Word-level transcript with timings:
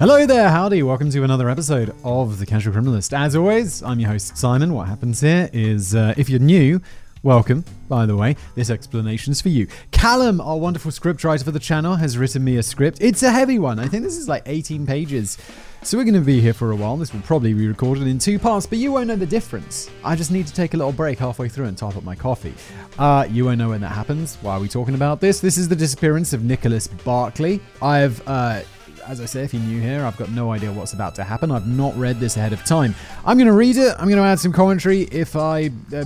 Hello 0.00 0.26
there, 0.26 0.50
howdy. 0.50 0.82
Welcome 0.82 1.08
to 1.10 1.22
another 1.22 1.48
episode 1.48 1.94
of 2.02 2.40
The 2.40 2.46
Casual 2.46 2.74
Criminalist. 2.74 3.16
As 3.16 3.36
always, 3.36 3.80
I'm 3.80 4.00
your 4.00 4.10
host, 4.10 4.36
Simon. 4.36 4.74
What 4.74 4.88
happens 4.88 5.20
here 5.20 5.48
is 5.52 5.94
uh, 5.94 6.14
if 6.16 6.28
you're 6.28 6.40
new, 6.40 6.80
welcome, 7.22 7.64
by 7.88 8.04
the 8.04 8.16
way. 8.16 8.34
This 8.56 8.70
explanation's 8.70 9.40
for 9.40 9.50
you. 9.50 9.68
Callum, 9.92 10.40
our 10.40 10.58
wonderful 10.58 10.90
scriptwriter 10.90 11.44
for 11.44 11.52
the 11.52 11.60
channel, 11.60 11.94
has 11.94 12.18
written 12.18 12.42
me 12.42 12.56
a 12.56 12.62
script. 12.64 12.98
It's 13.00 13.22
a 13.22 13.30
heavy 13.30 13.60
one. 13.60 13.78
I 13.78 13.86
think 13.86 14.02
this 14.02 14.16
is 14.16 14.28
like 14.28 14.42
18 14.46 14.84
pages. 14.84 15.38
So 15.82 15.96
we're 15.96 16.02
going 16.04 16.14
to 16.14 16.20
be 16.22 16.40
here 16.40 16.54
for 16.54 16.72
a 16.72 16.76
while. 16.76 16.96
This 16.96 17.12
will 17.12 17.20
probably 17.20 17.54
be 17.54 17.68
recorded 17.68 18.08
in 18.08 18.18
two 18.18 18.40
parts, 18.40 18.66
but 18.66 18.78
you 18.78 18.90
won't 18.90 19.06
know 19.06 19.16
the 19.16 19.26
difference. 19.26 19.88
I 20.02 20.16
just 20.16 20.32
need 20.32 20.48
to 20.48 20.52
take 20.52 20.74
a 20.74 20.76
little 20.76 20.92
break 20.92 21.20
halfway 21.20 21.48
through 21.48 21.66
and 21.66 21.78
top 21.78 21.96
up 21.96 22.02
my 22.02 22.16
coffee. 22.16 22.54
Uh, 22.98 23.28
you 23.30 23.44
won't 23.44 23.58
know 23.58 23.68
when 23.68 23.80
that 23.82 23.92
happens. 23.92 24.38
Why 24.42 24.54
are 24.54 24.60
we 24.60 24.66
talking 24.66 24.96
about 24.96 25.20
this? 25.20 25.38
This 25.38 25.56
is 25.56 25.68
the 25.68 25.76
disappearance 25.76 26.32
of 26.32 26.42
Nicholas 26.42 26.88
Barclay. 26.88 27.60
I've 27.80 28.26
uh, 28.26 28.62
as 29.08 29.20
I 29.20 29.26
say, 29.26 29.42
if 29.42 29.52
you're 29.52 29.62
new 29.62 29.80
here, 29.80 30.04
I've 30.04 30.16
got 30.16 30.30
no 30.30 30.52
idea 30.52 30.72
what's 30.72 30.92
about 30.92 31.14
to 31.16 31.24
happen. 31.24 31.50
I've 31.50 31.66
not 31.66 31.96
read 31.96 32.20
this 32.20 32.36
ahead 32.36 32.52
of 32.52 32.64
time. 32.64 32.94
I'm 33.24 33.36
going 33.36 33.46
to 33.46 33.52
read 33.52 33.76
it. 33.76 33.94
I'm 33.98 34.08
going 34.08 34.20
to 34.20 34.24
add 34.24 34.40
some 34.40 34.52
commentary 34.52 35.02
if 35.02 35.36
I 35.36 35.66
uh, 35.92 36.04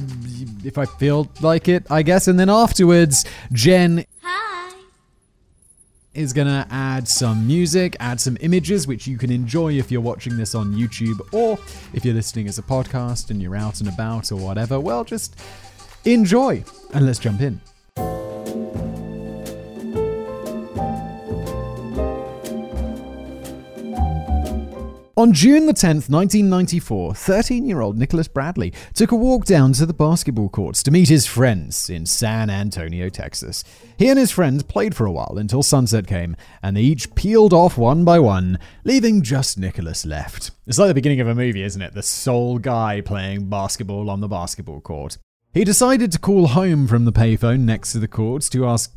if 0.65 0.79
I 0.79 0.85
feel 0.85 1.31
like 1.41 1.69
it, 1.69 1.87
I 1.91 2.03
guess. 2.03 2.29
And 2.29 2.39
then 2.39 2.51
afterwards, 2.51 3.25
Jen 3.53 4.05
Hi. 4.23 4.75
is 6.15 6.33
going 6.33 6.49
to 6.49 6.67
add 6.71 7.09
some 7.09 7.47
music, 7.47 7.97
add 8.01 8.21
some 8.21 8.37
images, 8.41 8.87
which 8.87 9.07
you 9.07 9.19
can 9.19 9.31
enjoy 9.31 9.75
if 9.75 9.91
you're 9.91 10.01
watching 10.01 10.37
this 10.37 10.55
on 10.55 10.75
YouTube 10.75 11.21
or 11.33 11.59
if 11.93 12.05
you're 12.05 12.15
listening 12.15 12.49
as 12.49 12.59
a 12.59 12.63
podcast 12.63 13.31
and 13.31 13.41
you're 13.41 13.57
out 13.57 13.81
and 13.81 13.89
about 13.89 14.33
or 14.33 14.37
whatever. 14.37 14.81
Well, 14.81 15.05
just 15.05 15.39
enjoy 16.05 16.65
and 16.93 17.07
let's 17.07 17.19
jump 17.19 17.41
in. 17.41 17.61
On 25.19 25.33
June 25.33 25.67
the 25.67 25.75
10th, 25.75 26.09
1994, 26.09 27.13
13 27.13 27.67
year 27.67 27.81
old 27.81 27.99
Nicholas 27.99 28.29
Barclay 28.29 28.71
took 28.95 29.11
a 29.11 29.17
walk 29.17 29.47
down 29.47 29.73
to 29.73 29.85
the 29.85 29.93
basketball 29.93 30.49
courts 30.49 30.81
to 30.85 30.93
meet 30.93 31.09
his 31.09 31.27
friends 31.27 31.91
in 31.91 32.07
San 32.07 32.49
Antonio, 32.49 33.09
Texas. 33.09 33.65
He 33.99 34.09
and 34.11 34.17
his 34.17 34.31
friends 34.31 34.63
played 34.63 34.95
for 34.95 35.07
a 35.07 35.11
while 35.11 35.35
until 35.37 35.65
sunset 35.65 36.07
came, 36.07 36.37
and 36.63 36.77
they 36.77 36.83
each 36.83 37.17
peeled 37.17 37.53
off 37.53 37.77
one 37.77 38.05
by 38.05 38.21
one, 38.21 38.61
leaving 38.85 39.23
just 39.23 39.59
Nicholas 39.59 40.07
left. 40.07 40.53
It's 40.69 40.79
like 40.79 40.87
the 40.87 40.95
beginning 40.95 41.21
of 41.21 41.27
a 41.27 41.35
movie, 41.35 41.65
isn't 41.65 41.83
it? 41.83 41.95
The 41.95 42.03
sole 42.05 42.59
guy 42.59 43.01
playing 43.01 43.49
basketball 43.49 44.11
on 44.11 44.21
the 44.21 44.29
basketball 44.29 44.81
court. 44.81 45.19
He 45.53 45.65
decided 45.65 46.13
to 46.13 46.21
call 46.21 46.47
home 46.47 46.87
from 46.87 47.07
the 47.07 47.13
payphone 47.13 47.63
next 47.63 47.91
to 47.91 47.99
the 47.99 48.07
courts 48.07 48.49
to 48.51 48.67
ask 48.67 48.95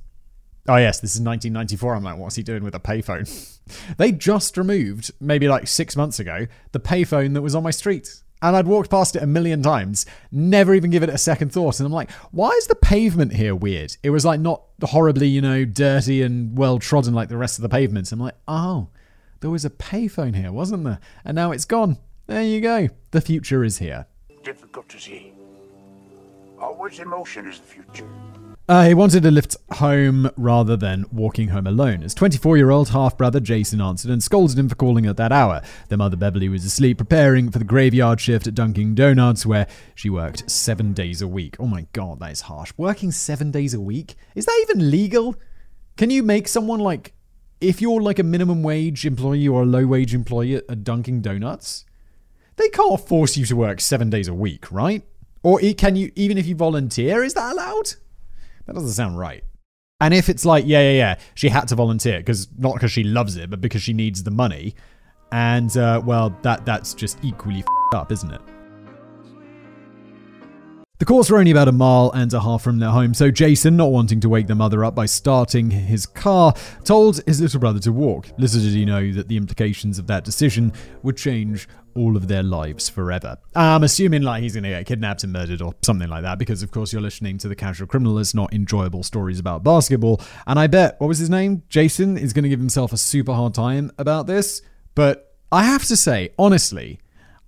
Oh 0.67 0.77
yes, 0.77 0.99
this 0.99 1.15
is 1.15 1.21
1994. 1.21 1.95
I'm 1.95 2.03
like, 2.03 2.17
what's 2.17 2.35
he 2.35 2.43
doing 2.43 2.63
with 2.63 2.75
a 2.75 2.79
payphone? 2.79 3.59
they 3.97 4.11
just 4.11 4.57
removed, 4.57 5.11
maybe 5.19 5.47
like 5.47 5.67
six 5.67 5.95
months 5.95 6.19
ago, 6.19 6.45
the 6.71 6.79
payphone 6.79 7.33
that 7.33 7.41
was 7.41 7.55
on 7.55 7.63
my 7.63 7.71
street. 7.71 8.21
And 8.43 8.55
I'd 8.55 8.65
walked 8.65 8.89
past 8.89 9.15
it 9.15 9.21
a 9.21 9.27
million 9.27 9.61
times, 9.61 10.05
never 10.31 10.73
even 10.73 10.89
give 10.89 11.03
it 11.03 11.09
a 11.09 11.17
second 11.17 11.51
thought. 11.51 11.79
And 11.79 11.85
I'm 11.85 11.93
like, 11.93 12.09
why 12.31 12.49
is 12.49 12.65
the 12.67 12.75
pavement 12.75 13.33
here 13.33 13.53
weird? 13.55 13.97
It 14.01 14.09
was 14.09 14.25
like 14.25 14.39
not 14.39 14.63
horribly, 14.83 15.27
you 15.27 15.41
know, 15.41 15.63
dirty 15.63 16.23
and 16.23 16.57
well 16.57 16.79
trodden 16.79 17.13
like 17.13 17.29
the 17.29 17.37
rest 17.37 17.59
of 17.59 17.61
the 17.61 17.69
pavements. 17.69 18.11
I'm 18.11 18.19
like, 18.19 18.35
oh, 18.47 18.89
there 19.41 19.51
was 19.51 19.63
a 19.65 19.69
payphone 19.69 20.35
here, 20.35 20.51
wasn't 20.51 20.83
there? 20.85 20.99
And 21.23 21.35
now 21.35 21.51
it's 21.51 21.65
gone. 21.65 21.97
There 22.25 22.41
you 22.41 22.61
go. 22.61 22.89
The 23.11 23.21
future 23.21 23.63
is 23.63 23.77
here. 23.77 24.07
difficult 24.43 24.89
to 24.89 24.99
see. 24.99 25.33
Always 26.59 26.99
emotion 26.99 27.47
is 27.47 27.59
the 27.59 27.67
future. 27.67 28.07
Uh, 28.71 28.85
he 28.85 28.93
wanted 28.93 29.25
a 29.25 29.31
lift 29.31 29.57
home 29.73 30.31
rather 30.37 30.77
than 30.77 31.05
walking 31.11 31.49
home 31.49 31.67
alone. 31.67 32.03
His 32.03 32.13
24 32.13 32.55
year 32.55 32.69
old 32.69 32.87
half 32.87 33.17
brother 33.17 33.41
Jason 33.41 33.81
answered 33.81 34.09
and 34.09 34.23
scolded 34.23 34.57
him 34.57 34.69
for 34.69 34.75
calling 34.75 35.05
at 35.05 35.17
that 35.17 35.33
hour. 35.33 35.61
Their 35.89 35.97
mother 35.97 36.15
Beverly 36.15 36.47
was 36.47 36.63
asleep, 36.63 36.97
preparing 36.97 37.51
for 37.51 37.59
the 37.59 37.65
graveyard 37.65 38.21
shift 38.21 38.47
at 38.47 38.55
Dunkin' 38.55 38.95
Donuts, 38.95 39.45
where 39.45 39.67
she 39.93 40.09
worked 40.09 40.49
seven 40.49 40.93
days 40.93 41.21
a 41.21 41.27
week. 41.27 41.57
Oh 41.59 41.67
my 41.67 41.85
god, 41.91 42.21
that 42.21 42.31
is 42.31 42.39
harsh. 42.39 42.71
Working 42.77 43.11
seven 43.11 43.51
days 43.51 43.73
a 43.73 43.81
week? 43.81 44.15
Is 44.35 44.45
that 44.45 44.65
even 44.69 44.89
legal? 44.89 45.35
Can 45.97 46.09
you 46.09 46.23
make 46.23 46.47
someone 46.47 46.79
like. 46.79 47.11
If 47.59 47.81
you're 47.81 48.01
like 48.01 48.19
a 48.19 48.23
minimum 48.23 48.63
wage 48.63 49.05
employee 49.05 49.49
or 49.49 49.63
a 49.63 49.65
low 49.65 49.85
wage 49.85 50.13
employee 50.13 50.55
at, 50.55 50.85
Dunkin' 50.85 51.21
Donuts, 51.21 51.83
they 52.55 52.69
can't 52.69 53.05
force 53.05 53.35
you 53.35 53.45
to 53.47 53.55
work 53.57 53.81
seven 53.81 54.09
days 54.09 54.29
a 54.29 54.33
week, 54.33 54.71
right? 54.71 55.03
Or 55.43 55.59
can 55.59 55.97
you, 55.97 56.13
even 56.15 56.37
if 56.37 56.47
you 56.47 56.55
volunteer, 56.55 57.21
is 57.21 57.33
that 57.33 57.51
allowed? 57.51 57.95
That 58.65 58.73
doesn't 58.73 58.91
sound 58.91 59.17
right. 59.17 59.43
And 59.99 60.13
if 60.13 60.29
it's 60.29 60.45
like, 60.45 60.65
yeah, 60.65 60.81
yeah, 60.81 60.97
yeah, 60.97 61.15
she 61.35 61.49
had 61.49 61.67
to 61.67 61.75
volunteer 61.75 62.19
because 62.19 62.47
not 62.57 62.73
because 62.73 62.91
she 62.91 63.03
loves 63.03 63.37
it, 63.37 63.49
but 63.49 63.61
because 63.61 63.83
she 63.83 63.93
needs 63.93 64.23
the 64.23 64.31
money, 64.31 64.75
and 65.31 65.75
uh, 65.77 66.01
well, 66.03 66.35
that 66.41 66.65
that's 66.65 66.93
just 66.93 67.19
equally 67.23 67.63
up, 67.93 68.11
isn't 68.11 68.31
it? 68.31 68.41
The 71.01 71.05
courts 71.05 71.31
were 71.31 71.39
only 71.39 71.49
about 71.49 71.67
a 71.67 71.71
mile 71.71 72.11
and 72.13 72.31
a 72.31 72.39
half 72.39 72.61
from 72.61 72.77
their 72.77 72.91
home, 72.91 73.15
so 73.15 73.31
Jason, 73.31 73.75
not 73.75 73.91
wanting 73.91 74.19
to 74.19 74.29
wake 74.29 74.45
the 74.45 74.53
mother 74.53 74.85
up 74.85 74.93
by 74.93 75.07
starting 75.07 75.71
his 75.71 76.05
car, 76.05 76.53
told 76.83 77.19
his 77.25 77.41
little 77.41 77.59
brother 77.59 77.79
to 77.79 77.91
walk. 77.91 78.27
Little 78.37 78.61
did 78.61 78.71
he 78.71 78.85
know 78.85 79.11
that 79.13 79.27
the 79.27 79.35
implications 79.35 79.97
of 79.97 80.05
that 80.05 80.23
decision 80.23 80.71
would 81.01 81.17
change 81.17 81.67
all 81.95 82.15
of 82.15 82.27
their 82.27 82.43
lives 82.43 82.87
forever. 82.87 83.35
I'm 83.55 83.83
assuming 83.83 84.21
like 84.21 84.43
he's 84.43 84.53
going 84.53 84.65
to 84.65 84.69
get 84.69 84.85
kidnapped 84.85 85.23
and 85.23 85.33
murdered 85.33 85.63
or 85.63 85.73
something 85.81 86.07
like 86.07 86.21
that, 86.21 86.37
because 86.37 86.61
of 86.61 86.69
course 86.69 86.93
you're 86.93 87.01
listening 87.01 87.39
to 87.39 87.47
the 87.47 87.55
Casual 87.55 87.87
Criminalist, 87.87 88.35
not 88.35 88.53
enjoyable 88.53 89.01
stories 89.01 89.39
about 89.39 89.63
basketball. 89.63 90.21
And 90.45 90.59
I 90.59 90.67
bet 90.67 90.97
what 90.99 91.07
was 91.07 91.17
his 91.17 91.31
name? 91.31 91.63
Jason 91.67 92.15
is 92.15 92.31
going 92.31 92.43
to 92.43 92.49
give 92.49 92.59
himself 92.59 92.93
a 92.93 92.97
super 92.97 93.33
hard 93.33 93.55
time 93.55 93.91
about 93.97 94.27
this. 94.27 94.61
But 94.93 95.35
I 95.51 95.63
have 95.63 95.83
to 95.85 95.95
say, 95.95 96.29
honestly, 96.37 96.99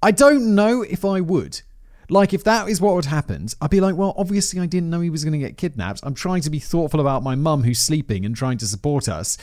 I 0.02 0.10
don't 0.10 0.56
know 0.56 0.82
if 0.82 1.06
I 1.06 1.22
would. 1.22 1.62
Like, 2.10 2.34
if 2.34 2.44
that 2.44 2.70
is 2.70 2.82
what 2.82 2.96
had 2.96 3.06
happened, 3.06 3.56
I'd 3.62 3.70
be 3.70 3.82
like, 3.82 3.96
well, 3.96 4.14
obviously, 4.18 4.60
I 4.60 4.66
didn't 4.66 4.90
know 4.90 5.02
he 5.02 5.10
was 5.10 5.24
going 5.24 5.34
to 5.34 5.40
get 5.40 5.58
kidnapped. 5.58 6.02
I'm 6.04 6.14
trying 6.14 6.42
to 6.42 6.50
be 6.50 6.60
thoughtful 6.60 7.00
about 7.00 7.24
my 7.24 7.36
mum 7.36 7.64
who's 7.64 7.80
sleeping 7.80 8.26
and 8.26 8.36
trying 8.36 8.58
to 8.60 8.66
support 8.68 9.08
us. 9.08 9.38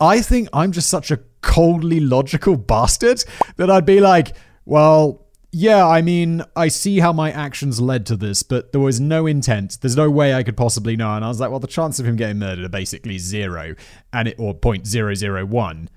I 0.00 0.22
think 0.22 0.48
I'm 0.52 0.72
just 0.72 0.88
such 0.88 1.10
a 1.10 1.20
coldly 1.42 2.00
logical 2.00 2.56
bastard 2.56 3.22
that 3.56 3.70
I'd 3.70 3.84
be 3.84 4.00
like, 4.00 4.34
well, 4.64 5.26
yeah, 5.52 5.86
I 5.86 6.00
mean, 6.00 6.42
I 6.54 6.68
see 6.68 7.00
how 7.00 7.12
my 7.12 7.32
actions 7.32 7.80
led 7.80 8.06
to 8.06 8.16
this, 8.16 8.42
but 8.42 8.72
there 8.72 8.80
was 8.80 9.00
no 9.00 9.26
intent. 9.26 9.78
There's 9.80 9.96
no 9.96 10.08
way 10.08 10.32
I 10.32 10.42
could 10.42 10.56
possibly 10.56 10.96
know. 10.96 11.14
And 11.14 11.24
I 11.24 11.28
was 11.28 11.40
like, 11.40 11.50
well, 11.50 11.58
the 11.58 11.66
chance 11.66 11.98
of 11.98 12.06
him 12.06 12.16
getting 12.16 12.38
murdered 12.38 12.64
are 12.64 12.70
basically 12.70 13.18
zero, 13.18 13.74
and 14.12 14.28
it 14.28 14.36
or 14.38 14.54
point 14.54 14.86
zero 14.86 15.12
zero 15.14 15.44
one. 15.44 15.90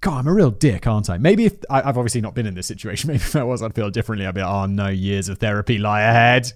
God, 0.00 0.18
I'm 0.18 0.28
a 0.28 0.32
real 0.32 0.50
dick, 0.50 0.86
aren't 0.86 1.10
I? 1.10 1.18
Maybe 1.18 1.46
if 1.46 1.54
I, 1.70 1.80
I've 1.80 1.98
obviously 1.98 2.20
not 2.20 2.34
been 2.34 2.46
in 2.46 2.54
this 2.54 2.66
situation. 2.66 3.08
Maybe 3.08 3.16
if 3.16 3.36
I 3.36 3.42
was, 3.42 3.62
I'd 3.62 3.74
feel 3.74 3.90
differently. 3.90 4.26
I'd 4.26 4.34
be 4.34 4.42
like, 4.42 4.50
oh 4.50 4.66
no, 4.66 4.88
years 4.88 5.28
of 5.28 5.38
therapy 5.38 5.78
lie 5.78 6.02
ahead. 6.02 6.52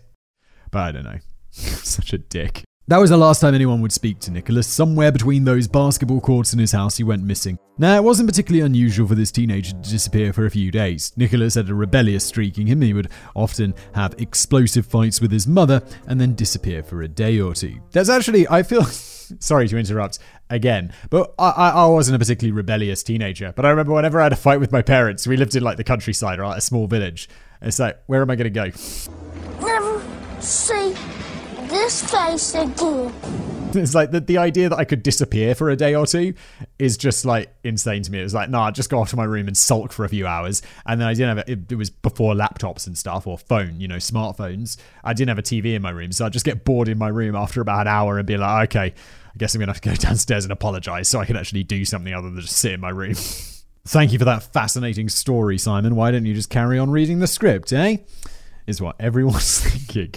But 0.71 0.81
I 0.81 0.93
don't 0.93 1.05
know. 1.05 1.19
Such 1.51 2.13
a 2.13 2.19
dick. 2.19 2.65
That 2.91 2.99
was 2.99 3.11
the 3.11 3.17
last 3.17 3.41
time 3.41 3.55
anyone 3.55 3.83
would 3.83 3.93
speak 3.93 4.19
to 4.21 4.33
Nicholas. 4.33 4.67
Somewhere 4.67 5.13
between 5.13 5.45
those 5.45 5.69
basketball 5.69 6.21
courts 6.21 6.53
and 6.53 6.59
his 6.59 6.73
house, 6.73 6.97
he 6.97 7.05
went 7.05 7.23
missing. 7.23 7.57
Now, 7.79 7.95
it 7.95 8.03
wasn't 8.03 8.29
particularly 8.29 8.67
unusual 8.67 9.07
for 9.07 9.15
this 9.15 9.31
teenager 9.31 9.71
to 9.71 9.91
disappear 9.91 10.33
for 10.33 10.45
a 10.45 10.51
few 10.51 10.73
days. 10.73 11.13
Nicholas 11.17 11.55
had 11.55 11.69
a 11.69 11.75
rebellious 11.75 12.25
streak 12.25 12.59
in 12.59 12.67
him. 12.67 12.83
He 12.83 12.93
would 12.93 13.09
often 13.37 13.75
have 13.95 14.17
explosive 14.19 14.87
fights 14.87 15.21
with 15.21 15.31
his 15.31 15.47
mother 15.47 15.83
and 16.09 16.21
then 16.21 16.35
disappear 16.35 16.83
for 16.83 17.03
a 17.03 17.09
day 17.09 17.39
or 17.39 17.55
two. 17.55 17.81
That's 17.93 18.09
actually, 18.09 18.49
I 18.49 18.65
feel. 18.65 18.85
Sorry 19.39 19.69
to 19.69 19.79
interrupt 19.79 20.19
again, 20.51 20.93
but 21.09 21.33
I, 21.39 21.51
I, 21.51 21.69
I 21.71 21.87
wasn't 21.87 22.17
a 22.17 22.19
particularly 22.19 22.53
rebellious 22.53 23.03
teenager. 23.03 23.53
But 23.57 23.65
I 23.65 23.71
remember 23.71 23.93
whenever 23.93 24.21
I 24.21 24.25
had 24.25 24.33
a 24.33 24.37
fight 24.37 24.61
with 24.61 24.73
my 24.73 24.83
parents, 24.83 25.27
we 25.27 25.37
lived 25.37 25.57
in 25.57 25.63
like 25.63 25.77
the 25.77 25.85
countryside 25.85 26.39
or 26.39 26.47
like 26.47 26.59
a 26.59 26.63
small 26.63 26.87
village. 26.87 27.29
It's 27.63 27.79
like, 27.79 28.01
where 28.07 28.23
am 28.23 28.31
I 28.31 28.37
going 28.37 28.53
to 28.53 28.71
go? 28.71 28.71
Never 29.65 30.03
see 30.41 30.95
this 31.69 32.11
face 32.11 32.55
again. 32.55 33.13
It's 33.73 33.95
like 33.95 34.11
the, 34.11 34.21
the 34.21 34.39
idea 34.39 34.69
that 34.69 34.79
I 34.79 34.85
could 34.85 35.03
disappear 35.03 35.55
for 35.55 35.71
a 35.71 35.77
day 35.77 35.95
or 35.95 36.07
two 36.07 36.35
is 36.81 36.97
just 36.97 37.25
like 37.25 37.55
insane 37.63 38.03
to 38.03 38.11
me. 38.11 38.19
It 38.19 38.25
was 38.25 38.35
like, 38.35 38.51
nah, 38.51 38.67
I'd 38.67 38.75
just 38.75 38.91
go 38.91 38.99
off 38.99 39.11
to 39.11 39.17
my 39.17 39.25
room 39.25 39.47
and 39.47 39.57
sulk 39.57 39.93
for 39.93 40.05
a 40.05 40.09
few 40.09 40.27
hours. 40.27 40.63
And 40.87 41.01
then 41.01 41.07
I 41.07 41.15
didn't 41.15 41.37
have 41.37 41.49
it, 41.49 41.71
it 41.73 41.77
was 41.77 41.89
before 41.89 42.35
laptops 42.35 42.89
and 42.89 42.99
stuff 42.99 43.27
or 43.29 43.39
phone, 43.39 43.81
you 43.81 43.87
know, 43.87 43.97
smartphones. 43.97 44.77
I 45.05 45.13
didn't 45.13 45.29
have 45.29 45.39
a 45.39 45.43
TV 45.43 45.75
in 45.75 45.83
my 45.83 45.91
room. 45.91 46.11
So 46.11 46.27
I'd 46.27 46.33
just 46.33 46.45
get 46.45 46.65
bored 46.65 46.89
in 46.89 46.99
my 46.99 47.09
room 47.09 47.37
after 47.37 47.61
about 47.61 47.83
an 47.83 47.87
hour 47.87 48.19
and 48.19 48.27
be 48.27 48.37
like, 48.37 48.75
okay, 48.75 48.95
guess 49.41 49.55
I'm 49.55 49.59
going 49.59 49.69
to 49.69 49.73
have 49.73 49.81
to 49.81 49.89
go 49.89 49.95
downstairs 49.97 50.45
and 50.45 50.53
apologize 50.53 51.09
so 51.09 51.19
I 51.19 51.25
can 51.25 51.35
actually 51.35 51.65
do 51.65 51.87
something 51.87 52.13
other 52.13 52.31
than 52.31 52.41
just 52.41 52.59
sit 52.59 52.73
in 52.73 52.81
my 52.81 52.91
room. 52.91 53.15
Thank 53.87 54.13
you 54.13 54.19
for 54.19 54.27
that 54.27 54.53
fascinating 54.53 55.09
story, 55.09 55.57
Simon. 55.57 55.97
Why 55.97 56.11
don't 56.11 56.27
you 56.27 56.35
just 56.35 56.51
carry 56.51 56.79
on 56.79 56.91
reading 56.91 57.21
the 57.21 57.27
script, 57.27 57.73
eh? 57.73 57.97
Is 58.67 58.83
what 58.83 58.97
everyone's 59.01 59.61
thinking. 59.65 60.13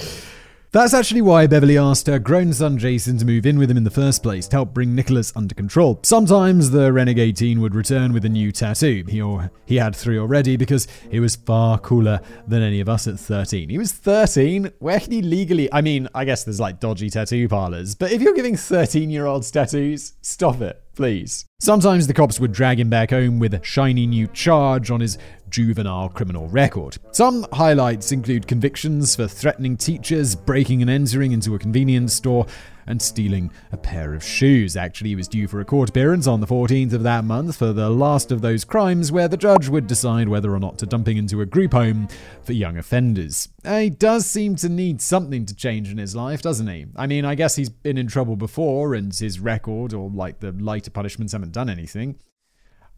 That's 0.74 0.96
actually 0.96 1.22
why 1.22 1.46
Beverly 1.46 1.78
asked 1.78 2.08
her 2.08 2.18
grown 2.18 2.52
son 2.52 2.80
Jason 2.80 3.20
to 3.20 3.26
move 3.26 3.46
in 3.46 3.60
with 3.60 3.70
him 3.70 3.78
in 3.78 3.84
the 3.84 3.92
first 3.92 4.24
place 4.24 4.48
to 4.48 4.56
help 4.56 4.74
bring 4.74 4.96
Nicholas 4.96 5.32
under 5.36 5.54
control. 5.54 6.00
Sometimes 6.02 6.72
the 6.72 6.92
renegade 6.92 7.38
teen 7.38 7.62
would 7.62 7.76
return 7.76 8.12
with 8.12 8.26
a 8.26 8.30
new 8.30 8.52
tattoo. 8.52 9.04
He 9.08 9.22
or 9.22 9.52
he 9.68 9.76
had 9.76 9.96
three 9.96 10.18
already 10.18 10.58
because 10.58 10.88
he 11.12 11.20
was 11.20 11.36
far 11.36 11.78
cooler 11.78 12.22
than 12.48 12.64
any 12.64 12.80
of 12.80 12.90
us 12.90 13.06
at 13.06 13.20
13. 13.20 13.70
He 13.70 13.78
was 13.78 13.92
13. 13.92 14.72
Where 14.80 15.00
can 15.00 15.12
he 15.12 15.22
legally? 15.22 15.72
I 15.72 15.82
mean, 15.82 16.10
I 16.16 16.26
guess 16.26 16.44
there's 16.44 16.60
like 16.60 16.80
dodgy 16.80 17.12
tattoo 17.12 17.48
parlors, 17.48 17.94
but 17.94 18.12
if 18.12 18.20
you're 18.20 18.34
giving 18.34 18.58
13 18.58 19.12
year 19.12 19.28
olds 19.28 19.52
tattoos, 19.52 20.14
stop 20.24 20.60
it. 20.62 20.84
Please. 20.96 21.46
Sometimes 21.60 22.06
the 22.06 22.14
cops 22.14 22.40
would 22.40 22.52
drag 22.52 22.80
him 22.80 22.90
back 22.90 23.10
home 23.10 23.40
with 23.40 23.54
a 23.54 23.64
shiny 23.64 24.06
new 24.06 24.28
charge 24.28 24.92
on 24.92 25.02
his 25.02 25.18
juvenile 25.54 26.10
criminal 26.10 26.48
record. 26.48 26.98
Some 27.12 27.46
highlights 27.54 28.12
include 28.12 28.48
convictions 28.48 29.16
for 29.16 29.28
threatening 29.28 29.78
teachers, 29.78 30.36
breaking 30.36 30.82
and 30.82 30.90
entering 30.90 31.32
into 31.32 31.54
a 31.54 31.60
convenience 31.60 32.16
store, 32.16 32.48
and 32.88 33.00
stealing 33.00 33.52
a 33.72 33.78
pair 33.78 34.16
of 34.16 34.24
shoes. 34.24 34.76
Actually, 34.76 35.12
he 35.12 35.16
was 35.16 35.28
due 35.28 35.48
for 35.48 35.62
a 35.62 35.66
court 35.66 35.90
appearance 35.90 36.26
on 36.26 36.42
the 36.42 36.48
14th 36.48 36.92
of 36.92 37.04
that 37.04 37.24
month 37.24 37.56
for 37.56 37.72
the 37.72 37.90
last 37.90 38.32
of 38.32 38.42
those 38.42 38.66
crimes 38.66 39.12
where 39.12 39.28
the 39.28 39.38
judge 39.38 39.70
would 39.70 39.86
decide 39.86 40.28
whether 40.28 40.54
or 40.54 40.60
not 40.60 40.80
to 40.80 40.88
dump 40.88 41.08
him 41.08 41.18
into 41.18 41.40
a 41.40 41.46
group 41.46 41.72
home 41.72 42.08
for 42.42 42.54
young 42.54 42.76
offenders. 42.78 43.48
He 43.64 43.92
does 43.92 44.26
seem 44.26 44.56
to 44.58 44.70
need 44.70 45.02
something 45.02 45.46
to 45.46 45.56
change 45.56 45.92
in 45.92 46.00
his 46.00 46.16
life, 46.16 46.42
doesn't 46.42 46.68
he? 46.68 46.88
I 46.96 47.06
mean, 47.06 47.26
I 47.26 47.36
guess 47.36 47.56
he's 47.56 47.70
been 47.70 48.00
in 48.00 48.08
trouble 48.08 48.36
before 48.36 48.96
and 48.96 49.14
his 49.14 49.40
record 49.40 49.94
or 49.94 50.10
like 50.10 50.40
the 50.40 50.52
lighter 50.52 50.92
punishments 50.92 51.34
haven't 51.34 51.54
done 51.54 51.70
anything. 51.70 52.18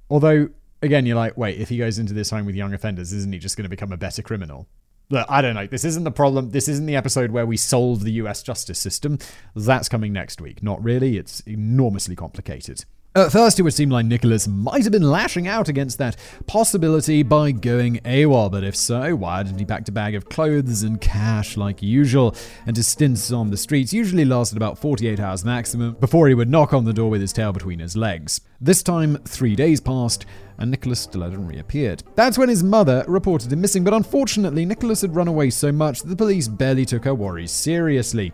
Although, 0.10 0.50
again, 0.86 1.06
you're 1.06 1.18
like, 1.18 1.38
wait, 1.38 1.60
if 1.60 1.70
he 1.70 1.78
goes 1.78 2.00
into 2.00 2.14
this 2.14 2.30
home 2.30 2.46
with 2.46 2.56
young 2.56 2.74
offenders, 2.74 3.12
isn't 3.12 3.34
he 3.34 3.40
just 3.40 3.58
going 3.58 3.64
to 3.64 3.70
become 3.70 3.92
a 3.92 3.98
better 3.98 4.22
criminal? 4.22 4.68
Look, 5.10 5.26
I 5.30 5.42
don't 5.42 5.54
know. 5.54 5.68
This 5.68 5.86
isn't 5.86 6.04
the 6.04 6.12
problem. 6.12 6.52
This 6.52 6.68
isn't 6.68 6.86
the 6.86 6.96
episode 6.96 7.32
where 7.32 7.46
we 7.46 7.58
solve 7.58 8.04
the 8.04 8.14
US 8.14 8.42
justice 8.42 8.80
system. 8.80 9.20
That's 9.56 9.90
coming 9.90 10.14
next 10.14 10.42
week. 10.42 10.64
Not 10.64 10.84
really. 10.84 11.18
It's 11.18 11.42
enormously 11.42 12.16
complicated. 12.16 12.86
At 13.18 13.32
first, 13.32 13.58
it 13.58 13.62
would 13.62 13.74
seem 13.74 13.90
like 13.90 14.06
Nicholas 14.06 14.46
might 14.46 14.84
have 14.84 14.92
been 14.92 15.10
lashing 15.10 15.48
out 15.48 15.70
against 15.70 15.98
that 16.00 16.18
possibility 16.48 17.24
by 17.24 17.52
going 17.52 18.02
AWOL, 18.04 18.52
but 18.52 18.66
if 18.66 18.76
so, 18.76 19.16
why 19.16 19.42
didn't 19.42 19.60
he 19.60 19.64
pack 19.64 19.88
a 19.88 19.92
bag 19.94 20.16
of 20.16 20.28
clothes 20.28 20.84
and 20.84 21.00
cash 21.00 21.56
like 21.56 21.82
usual? 21.82 22.36
And 22.68 22.76
his 22.76 22.90
stints 22.90 23.32
on 23.32 23.52
the 23.52 23.56
streets 23.56 23.94
usually 23.94 24.26
lasted 24.26 24.58
about 24.58 24.78
48 24.78 25.22
hours 25.22 25.46
maximum 25.46 25.94
before 25.94 26.28
he 26.28 26.34
would 26.34 26.50
knock 26.50 26.74
on 26.74 26.84
the 26.84 26.92
door 26.92 27.10
with 27.10 27.22
his 27.22 27.32
tail 27.32 27.54
between 27.54 27.80
his 27.80 27.96
legs. 27.96 28.42
This 28.60 28.84
time, 28.84 29.16
three 29.24 29.56
days 29.56 29.80
passed, 29.80 30.26
and 30.58 30.70
Nicholas 30.70 31.00
still 31.00 31.22
hadn't 31.22 31.48
reappeared. 31.48 32.04
That's 32.16 32.38
when 32.38 32.50
his 32.50 32.64
mother 32.64 33.06
reported 33.08 33.54
him 33.54 33.62
missing, 33.62 33.86
but 33.86 33.94
unfortunately, 33.94 34.66
Nicholas 34.66 35.00
had 35.00 35.16
run 35.16 35.30
away 35.30 35.52
so 35.52 35.72
much 35.72 36.02
that 36.02 36.10
the 36.10 36.18
police 36.18 36.50
barely 36.50 36.84
took 36.84 37.06
her 37.06 37.16
worries 37.16 37.52
seriously. 37.52 38.34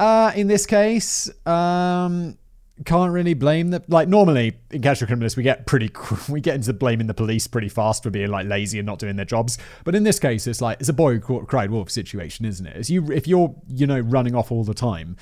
Uh, 0.00 0.32
in 0.34 0.46
this 0.46 0.64
case, 0.64 1.30
um, 1.46 2.38
can't 2.84 3.12
really 3.12 3.34
blame 3.34 3.70
the 3.70 3.84
like 3.86 4.08
normally 4.08 4.58
in 4.72 4.82
casual 4.82 5.06
criminals 5.06 5.36
we 5.36 5.44
get 5.44 5.64
pretty 5.64 5.90
we 6.28 6.40
get 6.40 6.56
into 6.56 6.72
blaming 6.72 7.06
the 7.06 7.14
police 7.14 7.46
pretty 7.46 7.68
fast 7.68 8.02
for 8.02 8.10
being 8.10 8.30
like 8.30 8.46
lazy 8.46 8.80
and 8.80 8.86
not 8.86 8.98
doing 8.98 9.16
their 9.16 9.24
jobs. 9.24 9.58
But 9.84 9.94
in 9.94 10.02
this 10.02 10.18
case 10.18 10.46
it's 10.46 10.60
like 10.60 10.80
it's 10.80 10.88
a 10.88 10.94
boy 10.94 11.18
who 11.18 11.44
cried 11.44 11.70
wolf 11.70 11.90
situation 11.90 12.44
isn't 12.46 12.66
it? 12.66 12.76
As 12.76 12.90
you 12.90 13.12
if 13.12 13.28
you're 13.28 13.54
you 13.68 13.86
know 13.86 14.00
running 14.00 14.34
off 14.34 14.50
all 14.50 14.64
the 14.64 14.74
time 14.74 15.16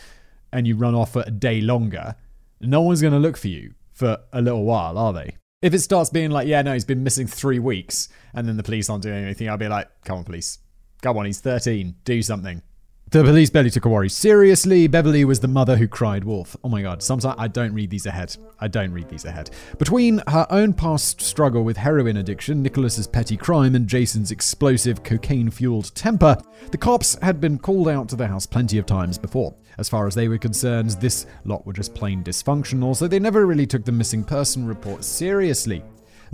and 0.51 0.67
you 0.67 0.77
run 0.77 0.95
off 0.95 1.13
for 1.13 1.25
a 1.27 1.31
day 1.31 1.61
longer 1.61 2.15
no 2.61 2.81
one's 2.81 3.01
going 3.01 3.13
to 3.13 3.19
look 3.19 3.37
for 3.37 3.49
you 3.49 3.75
for 3.93 4.19
a 4.33 4.41
little 4.41 4.65
while 4.65 4.97
are 4.97 5.13
they? 5.13 5.37
If 5.61 5.75
it 5.75 5.81
starts 5.81 6.09
being 6.09 6.31
like 6.31 6.49
yeah 6.49 6.63
no 6.63 6.73
he's 6.73 6.87
been 6.87 7.05
missing 7.05 7.27
three 7.27 7.59
weeks 7.59 8.09
and 8.33 8.49
then 8.49 8.57
the 8.57 8.63
police 8.63 8.89
aren't 8.89 9.03
doing 9.03 9.25
anything 9.25 9.51
i'll 9.51 9.59
be 9.59 9.69
like 9.69 9.91
come 10.05 10.19
on 10.19 10.25
police. 10.25 10.59
Come 11.03 11.19
on 11.19 11.27
he's 11.27 11.41
13 11.41 11.97
do 12.05 12.23
something 12.23 12.63
the 13.13 13.23
police 13.23 13.51
barely 13.51 13.69
took 13.69 13.85
a 13.85 13.91
worry 13.91 14.09
seriously. 14.09 14.87
Beverly 14.87 15.27
was 15.27 15.39
the 15.39 15.47
mother 15.47 15.77
who 15.77 15.87
cried 15.87 16.25
wolf. 16.25 16.57
Oh 16.65 16.71
my 16.71 16.81
god, 16.81 17.03
sometimes 17.03 17.37
I 17.39 17.47
don't 17.47 17.75
read 17.75 17.91
these 17.91 18.07
ahead. 18.07 18.35
I 18.59 18.69
don't 18.69 18.91
read 18.91 19.11
these 19.11 19.27
ahead. 19.27 19.51
Between 19.79 20.23
her 20.29 20.47
own 20.49 20.73
past 20.73 21.21
struggle 21.21 21.63
with 21.63 21.77
heroin 21.77 22.17
addiction, 22.17 22.63
Nicholas's 22.63 23.07
petty 23.07 23.37
crime, 23.37 23.75
and 23.75 23.87
Jason's 23.87 24.31
explosive 24.31 25.03
cocaine 25.03 25.51
fueled 25.51 25.95
temper, 25.95 26.39
the 26.71 26.79
cops 26.79 27.19
had 27.21 27.39
been 27.39 27.59
called 27.59 27.89
out 27.89 28.09
to 28.09 28.17
the 28.17 28.27
house 28.27 28.47
plenty 28.47 28.79
of 28.79 28.87
times 28.87 29.19
before. 29.19 29.55
As 29.77 29.91
far 29.91 30.07
as 30.07 30.15
they 30.15 30.29
were 30.29 30.39
concerned, 30.39 30.91
this 30.93 31.27
lot 31.45 31.67
were 31.67 31.75
just 31.75 31.95
plain 31.95 32.25
dysfunctional, 32.25 32.97
so 32.97 33.07
they 33.07 33.19
never 33.19 33.45
really 33.45 33.67
took 33.67 33.85
the 33.85 33.93
missing 33.93 34.25
person 34.25 34.67
report 34.67 35.05
seriously. 35.05 35.83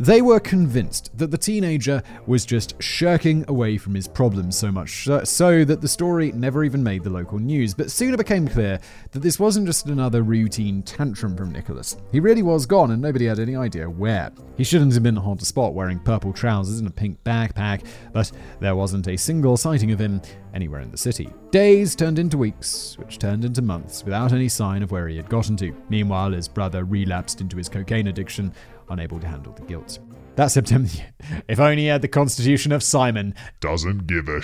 They 0.01 0.23
were 0.23 0.39
convinced 0.39 1.11
that 1.19 1.33
the 1.33 1.37
teenager 1.37 2.05
was 2.25 2.47
just 2.47 2.81
shirking 2.81 3.45
away 3.49 3.77
from 3.79 3.97
his 3.97 4.07
problems 4.07 4.57
so 4.57 4.71
much 4.71 5.09
so 5.25 5.65
that 5.65 5.81
the 5.81 5.89
story 5.89 6.31
never 6.31 6.63
even 6.63 6.85
made 6.85 7.03
the 7.03 7.11
local 7.11 7.41
news. 7.41 7.75
But 7.75 7.91
soon 7.91 8.15
it 8.15 8.17
became 8.17 8.47
clear 8.47 8.79
that 9.11 9.19
this 9.19 9.41
wasn't 9.41 9.67
just 9.67 9.87
another 9.87 10.23
routine 10.23 10.83
tantrum 10.85 11.37
from 11.37 11.51
Nicholas. 11.51 11.97
He 12.13 12.21
really 12.21 12.43
was 12.43 12.65
gone 12.65 12.93
and 12.93 13.03
nobody 13.03 13.27
had 13.27 13.41
any 13.41 13.57
idea 13.57 13.91
where. 13.91 14.31
He 14.57 14.63
shouldn't 14.63 14.95
have 14.95 15.03
been 15.03 15.17
hard 15.17 15.41
to 15.41 15.45
spot 15.45 15.75
wearing 15.75 15.99
purple 15.99 16.33
trousers 16.33 16.79
and 16.79 16.87
a 16.87 16.93
pink 16.93 17.25
backpack, 17.25 17.85
but 18.13 18.31
there 18.61 18.77
wasn't 18.77 19.09
a 19.09 19.17
single 19.17 19.57
sighting 19.57 19.91
of 19.91 20.01
him 20.01 20.23
anywhere 20.55 20.81
in 20.81 20.93
the 20.93 20.97
city. 20.97 21.29
Days 21.51 21.97
turned 21.97 22.21
into 22.21 22.39
weeks, 22.39 22.97
which 22.99 23.19
turned 23.19 23.45
into 23.45 23.63
months, 23.63 24.05
without 24.05 24.33
any 24.33 24.49
sign 24.49 24.83
of 24.83 24.93
where 24.93 25.09
he 25.09 25.17
had 25.17 25.29
gotten 25.29 25.57
to. 25.57 25.75
Meanwhile, 25.89 26.33
his 26.33 26.47
brother 26.47 26.85
relapsed 26.85 27.41
into 27.41 27.57
his 27.57 27.69
cocaine 27.69 28.09
addiction 28.09 28.53
unable 28.91 29.21
to 29.21 29.27
handle 29.27 29.53
the 29.53 29.63
guilt. 29.63 29.99
That 30.37 30.49
September, 30.49 30.89
if 31.49 31.59
only 31.59 31.83
he 31.83 31.87
had 31.87 32.03
the 32.03 32.09
constitution 32.09 32.73
of 32.73 32.83
Simon. 32.83 33.35
Doesn't 33.61 34.07
give 34.07 34.29
a 34.29 34.43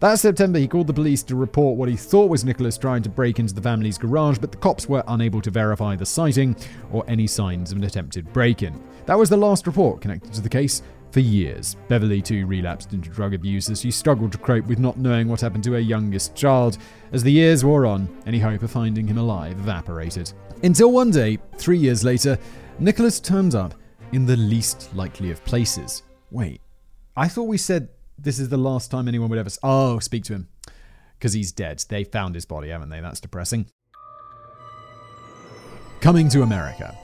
That 0.00 0.18
September, 0.18 0.58
he 0.58 0.66
called 0.66 0.86
the 0.86 0.94
police 0.94 1.22
to 1.24 1.36
report 1.36 1.76
what 1.76 1.90
he 1.90 1.96
thought 1.96 2.30
was 2.30 2.42
Nicholas 2.42 2.78
trying 2.78 3.02
to 3.02 3.10
break 3.10 3.38
into 3.38 3.52
the 3.52 3.60
family's 3.60 3.98
garage, 3.98 4.38
but 4.38 4.50
the 4.50 4.56
cops 4.56 4.88
were 4.88 5.04
unable 5.08 5.42
to 5.42 5.50
verify 5.50 5.94
the 5.94 6.06
sighting 6.06 6.56
or 6.90 7.04
any 7.06 7.26
signs 7.26 7.70
of 7.70 7.76
an 7.76 7.84
attempted 7.84 8.32
break 8.32 8.62
in. 8.62 8.82
That 9.04 9.18
was 9.18 9.28
the 9.28 9.36
last 9.36 9.66
report 9.66 10.00
connected 10.00 10.32
to 10.32 10.40
the 10.40 10.48
case 10.48 10.80
for 11.10 11.20
years. 11.20 11.76
Beverly, 11.88 12.22
too, 12.22 12.46
relapsed 12.46 12.92
into 12.92 13.10
drug 13.10 13.34
abuse 13.34 13.70
as 13.70 13.80
she 13.80 13.90
struggled 13.90 14.32
to 14.32 14.38
cope 14.38 14.66
with 14.66 14.78
not 14.78 14.98
knowing 14.98 15.28
what 15.28 15.40
happened 15.40 15.64
to 15.64 15.72
her 15.72 15.80
youngest 15.80 16.34
child. 16.34 16.78
As 17.12 17.22
the 17.22 17.32
years 17.32 17.64
wore 17.64 17.86
on, 17.86 18.08
any 18.26 18.38
hope 18.38 18.62
of 18.62 18.70
finding 18.70 19.06
him 19.06 19.18
alive 19.18 19.58
evaporated. 19.58 20.32
Until 20.62 20.92
one 20.92 21.10
day, 21.10 21.38
three 21.56 21.78
years 21.78 22.04
later, 22.04 22.38
Nicholas 22.78 23.20
turned 23.20 23.54
up 23.54 23.74
in 24.12 24.26
the 24.26 24.36
least 24.36 24.94
likely 24.94 25.30
of 25.30 25.44
places. 25.44 26.02
Wait, 26.30 26.60
I 27.16 27.28
thought 27.28 27.44
we 27.44 27.58
said 27.58 27.88
this 28.18 28.38
is 28.38 28.48
the 28.48 28.56
last 28.56 28.90
time 28.90 29.08
anyone 29.08 29.30
would 29.30 29.38
ever. 29.38 29.50
Oh, 29.62 29.98
speak 29.98 30.24
to 30.24 30.34
him. 30.34 30.48
Because 31.18 31.32
he's 31.32 31.52
dead. 31.52 31.84
They 31.88 32.04
found 32.04 32.34
his 32.34 32.46
body, 32.46 32.68
haven't 32.68 32.88
they? 32.88 33.00
That's 33.00 33.20
depressing. 33.20 33.66
Coming 36.00 36.28
to 36.30 36.42
America. 36.42 36.96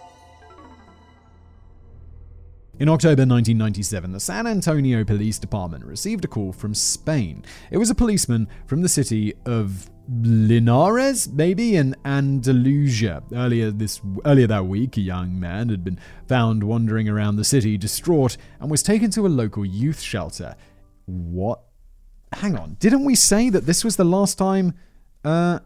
In 2.78 2.90
October 2.90 3.23
1997, 3.23 4.12
the 4.12 4.20
San 4.20 4.46
Antonio 4.46 5.02
Police 5.02 5.38
Department 5.38 5.82
received 5.87 6.26
a 6.26 6.28
call 6.28 6.52
from 6.52 6.75
Spain. 6.75 7.43
It 7.70 7.78
was 7.78 7.88
a 7.88 7.94
policeman 7.94 8.49
from 8.67 8.82
the 8.82 8.88
city 8.90 9.32
of 9.46 9.88
Linares, 10.11 11.26
maybe 11.26 11.76
in 11.76 11.96
Andalusia. 12.05 13.23
Earlier 13.32 13.70
this 13.70 14.02
earlier 14.26 14.46
that 14.49 14.67
week, 14.67 14.99
a 14.99 15.00
young 15.00 15.40
man 15.40 15.70
had 15.70 15.84
been 15.84 15.99
found 16.28 16.64
wandering 16.64 17.08
around 17.08 17.37
the 17.37 17.44
city, 17.44 17.78
distraught, 17.78 18.36
and 18.60 18.70
was 18.70 18.82
taken 18.82 19.10
to 19.12 19.27
a 19.27 19.29
local 19.29 19.65
youth 19.65 20.03
shelter. 20.03 20.55
What? 21.06 21.62
Hang 22.34 22.58
on, 22.58 22.77
didn't 22.79 23.06
we 23.06 23.15
say 23.15 23.48
that 23.48 23.65
this 23.65 23.84
was 23.84 23.96
the 23.96 24.05
last 24.05 24.36
time? 24.36 24.74
Uh, 25.24 25.60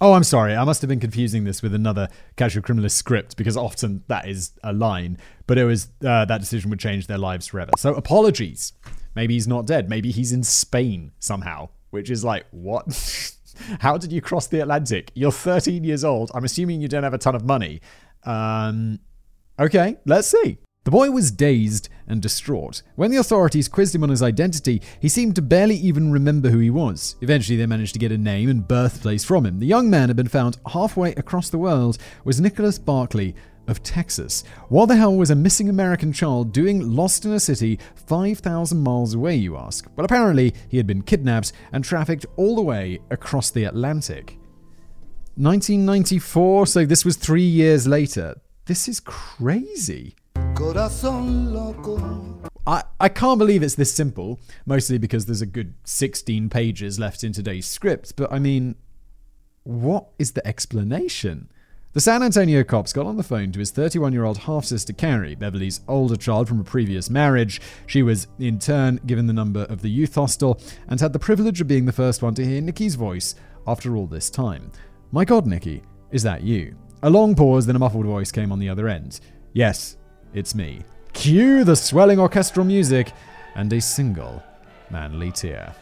oh, 0.00 0.12
I'm 0.14 0.24
sorry. 0.24 0.56
I 0.56 0.64
must 0.64 0.80
have 0.82 0.88
been 0.88 1.00
confusing 1.00 1.44
this 1.44 1.62
with 1.62 1.74
another 1.74 2.08
casual 2.36 2.62
criminalist 2.62 2.92
script 2.92 3.36
because 3.36 3.56
often 3.56 4.04
that 4.08 4.28
is 4.28 4.52
a 4.62 4.72
line. 4.72 5.18
But 5.46 5.58
it 5.58 5.64
was 5.64 5.88
uh, 6.04 6.24
that 6.24 6.40
decision 6.40 6.70
would 6.70 6.80
change 6.80 7.06
their 7.06 7.18
lives 7.18 7.46
forever. 7.46 7.72
So 7.76 7.94
apologies. 7.94 8.72
Maybe 9.14 9.34
he's 9.34 9.48
not 9.48 9.66
dead. 9.66 9.88
Maybe 9.88 10.10
he's 10.10 10.32
in 10.32 10.42
Spain 10.42 11.12
somehow, 11.18 11.68
which 11.90 12.10
is 12.10 12.24
like 12.24 12.46
what? 12.50 12.86
How 13.80 13.98
did 13.98 14.12
you 14.12 14.20
cross 14.20 14.46
the 14.46 14.60
Atlantic? 14.60 15.12
You're 15.14 15.32
13 15.32 15.84
years 15.84 16.04
old. 16.04 16.30
I'm 16.34 16.44
assuming 16.44 16.80
you 16.80 16.88
don't 16.88 17.02
have 17.02 17.14
a 17.14 17.18
ton 17.18 17.34
of 17.34 17.44
money. 17.44 17.80
Um, 18.24 18.98
okay, 19.58 19.98
let's 20.06 20.28
see. 20.28 20.58
The 20.84 20.90
boy 20.90 21.12
was 21.12 21.30
dazed 21.30 21.88
and 22.08 22.20
distraught. 22.20 22.82
When 22.96 23.12
the 23.12 23.18
authorities 23.18 23.68
quizzed 23.68 23.94
him 23.94 24.02
on 24.02 24.08
his 24.08 24.22
identity, 24.22 24.82
he 24.98 25.08
seemed 25.08 25.36
to 25.36 25.42
barely 25.42 25.76
even 25.76 26.10
remember 26.10 26.50
who 26.50 26.58
he 26.58 26.70
was. 26.70 27.14
Eventually, 27.20 27.56
they 27.56 27.66
managed 27.66 27.92
to 27.92 28.00
get 28.00 28.10
a 28.10 28.18
name 28.18 28.48
and 28.48 28.66
birthplace 28.66 29.24
from 29.24 29.46
him. 29.46 29.60
The 29.60 29.66
young 29.66 29.88
man 29.88 30.08
had 30.08 30.16
been 30.16 30.26
found 30.26 30.58
halfway 30.72 31.14
across 31.14 31.50
the 31.50 31.58
world 31.58 31.98
was 32.24 32.40
Nicholas 32.40 32.80
Barclay 32.80 33.34
of 33.68 33.84
Texas. 33.84 34.42
What 34.70 34.86
the 34.86 34.96
hell 34.96 35.14
was 35.14 35.30
a 35.30 35.36
missing 35.36 35.68
American 35.68 36.12
child 36.12 36.52
doing 36.52 36.90
lost 36.90 37.24
in 37.24 37.32
a 37.32 37.38
city 37.38 37.78
5,000 37.94 38.82
miles 38.82 39.14
away, 39.14 39.36
you 39.36 39.56
ask? 39.56 39.88
Well, 39.94 40.04
apparently, 40.04 40.52
he 40.68 40.78
had 40.78 40.86
been 40.88 41.02
kidnapped 41.02 41.52
and 41.72 41.84
trafficked 41.84 42.26
all 42.36 42.56
the 42.56 42.62
way 42.62 42.98
across 43.10 43.50
the 43.50 43.64
Atlantic. 43.64 44.36
1994, 45.36 46.66
so 46.66 46.84
this 46.84 47.04
was 47.04 47.16
three 47.16 47.40
years 47.40 47.86
later. 47.86 48.34
This 48.66 48.88
is 48.88 48.98
crazy. 48.98 50.16
I, 52.66 52.82
I 53.00 53.08
can't 53.08 53.38
believe 53.38 53.62
it's 53.62 53.74
this 53.74 53.92
simple, 53.92 54.38
mostly 54.66 54.98
because 54.98 55.26
there's 55.26 55.42
a 55.42 55.46
good 55.46 55.74
16 55.84 56.48
pages 56.48 56.98
left 56.98 57.24
in 57.24 57.32
today's 57.32 57.66
script, 57.66 58.14
but 58.16 58.32
I 58.32 58.38
mean, 58.38 58.76
what 59.64 60.08
is 60.18 60.32
the 60.32 60.46
explanation? 60.46 61.50
The 61.94 62.00
San 62.00 62.22
Antonio 62.22 62.64
cops 62.64 62.92
got 62.92 63.06
on 63.06 63.16
the 63.16 63.22
phone 63.22 63.52
to 63.52 63.58
his 63.58 63.70
31 63.70 64.12
year 64.12 64.24
old 64.24 64.38
half 64.38 64.64
sister 64.64 64.92
Carrie, 64.92 65.34
Beverly's 65.34 65.80
older 65.88 66.16
child 66.16 66.48
from 66.48 66.60
a 66.60 66.64
previous 66.64 67.10
marriage. 67.10 67.60
She 67.86 68.02
was, 68.02 68.28
in 68.38 68.58
turn, 68.58 69.00
given 69.06 69.26
the 69.26 69.32
number 69.32 69.62
of 69.64 69.82
the 69.82 69.90
youth 69.90 70.14
hostel 70.14 70.60
and 70.88 71.00
had 71.00 71.12
the 71.12 71.18
privilege 71.18 71.60
of 71.60 71.68
being 71.68 71.84
the 71.84 71.92
first 71.92 72.22
one 72.22 72.34
to 72.34 72.44
hear 72.44 72.60
Nikki's 72.60 72.94
voice 72.94 73.34
after 73.66 73.96
all 73.96 74.06
this 74.06 74.30
time. 74.30 74.70
My 75.10 75.24
god, 75.24 75.46
Nikki, 75.46 75.82
Is 76.10 76.22
that 76.22 76.42
you? 76.42 76.76
A 77.02 77.10
long 77.10 77.34
pause, 77.34 77.66
then 77.66 77.76
a 77.76 77.78
muffled 77.78 78.06
voice 78.06 78.30
came 78.30 78.52
on 78.52 78.58
the 78.58 78.68
other 78.68 78.88
end. 78.88 79.20
Yes, 79.52 79.96
it's 80.34 80.54
me. 80.54 80.82
Cue 81.12 81.64
the 81.64 81.76
swelling 81.76 82.18
orchestral 82.18 82.64
music 82.64 83.12
and 83.54 83.72
a 83.72 83.80
single 83.80 84.42
manly 84.90 85.30
tear. 85.30 85.74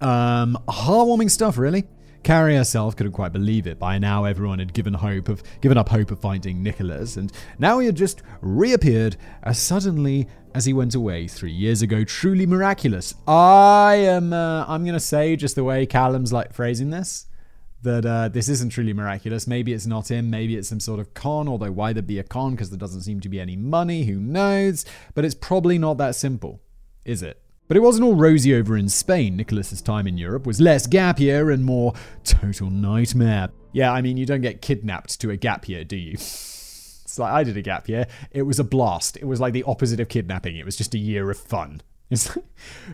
Um, 0.00 0.58
heartwarming 0.68 1.30
stuff, 1.30 1.58
really. 1.58 1.84
Carrie 2.24 2.56
herself 2.56 2.96
couldn't 2.96 3.12
quite 3.12 3.32
believe 3.32 3.66
it. 3.66 3.78
By 3.78 3.98
now, 3.98 4.24
everyone 4.24 4.58
had 4.58 4.72
given 4.72 4.94
hope 4.94 5.28
of 5.28 5.42
given 5.60 5.78
up 5.78 5.88
hope 5.88 6.10
of 6.10 6.20
finding 6.20 6.62
Nicholas, 6.62 7.16
and 7.16 7.32
now 7.58 7.78
he 7.78 7.86
had 7.86 7.96
just 7.96 8.22
reappeared 8.40 9.16
as 9.42 9.58
suddenly 9.58 10.28
as 10.54 10.64
he 10.64 10.72
went 10.72 10.94
away 10.94 11.26
three 11.26 11.52
years 11.52 11.82
ago. 11.82 12.04
Truly 12.04 12.46
miraculous. 12.46 13.14
I 13.26 13.94
am. 13.94 14.32
Uh, 14.32 14.64
I'm 14.66 14.84
gonna 14.84 15.00
say 15.00 15.34
just 15.34 15.56
the 15.56 15.64
way 15.64 15.84
Callum's 15.86 16.32
like 16.32 16.52
phrasing 16.52 16.90
this 16.90 17.26
that 17.82 18.06
uh, 18.06 18.28
this 18.28 18.48
isn't 18.48 18.70
truly 18.70 18.92
miraculous. 18.92 19.46
Maybe 19.46 19.72
it's 19.72 19.86
not 19.86 20.10
him. 20.10 20.30
Maybe 20.30 20.56
it's 20.56 20.68
some 20.68 20.80
sort 20.80 21.00
of 21.00 21.14
con. 21.14 21.48
Although 21.48 21.72
why 21.72 21.92
there'd 21.92 22.06
be 22.06 22.18
a 22.18 22.24
con? 22.24 22.52
Because 22.52 22.70
there 22.70 22.78
doesn't 22.78 23.02
seem 23.02 23.20
to 23.20 23.28
be 23.28 23.40
any 23.40 23.56
money. 23.56 24.04
Who 24.04 24.20
knows? 24.20 24.84
But 25.14 25.24
it's 25.24 25.34
probably 25.34 25.78
not 25.78 25.98
that 25.98 26.14
simple, 26.14 26.60
is 27.04 27.22
it? 27.22 27.42
But 27.68 27.76
it 27.76 27.80
wasn't 27.80 28.04
all 28.04 28.16
rosy 28.16 28.54
over 28.54 28.76
in 28.76 28.88
Spain. 28.88 29.36
Nicholas's 29.36 29.80
time 29.80 30.06
in 30.06 30.18
Europe 30.18 30.46
was 30.46 30.60
less 30.60 30.86
gap 30.86 31.18
year 31.18 31.50
and 31.50 31.64
more 31.64 31.94
total 32.24 32.70
nightmare. 32.70 33.50
Yeah, 33.72 33.92
I 33.92 34.02
mean, 34.02 34.16
you 34.16 34.26
don't 34.26 34.42
get 34.42 34.60
kidnapped 34.60 35.20
to 35.20 35.30
a 35.30 35.36
gap 35.36 35.68
year, 35.68 35.84
do 35.84 35.96
you? 35.96 36.16
It's 37.12 37.18
like 37.18 37.32
I 37.34 37.44
did 37.44 37.58
a 37.58 37.62
gap 37.62 37.90
year. 37.90 38.06
It 38.30 38.40
was 38.40 38.58
a 38.58 38.64
blast. 38.64 39.18
It 39.18 39.26
was 39.26 39.38
like 39.38 39.52
the 39.52 39.64
opposite 39.64 40.00
of 40.00 40.08
kidnapping. 40.08 40.56
It 40.56 40.64
was 40.64 40.76
just 40.76 40.94
a 40.94 40.98
year 40.98 41.30
of 41.30 41.36
fun. 41.36 41.82
It's 42.12 42.36
like, 42.36 42.44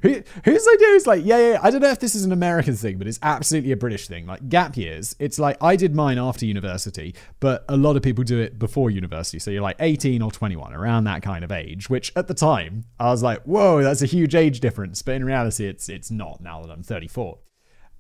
who, 0.03 0.23
whose 0.45 0.69
idea 0.75 0.89
is 0.89 1.07
like, 1.07 1.25
yeah, 1.25 1.39
yeah, 1.39 1.59
I 1.63 1.71
don't 1.71 1.81
know 1.81 1.91
if 1.91 1.99
this 1.99 2.15
is 2.15 2.25
an 2.25 2.33
American 2.33 2.77
thing, 2.77 2.99
but 2.99 3.07
it's 3.07 3.19
absolutely 3.23 3.73
a 3.73 3.77
British 3.77 4.07
thing. 4.07 4.27
Like 4.27 4.49
gap 4.49 4.77
years, 4.77 5.17
it's 5.19 5.39
like 5.39 5.57
I 5.63 5.77
did 5.77 5.95
mine 5.95 6.19
after 6.19 6.47
university, 6.47 7.15
but 7.41 7.65
a 7.69 7.77
lot 7.77 7.97
of 7.97 8.03
people 8.03 8.25
do 8.25 8.39
it 8.39 8.59
before 8.59 8.91
university. 8.91 9.39
So 9.39 9.51
you're 9.51 9.63
like 9.63 9.77
18 9.81 10.23
or 10.23 10.31
21, 10.31 10.73
around 10.73 11.05
that 11.05 11.23
kind 11.23 11.45
of 11.45 11.53
age, 11.53 11.91
which 11.91 12.13
at 12.17 12.29
the 12.29 12.35
time 12.35 12.85
I 12.99 13.11
was 13.11 13.23
like, 13.23 13.43
whoa, 13.43 13.83
that's 13.83 14.03
a 14.03 14.07
huge 14.07 14.35
age 14.35 14.61
difference. 14.61 15.03
But 15.03 15.17
in 15.17 15.25
reality, 15.25 15.67
it's 15.67 15.89
it's 15.89 16.11
not 16.11 16.41
now 16.41 16.63
that 16.63 16.71
I'm 16.71 16.83
34. 16.83 17.39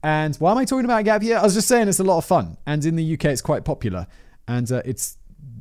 And 0.02 0.36
why 0.36 0.52
am 0.52 0.58
I 0.58 0.64
talking 0.64 0.84
about 0.84 1.04
gap 1.04 1.22
year? 1.22 1.38
I 1.38 1.42
was 1.42 1.54
just 1.54 1.68
saying 1.68 1.88
it's 1.88 1.98
a 1.98 2.04
lot 2.04 2.18
of 2.18 2.24
fun, 2.24 2.56
and 2.66 2.84
in 2.84 2.96
the 2.96 3.14
UK 3.14 3.26
it's 3.26 3.42
quite 3.42 3.64
popular, 3.64 4.06
and 4.46 4.70
uh, 4.70 4.82
it's 4.84 5.17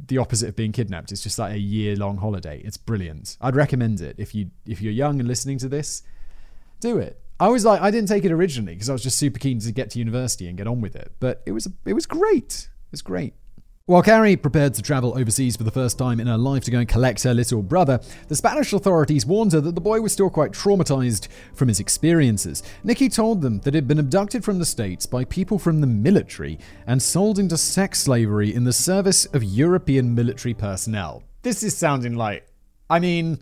the 0.07 0.17
opposite 0.17 0.49
of 0.49 0.55
being 0.55 0.71
kidnapped. 0.71 1.11
It's 1.11 1.21
just 1.21 1.39
like 1.39 1.53
a 1.53 1.59
year 1.59 1.95
long 1.95 2.17
holiday. 2.17 2.61
It's 2.63 2.77
brilliant. 2.77 3.37
I'd 3.41 3.55
recommend 3.55 4.01
it 4.01 4.15
if 4.17 4.33
you 4.33 4.51
if 4.65 4.81
you're 4.81 4.93
young 4.93 5.19
and 5.19 5.27
listening 5.27 5.57
to 5.59 5.69
this. 5.69 6.03
Do 6.79 6.97
it. 6.97 7.21
I 7.39 7.49
was 7.49 7.65
like 7.65 7.81
I 7.81 7.91
didn't 7.91 8.09
take 8.09 8.25
it 8.25 8.31
originally 8.31 8.73
because 8.73 8.89
I 8.89 8.93
was 8.93 9.03
just 9.03 9.17
super 9.17 9.39
keen 9.39 9.59
to 9.59 9.71
get 9.71 9.91
to 9.91 9.99
university 9.99 10.47
and 10.47 10.57
get 10.57 10.67
on 10.67 10.81
with 10.81 10.95
it, 10.95 11.11
but 11.19 11.43
it 11.45 11.51
was 11.51 11.67
it 11.85 11.93
was 11.93 12.05
great. 12.05 12.69
It 12.69 12.91
was 12.91 13.01
great. 13.01 13.33
While 13.87 14.01
Carrie 14.01 14.35
prepared 14.35 14.73
to 14.73 14.81
travel 14.81 15.17
overseas 15.17 15.55
for 15.55 15.63
the 15.63 15.71
first 15.71 15.97
time 15.97 16.19
in 16.19 16.27
her 16.27 16.37
life 16.37 16.65
to 16.65 16.71
go 16.71 16.79
and 16.79 16.89
collect 16.89 17.23
her 17.23 17.33
little 17.33 17.63
brother, 17.63 18.01
the 18.27 18.35
Spanish 18.35 18.73
authorities 18.73 19.25
warned 19.25 19.53
her 19.53 19.61
that 19.61 19.75
the 19.75 19.79
boy 19.79 20.01
was 20.01 20.11
still 20.11 20.29
quite 20.29 20.51
traumatized 20.51 21.29
from 21.53 21.69
his 21.69 21.79
experiences. 21.79 22.63
Nikki 22.83 23.07
told 23.07 23.41
them 23.41 23.61
that 23.61 23.73
he'd 23.73 23.87
been 23.87 23.97
abducted 23.97 24.43
from 24.43 24.59
the 24.59 24.65
States 24.65 25.05
by 25.05 25.23
people 25.23 25.57
from 25.57 25.79
the 25.79 25.87
military 25.87 26.59
and 26.85 27.01
sold 27.01 27.39
into 27.39 27.57
sex 27.57 27.99
slavery 27.99 28.53
in 28.53 28.65
the 28.65 28.73
service 28.73 29.23
of 29.27 29.41
European 29.41 30.13
military 30.13 30.53
personnel. 30.53 31.23
This 31.43 31.63
is 31.63 31.77
sounding 31.77 32.17
like. 32.17 32.45
I 32.89 32.99
mean, 32.99 33.39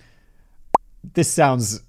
this 1.15 1.33
sounds. 1.33 1.81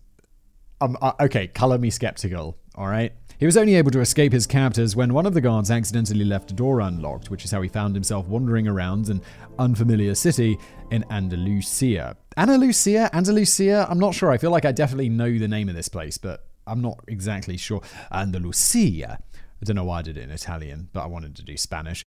Um, 0.81 0.97
uh, 1.03 1.13
okay, 1.21 1.47
color 1.47 1.77
me 1.77 1.91
skeptical, 1.91 2.57
alright? 2.75 3.13
He 3.39 3.45
was 3.45 3.59
only 3.59 3.75
able 3.75 3.91
to 3.91 4.01
escape 4.01 4.33
his 4.33 4.47
captors 4.47 4.97
when 4.97 5.13
one 5.13 5.27
of 5.27 5.35
the 5.35 5.43
guards 5.43 5.71
accidentally 5.71 6.25
left 6.25 6.51
a 6.53 6.55
door 6.55 6.81
unlocked, 6.81 7.31
which 7.31 7.45
is 7.45 7.51
how 7.51 7.61
he 7.61 7.69
found 7.69 7.95
himself 7.95 8.27
wandering 8.27 8.67
around 8.67 9.11
an 9.11 9.21
unfamiliar 9.59 10.15
city 10.15 10.59
in 10.91 11.05
Andalusia. 11.11 12.17
Andalusia? 12.39 13.11
Andalusia? 13.13 13.87
I'm 13.91 13.99
not 13.99 14.15
sure. 14.15 14.31
I 14.31 14.39
feel 14.39 14.51
like 14.51 14.65
I 14.65 14.73
definitely 14.73 15.11
know 15.11 15.31
the 15.37 15.49
name 15.49 15.69
of 15.69 15.75
this 15.75 15.89
place, 15.89 16.17
but 16.17 16.47
I'm 16.67 16.81
not 16.81 16.99
exactly 17.09 17.59
sure. 17.59 17.83
Andalusia. 18.11 19.19
I 19.35 19.65
don't 19.65 19.77
know 19.77 19.85
why 19.85 19.99
I 19.99 20.03
did 20.03 20.17
it 20.17 20.23
in 20.23 20.31
Italian, 20.31 20.89
but 20.95 21.03
I 21.03 21.07
wanted 21.07 21.37
to 21.37 21.43
do 21.43 21.59
Spanish. 21.59 22.03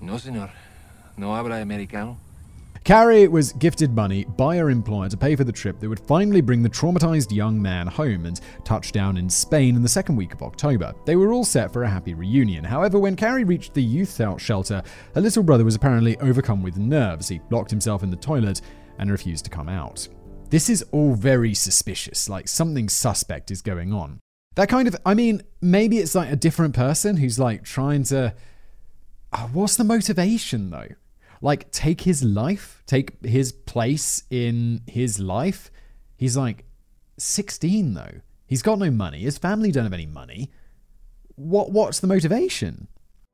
No, 0.00 0.14
señor. 0.14 0.50
No 1.18 1.34
habla 1.34 1.60
americano. 1.60 2.16
Carrie 2.84 3.28
was 3.28 3.52
gifted 3.52 3.94
money 3.94 4.24
by 4.24 4.56
her 4.56 4.70
employer 4.70 5.08
to 5.10 5.16
pay 5.16 5.36
for 5.36 5.44
the 5.44 5.52
trip 5.52 5.78
that 5.78 5.88
would 5.88 6.00
finally 6.00 6.40
bring 6.40 6.62
the 6.62 6.68
traumatized 6.68 7.30
young 7.30 7.60
man 7.60 7.86
home 7.86 8.24
and 8.24 8.40
touch 8.64 8.90
down 8.90 9.18
in 9.18 9.28
Spain 9.28 9.76
in 9.76 9.82
the 9.82 9.88
second 9.88 10.16
week 10.16 10.32
of 10.32 10.42
October. 10.42 10.94
They 11.04 11.14
were 11.14 11.32
all 11.32 11.44
set 11.44 11.72
for 11.72 11.82
a 11.82 11.90
happy 11.90 12.14
reunion. 12.14 12.64
However, 12.64 12.98
when 12.98 13.16
Carrie 13.16 13.44
reached 13.44 13.74
the 13.74 13.82
youth 13.82 14.18
out 14.20 14.40
shelter, 14.40 14.82
her 15.14 15.20
little 15.20 15.42
brother 15.42 15.64
was 15.64 15.74
apparently 15.74 16.16
overcome 16.18 16.62
with 16.62 16.78
nerves. 16.78 17.28
He 17.28 17.40
locked 17.50 17.70
himself 17.70 18.02
in 18.02 18.10
the 18.10 18.16
toilet 18.16 18.62
and 18.98 19.10
refused 19.10 19.44
to 19.44 19.50
come 19.50 19.68
out. 19.68 20.08
This 20.48 20.70
is 20.70 20.82
all 20.90 21.14
very 21.14 21.54
suspicious, 21.54 22.28
like 22.30 22.48
something 22.48 22.88
suspect 22.88 23.50
is 23.50 23.62
going 23.62 23.92
on. 23.92 24.20
That 24.56 24.70
kind 24.70 24.88
of, 24.88 24.96
I 25.04 25.14
mean, 25.14 25.42
maybe 25.60 25.98
it's 25.98 26.14
like 26.14 26.32
a 26.32 26.36
different 26.36 26.74
person 26.74 27.18
who's 27.18 27.38
like 27.38 27.62
trying 27.62 28.04
to. 28.04 28.34
Uh, 29.32 29.46
what's 29.48 29.76
the 29.76 29.84
motivation 29.84 30.70
though? 30.70 30.88
Like 31.40 31.70
take 31.70 32.02
his 32.02 32.22
life, 32.22 32.82
take 32.86 33.24
his 33.24 33.52
place 33.52 34.24
in 34.30 34.82
his 34.86 35.18
life. 35.18 35.70
He's 36.16 36.36
like 36.36 36.64
16 37.18 37.94
though. 37.94 38.20
He's 38.46 38.62
got 38.62 38.78
no 38.78 38.90
money. 38.90 39.20
His 39.20 39.38
family 39.38 39.70
don't 39.70 39.84
have 39.84 39.92
any 39.92 40.06
money. 40.06 40.50
What 41.36 41.70
what's 41.70 42.00
the 42.00 42.06
motivation? 42.06 42.88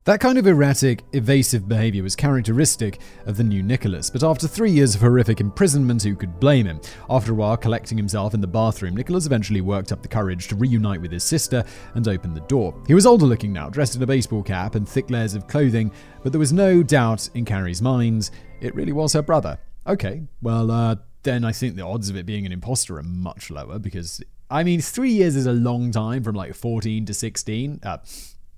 That 0.06 0.20
kind 0.20 0.38
of 0.38 0.46
erratic, 0.46 1.02
evasive 1.14 1.68
behavior 1.68 2.04
was 2.04 2.14
characteristic 2.14 3.00
of 3.26 3.36
the 3.36 3.42
new 3.42 3.60
Nicholas, 3.60 4.08
but 4.08 4.22
after 4.22 4.46
three 4.46 4.70
years 4.70 4.94
of 4.94 5.00
horrific 5.00 5.40
imprisonment, 5.40 6.04
who 6.04 6.14
could 6.14 6.38
blame 6.38 6.66
him? 6.66 6.80
After 7.10 7.32
a 7.32 7.34
while, 7.34 7.56
collecting 7.56 7.98
himself 7.98 8.32
in 8.32 8.40
the 8.40 8.46
bathroom, 8.46 8.94
Nicholas 8.94 9.26
eventually 9.26 9.62
worked 9.62 9.90
up 9.90 10.02
the 10.02 10.08
courage 10.08 10.46
to 10.46 10.54
reunite 10.54 11.00
with 11.00 11.10
his 11.10 11.24
sister 11.24 11.64
and 11.96 12.06
open 12.06 12.34
the 12.34 12.40
door. 12.42 12.72
He 12.86 12.94
was 12.94 13.04
older 13.04 13.26
looking 13.26 13.52
now, 13.52 13.68
dressed 13.68 13.96
in 13.96 14.02
a 14.04 14.06
baseball 14.06 14.44
cap 14.44 14.76
and 14.76 14.88
thick 14.88 15.10
layers 15.10 15.34
of 15.34 15.48
clothing, 15.48 15.90
but 16.22 16.30
there 16.30 16.38
was 16.38 16.52
no 16.52 16.84
doubt 16.84 17.28
in 17.34 17.44
Carrie's 17.44 17.82
mind 17.82 18.30
it 18.60 18.76
really 18.76 18.92
was 18.92 19.12
her 19.14 19.22
brother. 19.22 19.58
Okay, 19.88 20.22
well, 20.40 20.70
uh, 20.70 20.94
then 21.24 21.44
I 21.44 21.50
think 21.50 21.74
the 21.74 21.84
odds 21.84 22.10
of 22.10 22.16
it 22.16 22.26
being 22.26 22.46
an 22.46 22.52
imposter 22.52 22.96
are 22.98 23.02
much 23.02 23.50
lower 23.50 23.80
because, 23.80 24.22
I 24.52 24.62
mean, 24.62 24.80
three 24.80 25.10
years 25.10 25.34
is 25.34 25.46
a 25.46 25.52
long 25.52 25.90
time 25.90 26.22
from 26.22 26.36
like 26.36 26.54
14 26.54 27.06
to 27.06 27.12
16. 27.12 27.80
Uh, 27.82 27.98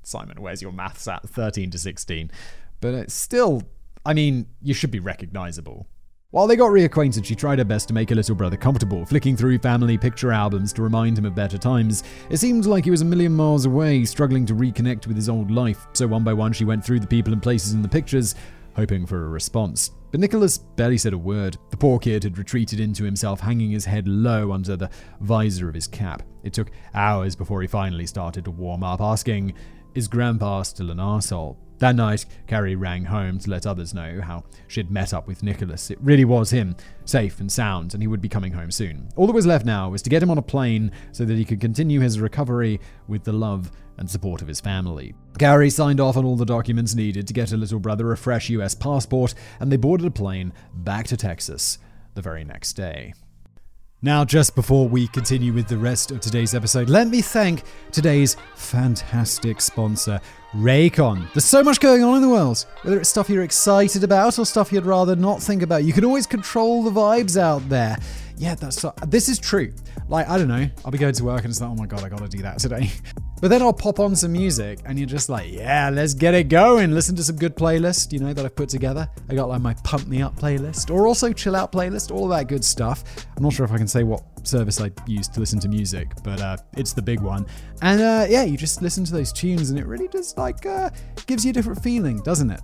Simon, 0.09 0.41
where's 0.41 0.63
your 0.63 0.73
maths 0.73 1.07
at? 1.07 1.29
13 1.29 1.71
to 1.71 1.79
16. 1.79 2.31
But 2.81 2.95
it's 2.95 3.15
still, 3.15 3.63
I 4.07 4.15
mean, 4.15 4.47
you 4.63 4.75
should 4.75 4.91
be 4.91 5.01
recognizable. 5.01 5.87
While 6.31 6.47
they 6.47 6.57
got 6.57 6.71
reacquainted, 6.71 7.25
she 7.25 7.35
tried 7.35 7.59
her 7.59 7.65
best 7.65 7.89
to 7.89 7.95
make 7.95 8.11
her 8.11 8.15
little 8.15 8.35
brother 8.35 8.57
comfortable, 8.57 9.07
flicking 9.07 9.37
through 9.37 9.59
family 9.59 9.97
picture 9.97 10.31
albums 10.31 10.75
to 10.75 10.83
remind 10.83 11.17
him 11.17 11.25
of 11.25 11.35
better 11.35 11.57
times. 11.57 12.05
It 12.29 12.37
seemed 12.37 12.67
like 12.67 12.85
he 12.85 12.91
was 12.91 13.01
a 13.01 13.07
million 13.07 13.33
miles 13.33 13.65
away, 13.65 14.05
struggling 14.05 14.45
to 14.47 14.55
reconnect 14.55 15.07
with 15.07 15.17
his 15.17 15.31
old 15.31 15.51
life, 15.51 15.87
so 15.95 16.07
one 16.07 16.25
by 16.25 16.35
one 16.35 16.53
she 16.53 16.67
went 16.67 16.85
through 16.85 17.01
the 17.01 17.07
people 17.07 17.33
and 17.33 17.43
places 17.43 17.73
in 17.73 17.81
the 17.81 17.89
pictures, 17.89 18.35
hoping 18.77 19.07
for 19.07 19.25
a 19.25 19.29
response. 19.29 19.91
But 20.11 20.21
Nicholas 20.21 20.59
barely 20.59 20.99
said 20.99 21.15
a 21.15 21.19
word. 21.19 21.57
The 21.71 21.77
poor 21.77 21.99
kid 21.99 22.25
had 22.25 22.39
retreated 22.39 22.79
into 22.79 23.05
himself, 23.05 23.41
hanging 23.41 23.71
his 23.71 23.85
head 23.85 24.07
low 24.07 24.53
under 24.53 24.77
the 24.77 24.91
visor 25.21 25.69
of 25.69 25.75
his 25.75 25.87
cap. 25.87 26.23
It 26.45 26.53
took 26.53 26.71
hours 26.95 27.37
before 27.37 27.61
he 27.63 27.69
finally 27.69 28.07
started 28.07 28.45
to 28.45 28.51
warm 28.51 28.83
up, 28.83 29.01
asking, 29.01 29.55
is 29.95 30.09
Grandpa 30.09 30.63
still 30.63 30.91
an 30.91 30.99
arsehole? 30.99 31.57
That 31.79 31.95
night, 31.95 32.27
Carrie 32.49 32.75
rang 32.75 33.05
home 33.05 33.39
to 33.39 33.51
let 33.51 33.67
others 33.67 33.95
know 33.95 34.21
how 34.21 34.43
she'd 34.67 34.91
met 34.91 35.15
up 35.15 35.29
with 35.29 35.45
Nicholas. 35.45 35.93
It 35.93 35.99
really 36.01 36.25
was 36.25 36.51
him, 36.51 36.75
safe 37.05 37.39
and 37.39 37.51
sound, 37.51 37.95
and 37.95 38.03
he 38.03 38.09
would 38.09 38.21
be 38.21 38.29
coming 38.29 38.53
home 38.53 38.73
soon. 38.73 39.09
All 39.15 39.29
that 39.29 39.33
was 39.33 39.47
left 39.47 39.65
now 39.65 39.89
was 39.89 40.03
to 40.03 40.11
get 40.11 40.23
him 40.23 40.31
on 40.31 40.39
a 40.39 40.43
plane 40.43 40.91
so 41.13 41.25
that 41.25 41.37
he 41.37 41.45
could 41.45 41.61
continue 41.61 42.01
his 42.01 42.19
recovery 42.19 42.81
with 43.07 43.23
the 43.23 43.33
love 43.33 43.71
and 43.97 44.11
support 44.11 44.43
of 44.43 44.49
his 44.49 44.61
family. 44.61 45.15
Carrie 45.39 45.71
signed 45.71 46.01
off 46.01 46.17
on 46.17 46.25
all 46.25 46.37
the 46.37 46.45
documents 46.45 46.97
needed 46.97 47.29
to 47.29 47.35
get 47.35 47.51
her 47.51 47.57
little 47.57 47.79
brother 47.79 48.11
a 48.11 48.17
fresh 48.17 48.51
US 48.51 48.75
passport, 48.75 49.35
and 49.61 49.71
they 49.71 49.77
boarded 49.77 50.07
a 50.07 50.11
plane 50.11 50.53
back 50.75 51.07
to 51.09 51.17
Texas 51.17 51.79
the 52.15 52.23
very 52.23 52.45
next 52.45 52.73
day. 52.73 53.15
Now, 54.01 54.25
just 54.25 54.55
before 54.55 54.89
we 54.89 55.09
continue 55.09 55.53
with 55.53 55.67
the 55.67 55.77
rest 55.77 56.13
of 56.13 56.21
today's 56.21 56.55
episode, 56.55 56.89
let 56.89 57.09
me 57.09 57.21
thank 57.21 57.65
today's 57.91 58.37
fantastic 58.55 59.61
sponsor, 59.61 60.21
Raycon. 60.55 61.33
There's 61.33 61.45
so 61.45 61.65
much 61.65 61.81
going 61.81 62.05
on 62.05 62.15
in 62.15 62.23
the 62.23 62.29
world, 62.29 62.65
whether 62.83 63.01
it's 63.01 63.09
stuff 63.09 63.29
you're 63.29 63.43
excited 63.43 64.05
about 64.05 64.39
or 64.39 64.47
stuff 64.47 64.71
you'd 64.71 64.87
rather 64.87 65.17
not 65.17 65.43
think 65.43 65.63
about. 65.63 65.83
You 65.83 65.93
can 65.93 66.05
always 66.05 66.29
control 66.29 66.85
the 66.85 66.93
vibes 66.93 67.37
out 67.37 67.69
there. 67.69 67.99
Yeah, 68.39 68.55
that's 68.55 68.81
so, 68.81 68.95
this 69.07 69.29
is 69.29 69.39
true. 69.39 69.73
Like, 70.09 70.29
I 70.29 70.39
don't 70.39 70.49
know, 70.49 70.69
I'll 70.85 70.91
be 70.91 70.99
going 70.99 71.15
to 71.15 71.25
work 71.25 71.43
and 71.43 71.51
it's 71.51 71.61
like, 71.61 71.71
oh 71.71 71.75
my 71.75 71.87
god, 71.87 72.05
I 72.05 72.09
gotta 72.09 72.29
do 72.29 72.43
that 72.43 72.59
today. 72.59 72.91
But 73.41 73.49
then 73.51 73.63
I'll 73.63 73.73
pop 73.73 74.01
on 74.01 74.17
some 74.17 74.33
music 74.33 74.81
and 74.85 74.99
you're 74.99 75.07
just 75.07 75.29
like, 75.29 75.53
yeah, 75.53 75.91
let's 75.91 76.13
get 76.13 76.35
it 76.35 76.49
going. 76.49 76.91
Listen 76.93 77.15
to 77.17 77.23
some 77.23 77.37
good 77.37 77.55
playlist, 77.55 78.13
you 78.13 78.19
know, 78.19 78.33
that 78.33 78.45
I've 78.45 78.57
put 78.57 78.69
together. 78.69 79.09
I 79.29 79.35
got 79.35 79.49
like 79.49 79.61
my 79.61 79.75
pump 79.85 80.09
me 80.09 80.23
up 80.23 80.37
playlist 80.37 80.93
or 80.93 81.07
also 81.07 81.33
chill 81.33 81.55
out 81.55 81.71
playlist, 81.71 82.11
all 82.11 82.27
that 82.29 82.49
good 82.49 82.65
stuff. 82.65 83.05
I'm 83.37 83.45
not 83.45 83.53
sure 83.53 83.65
if 83.65 83.71
I 83.71 83.79
can 83.79 83.87
say 83.87 84.03
what 84.03 84.25
service 84.43 84.81
I 84.81 84.91
use 85.07 85.29
to 85.29 85.41
listen 85.41 85.61
to 85.61 85.69
music, 85.69 86.11
but 86.25 86.41
uh, 86.41 86.57
it's 86.77 86.93
the 86.93 87.03
big 87.03 87.21
one. 87.21 87.47
And 87.81 88.01
uh, 88.01 88.27
yeah, 88.29 88.43
you 88.43 88.57
just 88.57 88.83
listen 88.83 89.05
to 89.05 89.13
those 89.13 89.33
tunes 89.33 89.71
and 89.71 89.79
it 89.79 89.87
really 89.87 90.09
just 90.09 90.37
like 90.37 90.67
uh, 90.67 90.91
gives 91.27 91.45
you 91.45 91.51
a 91.51 91.55
different 91.55 91.81
feeling, 91.81 92.21
doesn't 92.23 92.51
it? 92.51 92.61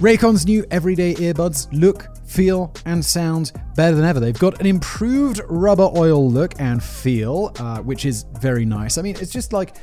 Raycon's 0.00 0.44
new 0.44 0.62
everyday 0.70 1.14
earbuds 1.14 1.68
look, 1.72 2.14
feel, 2.26 2.70
and 2.84 3.02
sound 3.02 3.52
better 3.76 3.96
than 3.96 4.04
ever. 4.04 4.20
They've 4.20 4.38
got 4.38 4.60
an 4.60 4.66
improved 4.66 5.40
rubber 5.48 5.88
oil 5.96 6.30
look 6.30 6.52
and 6.60 6.84
feel, 6.84 7.50
uh, 7.58 7.78
which 7.78 8.04
is 8.04 8.26
very 8.38 8.66
nice. 8.66 8.98
I 8.98 9.02
mean, 9.02 9.16
it's 9.18 9.32
just 9.32 9.54
like 9.54 9.76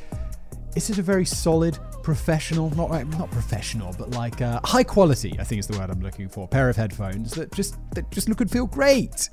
it's 0.75 0.86
just 0.86 1.00
a 1.00 1.03
very 1.03 1.25
solid, 1.25 1.79
professional, 2.03 2.70
not 2.75 2.91
not 3.08 3.32
professional, 3.32 3.91
but 3.98 4.12
like 4.12 4.39
uh, 4.39 4.60
high 4.63 4.84
quality. 4.84 5.36
I 5.39 5.43
think 5.43 5.58
is 5.58 5.65
the 5.65 5.79
word 5.79 5.89
I'm 5.89 6.01
looking 6.01 6.29
for. 6.29 6.48
Pair 6.48 6.70
of 6.70 6.75
headphones 6.75 7.32
that 7.34 7.51
just 7.51 7.77
that 7.96 8.12
just 8.12 8.29
look 8.29 8.39
and 8.39 8.51
feel 8.51 8.67
great. 8.67 9.29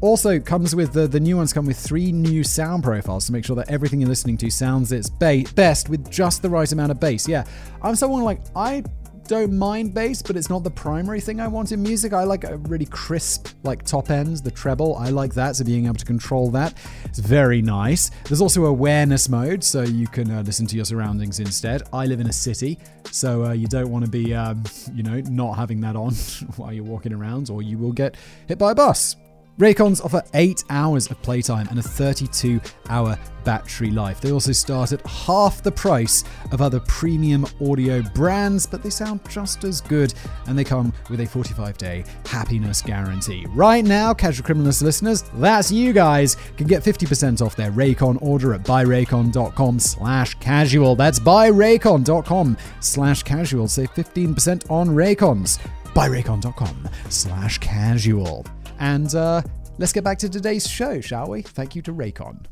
Also 0.00 0.40
comes 0.40 0.74
with 0.74 0.92
the 0.92 1.06
the 1.06 1.20
new 1.20 1.36
ones 1.36 1.52
come 1.52 1.66
with 1.66 1.78
three 1.78 2.10
new 2.10 2.42
sound 2.42 2.82
profiles 2.82 3.26
to 3.26 3.32
make 3.32 3.44
sure 3.44 3.54
that 3.54 3.70
everything 3.70 4.00
you're 4.00 4.08
listening 4.08 4.36
to 4.38 4.50
sounds 4.50 4.90
its 4.90 5.08
ba- 5.08 5.44
best 5.54 5.88
with 5.88 6.10
just 6.10 6.42
the 6.42 6.50
right 6.50 6.70
amount 6.72 6.90
of 6.90 6.98
bass. 6.98 7.28
Yeah, 7.28 7.44
I'm 7.80 7.94
someone 7.94 8.22
like 8.22 8.40
I 8.56 8.82
don't 9.26 9.52
mind 9.52 9.92
bass, 9.92 10.22
but 10.22 10.36
it's 10.36 10.48
not 10.48 10.64
the 10.64 10.70
primary 10.70 11.20
thing 11.20 11.40
I 11.40 11.48
want 11.48 11.72
in 11.72 11.82
music. 11.82 12.12
I 12.12 12.24
like 12.24 12.44
a 12.44 12.56
really 12.58 12.86
crisp, 12.86 13.48
like 13.62 13.84
top 13.84 14.10
ends, 14.10 14.40
the 14.40 14.50
treble. 14.50 14.96
I 14.96 15.10
like 15.10 15.34
that, 15.34 15.56
so 15.56 15.64
being 15.64 15.86
able 15.86 15.96
to 15.96 16.04
control 16.04 16.50
that 16.52 16.74
is 17.10 17.18
very 17.18 17.60
nice. 17.60 18.10
There's 18.24 18.40
also 18.40 18.66
awareness 18.66 19.28
mode, 19.28 19.64
so 19.64 19.82
you 19.82 20.06
can 20.06 20.30
uh, 20.30 20.42
listen 20.42 20.66
to 20.68 20.76
your 20.76 20.84
surroundings 20.84 21.40
instead. 21.40 21.82
I 21.92 22.06
live 22.06 22.20
in 22.20 22.28
a 22.28 22.32
city, 22.32 22.78
so 23.10 23.46
uh, 23.46 23.52
you 23.52 23.66
don't 23.66 23.90
want 23.90 24.04
to 24.04 24.10
be, 24.10 24.34
um, 24.34 24.62
you 24.94 25.02
know, 25.02 25.20
not 25.20 25.54
having 25.54 25.80
that 25.80 25.96
on 25.96 26.14
while 26.56 26.72
you're 26.72 26.84
walking 26.84 27.12
around, 27.12 27.50
or 27.50 27.62
you 27.62 27.78
will 27.78 27.92
get 27.92 28.16
hit 28.46 28.58
by 28.58 28.72
a 28.72 28.74
bus. 28.74 29.16
Raycons 29.58 30.04
offer 30.04 30.22
8 30.34 30.64
hours 30.68 31.10
of 31.10 31.20
playtime 31.22 31.66
and 31.70 31.78
a 31.78 31.82
32 31.82 32.60
hour 32.90 33.18
battery 33.44 33.90
life. 33.90 34.20
They 34.20 34.32
also 34.32 34.52
start 34.52 34.92
at 34.92 35.06
half 35.06 35.62
the 35.62 35.72
price 35.72 36.24
of 36.52 36.60
other 36.60 36.80
premium 36.80 37.46
audio 37.66 38.02
brands, 38.02 38.66
but 38.66 38.82
they 38.82 38.90
sound 38.90 39.20
just 39.30 39.64
as 39.64 39.80
good 39.80 40.12
and 40.46 40.58
they 40.58 40.64
come 40.64 40.92
with 41.08 41.20
a 41.20 41.26
45 41.26 41.78
day 41.78 42.04
happiness 42.26 42.82
guarantee. 42.82 43.46
Right 43.50 43.84
now, 43.84 44.12
Casual 44.12 44.46
Criminalist 44.46 44.82
listeners, 44.82 45.22
that's 45.36 45.72
you 45.72 45.94
guys, 45.94 46.36
can 46.58 46.66
get 46.66 46.82
50% 46.82 47.40
off 47.40 47.56
their 47.56 47.70
Raycon 47.70 48.20
order 48.20 48.52
at 48.52 48.62
buyraycon.com 48.62 49.78
slash 49.78 50.34
casual. 50.34 50.96
That's 50.96 51.18
buyraycon.com 51.18 52.58
slash 52.80 53.22
casual. 53.22 53.68
Save 53.68 53.94
15% 53.94 54.70
on 54.70 54.88
Raycons. 54.88 55.58
Buyraycon.com 55.94 56.88
slash 57.08 57.58
casual. 57.58 58.44
And 58.78 59.14
uh, 59.14 59.42
let's 59.78 59.92
get 59.92 60.04
back 60.04 60.18
to 60.18 60.28
today's 60.28 60.68
show, 60.68 61.00
shall 61.00 61.28
we? 61.28 61.42
Thank 61.42 61.76
you 61.76 61.82
to 61.82 61.92
Raycon. 61.92 62.46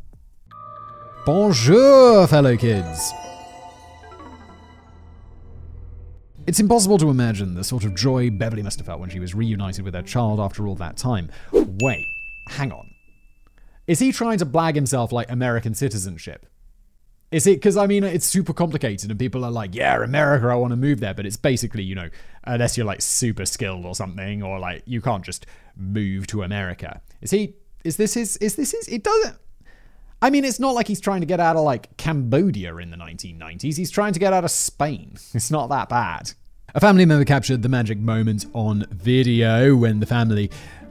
Bonjour, 1.27 2.27
fellow 2.27 2.57
kids. 2.57 3.13
It's 6.47 6.61
impossible 6.61 6.99
to 6.99 7.09
imagine 7.09 7.55
the 7.55 7.65
sort 7.65 7.85
of 7.85 7.95
joy 7.95 8.29
Beverly 8.29 8.63
must 8.63 8.79
have 8.79 8.87
felt 8.87 9.01
when 9.01 9.09
she 9.09 9.19
was 9.19 9.35
reunited 9.35 9.85
with 9.85 9.95
her 9.95 10.03
child 10.03 10.41
after 10.41 10.69
all 10.69 10.75
that 10.77 10.99
time. 10.99 11.31
Wait, 11.53 12.07
hang 12.49 12.71
on. 12.71 12.91
Is 13.87 13.99
he 13.99 14.13
trying 14.13 14.39
to 14.39 14.47
blag 14.47 14.75
himself 14.75 15.13
like 15.13 15.31
American 15.31 15.75
citizenship? 15.75 16.47
Is 17.31 17.47
it 17.47 17.57
because 17.57 17.77
I 17.77 17.87
mean 17.87 18.05
it's 18.05 18.27
super 18.27 18.53
complicated 18.53 19.11
and 19.11 19.19
people 19.19 19.45
are 19.45 19.51
like, 19.51 19.75
yeah, 19.75 20.03
America, 20.03 20.47
I 20.47 20.55
want 20.55 20.73
to 20.73 20.77
move 20.77 21.01
there, 21.01 21.15
but 21.15 21.27
it's 21.27 21.37
basically 21.37 21.83
you 21.83 21.95
know 21.95 22.09
unless 22.45 22.77
you're 22.77 22.87
like 22.87 23.03
super 23.03 23.47
skilled 23.47 23.85
or 23.87 23.95
something, 23.95 24.43
or 24.43 24.59
like 24.59 24.83
you 24.87 25.01
can't 25.01 25.25
just 25.25 25.47
move 25.77 26.27
to 26.29 26.43
America. 26.43 27.01
Is 27.21 27.31
he? 27.31 27.55
Is 27.85 27.97
this 27.97 28.15
his? 28.15 28.37
Is 28.39 28.57
this 28.57 28.73
his? 28.73 28.89
It 28.89 29.03
doesn't. 29.03 29.37
I 30.23 30.31
mean, 30.31 30.45
it's 30.45 30.59
not 30.59 30.75
like 30.75 30.89
he's 30.89 31.01
trying 31.01 31.21
to 31.21 31.27
get 31.27 31.39
out 31.39 31.57
of 31.57 31.65
like 31.65 31.97
Cambodia 31.99 32.75
in 32.77 32.91
the 32.91 32.97
1990s. 32.97 33.77
He's 33.77 33.91
trying 33.91 34.15
to 34.15 34.19
get 34.19 34.33
out 34.33 34.45
of 34.45 34.51
Spain. 34.51 35.17
It's 35.35 35.51
not 35.51 35.69
that 35.69 35.89
bad. 35.89 36.33
A 36.75 36.81
family 36.81 37.05
member 37.05 37.25
captured 37.25 37.63
the 37.63 37.69
magic 37.69 37.99
moment 37.99 38.47
on 38.53 38.87
video 38.91 39.77
when 39.77 40.01
the 40.01 40.07
family 40.07 40.51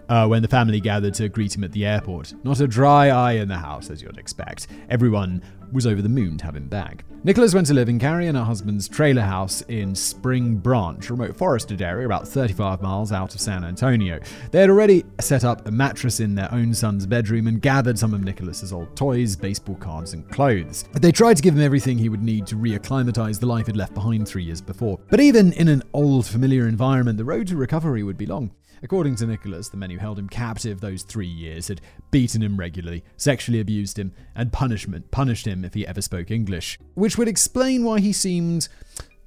uh, 0.09 0.27
when 0.27 0.41
the 0.41 0.47
family 0.47 0.79
gathered 0.79 1.13
to 1.15 1.29
greet 1.29 1.55
him 1.55 1.63
at 1.63 1.71
the 1.71 1.85
airport. 1.85 2.33
Not 2.43 2.59
a 2.59 2.67
dry 2.67 3.09
eye 3.09 3.33
in 3.33 3.47
the 3.47 3.57
house, 3.57 3.89
as 3.89 4.01
you'd 4.01 4.17
expect. 4.17 4.67
Everyone 4.89 5.41
was 5.73 5.87
over 5.87 6.01
the 6.01 6.09
moon 6.09 6.37
to 6.37 6.45
have 6.45 6.55
him 6.55 6.67
back. 6.67 7.03
Nicholas 7.25 7.53
went 7.53 7.65
to 7.67 7.73
live 7.73 7.89
in 7.89 7.99
Carrie 7.99 8.27
and 8.27 8.37
her 8.37 8.43
husband's 8.43 8.87
trailer 8.87 9.21
house 9.21 9.61
in 9.69 9.95
Spring 9.95 10.57
Branch, 10.57 11.09
a 11.09 11.13
remote 11.13 11.35
forested 11.35 11.81
area 11.81 12.05
about 12.05 12.27
35 12.27 12.81
miles 12.81 13.11
out 13.11 13.33
of 13.33 13.39
San 13.39 13.63
Antonio. 13.63 14.19
They 14.51 14.59
had 14.59 14.69
already 14.69 15.05
set 15.19 15.45
up 15.45 15.65
a 15.67 15.71
mattress 15.71 16.19
in 16.19 16.35
their 16.35 16.53
own 16.53 16.73
son's 16.73 17.05
bedroom 17.05 17.47
and 17.47 17.61
gathered 17.61 17.97
some 17.97 18.13
of 18.13 18.23
Nicholas's 18.23 18.73
old 18.73 18.95
toys, 18.95 19.35
baseball 19.35 19.75
cards, 19.77 20.13
and 20.13 20.29
clothes. 20.29 20.83
They 20.93 21.13
tried 21.13 21.37
to 21.37 21.43
give 21.43 21.55
him 21.55 21.61
everything 21.61 21.97
he 21.97 22.09
would 22.09 22.23
need 22.23 22.45
to 22.47 22.55
reacclimatize 22.55 23.39
the 23.39 23.45
life 23.45 23.67
he'd 23.67 23.77
left 23.77 23.93
behind 23.93 24.27
three 24.27 24.43
years 24.43 24.61
before. 24.61 24.99
But 25.09 25.21
even 25.21 25.53
in 25.53 25.69
an 25.69 25.83
old, 25.93 26.25
familiar 26.25 26.67
environment, 26.67 27.17
the 27.17 27.25
road 27.25 27.47
to 27.47 27.55
recovery 27.55 28.03
would 28.03 28.17
be 28.17 28.25
long. 28.25 28.51
According 28.83 29.15
to 29.15 29.25
Nicholas, 29.25 29.69
the 29.69 29.77
men 29.77 29.89
who 29.89 29.97
held 29.97 30.19
him 30.19 30.27
captive 30.27 30.81
those 30.81 31.03
three 31.03 31.25
years 31.25 31.69
had 31.69 31.79
beaten 32.11 32.43
him 32.43 32.57
regularly, 32.57 33.05
sexually 33.15 33.61
abused 33.61 33.97
him, 33.97 34.11
and 34.35 34.51
punishment 34.51 35.09
punished 35.09 35.47
him 35.47 35.63
if 35.63 35.73
he 35.73 35.87
ever 35.87 36.01
spoke 36.01 36.29
English, 36.29 36.77
which 36.93 37.17
would 37.17 37.29
explain 37.29 37.85
why 37.85 38.01
he 38.01 38.11
seemed 38.11 38.67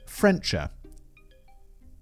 Frencher. 0.05 0.69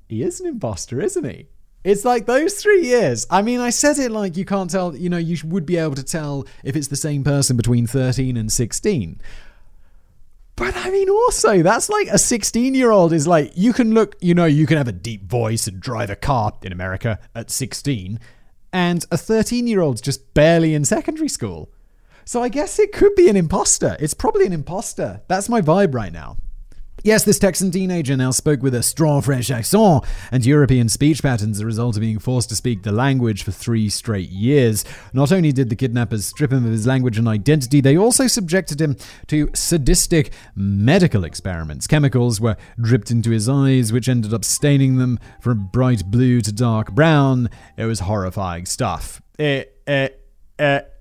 He 0.09 0.23
is 0.23 0.41
an 0.41 0.49
imposter, 0.49 1.01
isn't 1.01 1.25
he? 1.25 1.47
It's 1.85 2.05
like 2.05 2.27
those 2.27 2.55
three 2.55 2.87
years. 2.87 3.25
I 3.31 3.43
mean, 3.43 3.61
I 3.61 3.71
said 3.71 3.99
it 3.99 4.11
like 4.11 4.37
you 4.37 4.45
can't 4.45 4.71
tell, 4.71 4.97
you 4.97 5.09
know, 5.09 5.19
you 5.19 5.37
would 5.45 5.65
be 5.65 5.77
able 5.77 5.95
to 5.95 6.03
tell 6.03 6.47
if 6.65 6.75
it's 6.75 6.89
the 6.89 6.97
same 6.97 7.23
person 7.23 7.57
between 7.57 7.87
13 7.87 8.37
and 8.37 8.51
16. 8.51 9.21
But 10.57 10.77
I 10.77 10.91
mean, 10.91 11.09
also, 11.11 11.63
that's 11.63 11.89
like 11.89 12.07
a 12.09 12.19
16 12.19 12.75
year 12.75 12.91
old 12.91 13.13
is 13.13 13.27
like, 13.27 13.53
you 13.57 13.73
can 13.73 13.93
look, 13.93 14.17
you 14.21 14.35
know, 14.35 14.45
you 14.45 14.67
can 14.67 14.77
have 14.79 14.89
a 14.89 14.93
deep 14.93 15.25
voice 15.25 15.67
and 15.67 15.81
drive 15.81 16.11
a 16.11 16.17
car 16.17 16.53
in 16.63 16.73
America 16.73 17.19
at 17.35 17.51
16, 17.51 18.21
and 18.73 19.05
a 19.11 19.17
13 19.17 19.67
year 19.67 19.81
old's 19.81 20.01
just 20.01 20.33
barely 20.35 20.75
in 20.75 20.85
secondary 20.85 21.29
school. 21.29 21.73
So 22.25 22.43
I 22.43 22.49
guess 22.49 22.79
it 22.79 22.93
could 22.93 23.15
be 23.17 23.29
an 23.29 23.37
imposter. 23.37 23.97
It's 24.01 24.15
probably 24.15 24.47
an 24.47 24.53
imposter. 24.53 25.23
That's 25.29 25.49
my 25.49 25.61
vibe 25.61 25.95
right 25.95 26.13
now. 26.13 26.37
Yes, 27.05 27.23
this 27.23 27.39
Texan 27.39 27.71
teenager 27.71 28.17
now 28.17 28.31
spoke 28.31 28.63
with 28.63 28.75
a 28.75 28.83
strong 28.83 29.21
French 29.21 29.51
accent 29.51 30.07
and 30.33 30.47
European 30.47 30.89
speech 30.89 31.23
patterns 31.23 31.59
as 31.59 31.61
a 31.61 31.67
result 31.67 31.97
of 31.97 32.01
being 32.01 32.19
forced 32.19 32.49
to 32.49 32.57
speak 32.57 32.83
the 32.83 32.93
language 32.93 33.43
for 33.43 33.53
three 33.53 33.91
straight 33.91 34.31
years. 34.31 34.87
Not 35.13 35.31
only 35.31 35.53
did 35.53 35.69
the 35.69 35.77
kidnappers 35.77 36.25
strip 36.25 36.51
him 36.51 36.65
of 36.65 36.73
his 36.73 36.87
language 36.87 37.19
and 37.19 37.29
identity, 37.29 37.83
they 37.83 37.99
also 37.99 38.27
subjected 38.27 38.81
him 38.81 38.97
to 39.27 39.51
sadistic 39.55 40.33
medical 40.57 41.25
experiments. 41.25 41.87
Chemicals 41.87 42.41
were 42.41 42.57
dripped 42.81 43.11
into 43.11 43.33
his 43.33 43.51
eyes, 43.51 43.93
which 43.93 44.09
ended 44.09 44.33
up 44.33 44.43
staining 44.43 44.97
them 44.97 45.19
from 45.43 45.69
bright 45.75 46.11
blue 46.11 46.41
to 46.41 46.53
dark 46.53 46.93
brown. 46.93 47.51
It 47.77 47.85
was 47.85 48.01
horrifying 48.01 48.65
stuff. 48.65 49.21
It, 49.39 49.79
it, 49.87 50.27
it 50.59 50.94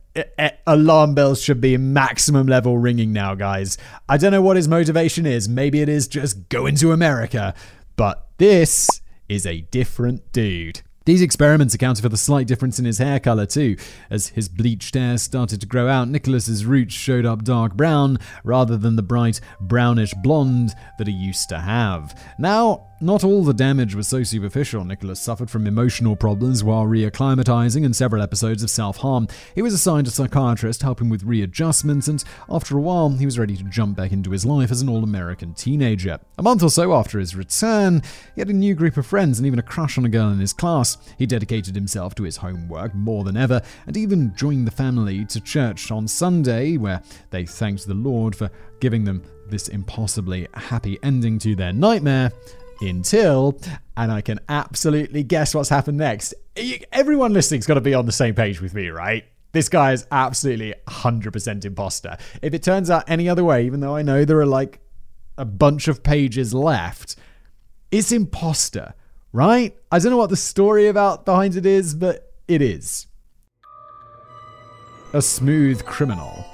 alarm 0.68 1.16
bells 1.16 1.42
should 1.42 1.62
be 1.62 1.78
maximum 1.78 2.48
level 2.48 2.78
ringing 2.78 3.14
now, 3.14 3.36
guys. 3.36 3.78
I 4.08 4.18
don't 4.18 4.32
know 4.32 4.42
what 4.42 4.58
his 4.58 4.68
motivation 4.68 5.26
is. 5.26 5.50
Maybe 5.50 5.82
it 5.82 5.90
is 5.90 6.08
just 6.08 6.50
going 6.50 6.76
to 6.78 6.92
America, 6.92 7.54
but 7.96 8.28
this 8.38 8.90
is 9.30 9.46
a 9.46 9.62
different 9.62 10.32
dude. 10.32 10.82
These 11.06 11.22
experiments 11.22 11.74
accounted 11.74 12.02
for 12.02 12.10
the 12.10 12.16
slight 12.16 12.48
difference 12.48 12.80
in 12.80 12.86
his 12.86 12.98
hair 12.98 13.20
color 13.20 13.46
too. 13.46 13.76
As 14.10 14.28
his 14.30 14.48
bleached 14.48 14.96
hair 14.96 15.18
started 15.18 15.60
to 15.60 15.68
grow 15.68 15.90
out, 15.90 16.08
Nicholas's 16.08 16.66
roots 16.66 16.94
showed 16.94 17.26
up 17.26 17.44
dark 17.44 17.74
brown 17.74 18.20
rather 18.46 18.78
than 18.78 18.96
the 18.96 19.02
bright 19.02 19.42
brownish 19.60 20.14
blonde 20.24 20.72
that 20.98 21.08
he 21.08 21.14
used 21.14 21.50
to 21.50 21.60
have. 21.60 22.18
Now, 22.40 22.88
not 23.04 23.24
all 23.24 23.44
the 23.44 23.54
damage 23.54 23.96
was 23.96 24.08
so 24.08 24.24
superficial. 24.24 24.86
Nicholas 24.86 25.20
suffered 25.20 25.50
from 25.50 25.68
emotional 25.68 26.16
problems 26.16 26.64
while 26.64 26.86
reacclimatizing 26.86 27.84
and 27.84 27.94
several 27.94 28.22
episodes 28.22 28.64
of 28.64 28.70
self 28.70 28.98
harm. 28.98 29.28
He 29.54 29.62
was 29.62 29.74
assigned 29.74 30.08
a 30.08 30.12
psychiatrist 30.12 30.80
to 30.80 30.86
help 30.86 31.02
him 31.02 31.10
with 31.10 31.24
readjustment, 31.24 32.08
and 32.08 32.24
after 32.50 32.78
a 32.78 32.82
while, 32.82 33.10
he 33.10 33.26
was 33.26 33.38
ready 33.38 33.58
to 33.58 33.64
jump 33.66 33.98
back 33.98 34.14
into 34.14 34.32
his 34.32 34.46
life 34.46 34.72
as 34.72 34.82
an 34.82 34.88
all 34.88 35.04
American 35.04 35.54
teenager. 35.54 36.18
A 36.38 36.44
month 36.44 36.64
or 36.64 36.70
so 36.70 36.94
after 36.94 37.20
his 37.20 37.36
return, 37.36 38.02
he 38.36 38.42
had 38.42 38.50
a 38.50 38.54
new 38.54 38.74
group 38.74 38.96
of 38.96 39.06
friends 39.06 39.38
and 39.38 39.46
even 39.46 39.60
a 39.60 39.64
crush 39.64 39.98
on 39.98 40.06
a 40.06 40.10
girl 40.10 40.30
in 40.30 40.40
his 40.40 40.54
class. 40.54 40.98
He 41.18 41.26
dedicated 41.26 41.76
himself 41.76 42.16
to 42.16 42.24
his 42.24 42.38
homework 42.38 42.96
more 42.96 43.26
than 43.26 43.36
ever, 43.36 43.62
and 43.86 43.98
even 43.98 44.34
joined 44.36 44.66
the 44.66 44.72
family 44.72 45.26
to 45.26 45.42
church 45.42 45.92
on 45.92 46.08
Sunday, 46.08 46.78
where 46.78 47.02
they 47.32 47.46
thanked 47.46 47.86
the 47.86 47.94
Lord 47.94 48.34
for 48.34 48.50
giving 48.80 49.04
them 49.04 49.24
this 49.50 49.68
impossibly 49.68 50.48
happy 50.54 50.98
ending 51.04 51.38
to 51.40 51.54
their 51.54 51.74
nightmare 51.74 52.32
until, 52.90 53.60
and 53.98 54.12
I 54.12 54.22
can 54.22 54.40
absolutely 54.50 55.24
guess 55.24 55.56
what's 55.56 55.70
happened 55.70 55.98
next. 55.98 56.34
Everyone 56.92 57.34
listening's 57.34 57.66
got 57.66 57.76
to 57.76 57.82
be 57.82 57.94
on 57.94 58.06
the 58.06 58.12
same 58.12 58.36
page 58.36 58.62
with 58.62 58.74
me, 58.74 58.90
right? 58.90 59.26
This 59.52 59.70
guy 59.70 59.94
is 59.94 60.08
absolutely 60.12 60.74
100% 60.88 61.66
imposter. 61.66 62.18
If 62.42 62.54
it 62.54 62.64
turns 62.64 62.90
out 62.90 63.04
any 63.08 63.30
other 63.30 63.44
way, 63.44 63.66
even 63.66 63.80
though 63.80 63.96
I 63.96 64.02
know 64.02 64.26
there 64.26 64.40
are 64.40 64.46
like 64.46 64.80
a 65.38 65.46
bunch 65.46 65.88
of 65.88 66.04
pages 66.04 66.54
left, 66.54 67.16
it's 67.92 68.12
imposter, 68.12 68.94
right? 69.32 69.76
I 69.92 70.00
don't 70.00 70.12
know 70.12 70.18
what 70.18 70.32
the 70.32 70.36
story 70.36 70.88
about 70.88 71.26
behind 71.26 71.56
it 71.56 71.66
is, 71.66 71.94
but 71.94 72.34
it 72.48 72.62
is. 72.62 73.08
A 75.14 75.22
smooth 75.22 75.86
criminal. 75.86 76.46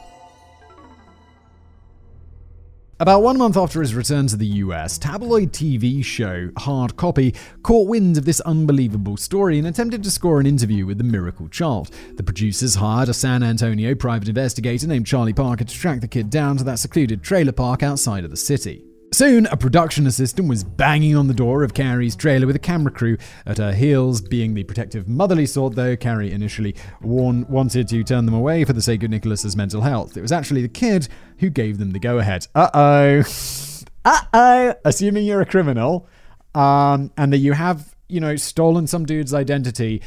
About 3.02 3.24
one 3.24 3.38
month 3.38 3.56
after 3.56 3.80
his 3.80 3.96
return 3.96 4.28
to 4.28 4.36
the 4.36 4.46
US, 4.46 4.98
tabloid 4.98 5.54
TV 5.54 6.04
show 6.04 6.50
Hard 6.58 6.98
Copy 6.98 7.34
caught 7.64 7.88
wind 7.88 8.18
of 8.18 8.26
this 8.26 8.42
unbelievable 8.42 9.16
story 9.16 9.58
and 9.58 9.66
attempted 9.66 10.04
to 10.04 10.12
score 10.12 10.42
an 10.42 10.46
interview 10.46 10.86
with 10.86 10.98
the 10.98 11.06
miracle 11.06 11.48
child. 11.48 11.92
The 12.18 12.24
producers 12.24 12.76
hired 12.76 13.08
a 13.08 13.14
San 13.14 13.42
Antonio 13.42 13.96
private 13.96 14.28
investigator 14.28 14.86
named 14.86 15.08
Charlie 15.08 15.32
Parker 15.32 15.64
to 15.64 15.74
track 15.74 16.02
the 16.02 16.10
kid 16.10 16.30
down 16.30 16.58
to 16.58 16.66
that 16.66 16.80
secluded 16.80 17.24
trailer 17.24 17.54
park 17.54 17.84
outside 17.84 18.26
of 18.26 18.32
the 18.32 18.38
city. 18.38 18.89
Soon, 19.12 19.48
a 19.48 19.58
production 19.58 20.06
assistant 20.06 20.48
was 20.48 20.64
banging 20.64 21.16
on 21.16 21.28
the 21.28 21.34
door 21.34 21.64
of 21.64 21.74
Carrie's 21.74 22.16
trailer 22.16 22.46
with 22.46 22.56
a 22.56 22.60
camera 22.60 22.92
crew 22.92 23.18
at 23.46 23.58
her 23.58 23.74
heels. 23.74 24.22
Being 24.22 24.54
the 24.54 24.64
protective, 24.64 25.08
motherly 25.08 25.48
sort, 25.48 25.74
though, 25.74 25.96
Carrie 25.96 26.32
initially 26.32 26.76
warn- 27.02 27.46
wanted 27.50 27.88
to 27.88 28.04
turn 28.04 28.26
them 28.26 28.36
away 28.36 28.64
for 28.66 28.74
the 28.74 28.84
sake 28.84 29.02
of 29.02 29.10
Nicholas's 29.10 29.56
mental 29.56 29.82
health. 29.82 30.16
It 30.16 30.22
was 30.22 30.32
actually 30.32 30.62
the 30.62 30.70
kid 30.70 31.08
who 31.40 31.50
gave 31.50 31.80
them 31.80 31.90
the 31.92 32.00
go 32.00 32.20
ahead. 32.20 32.46
Uh 32.54 32.70
oh. 32.74 33.24
uh 34.06 34.22
oh. 34.32 34.76
Assuming 34.86 35.26
you're 35.26 35.42
a 35.42 35.46
criminal 35.46 36.08
um, 36.54 37.12
and 37.18 37.34
that 37.34 37.40
you 37.40 37.54
have, 37.54 37.96
you 38.10 38.20
know, 38.20 38.36
stolen 38.36 38.86
some 38.86 39.06
dude's 39.06 39.34
identity. 39.34 40.04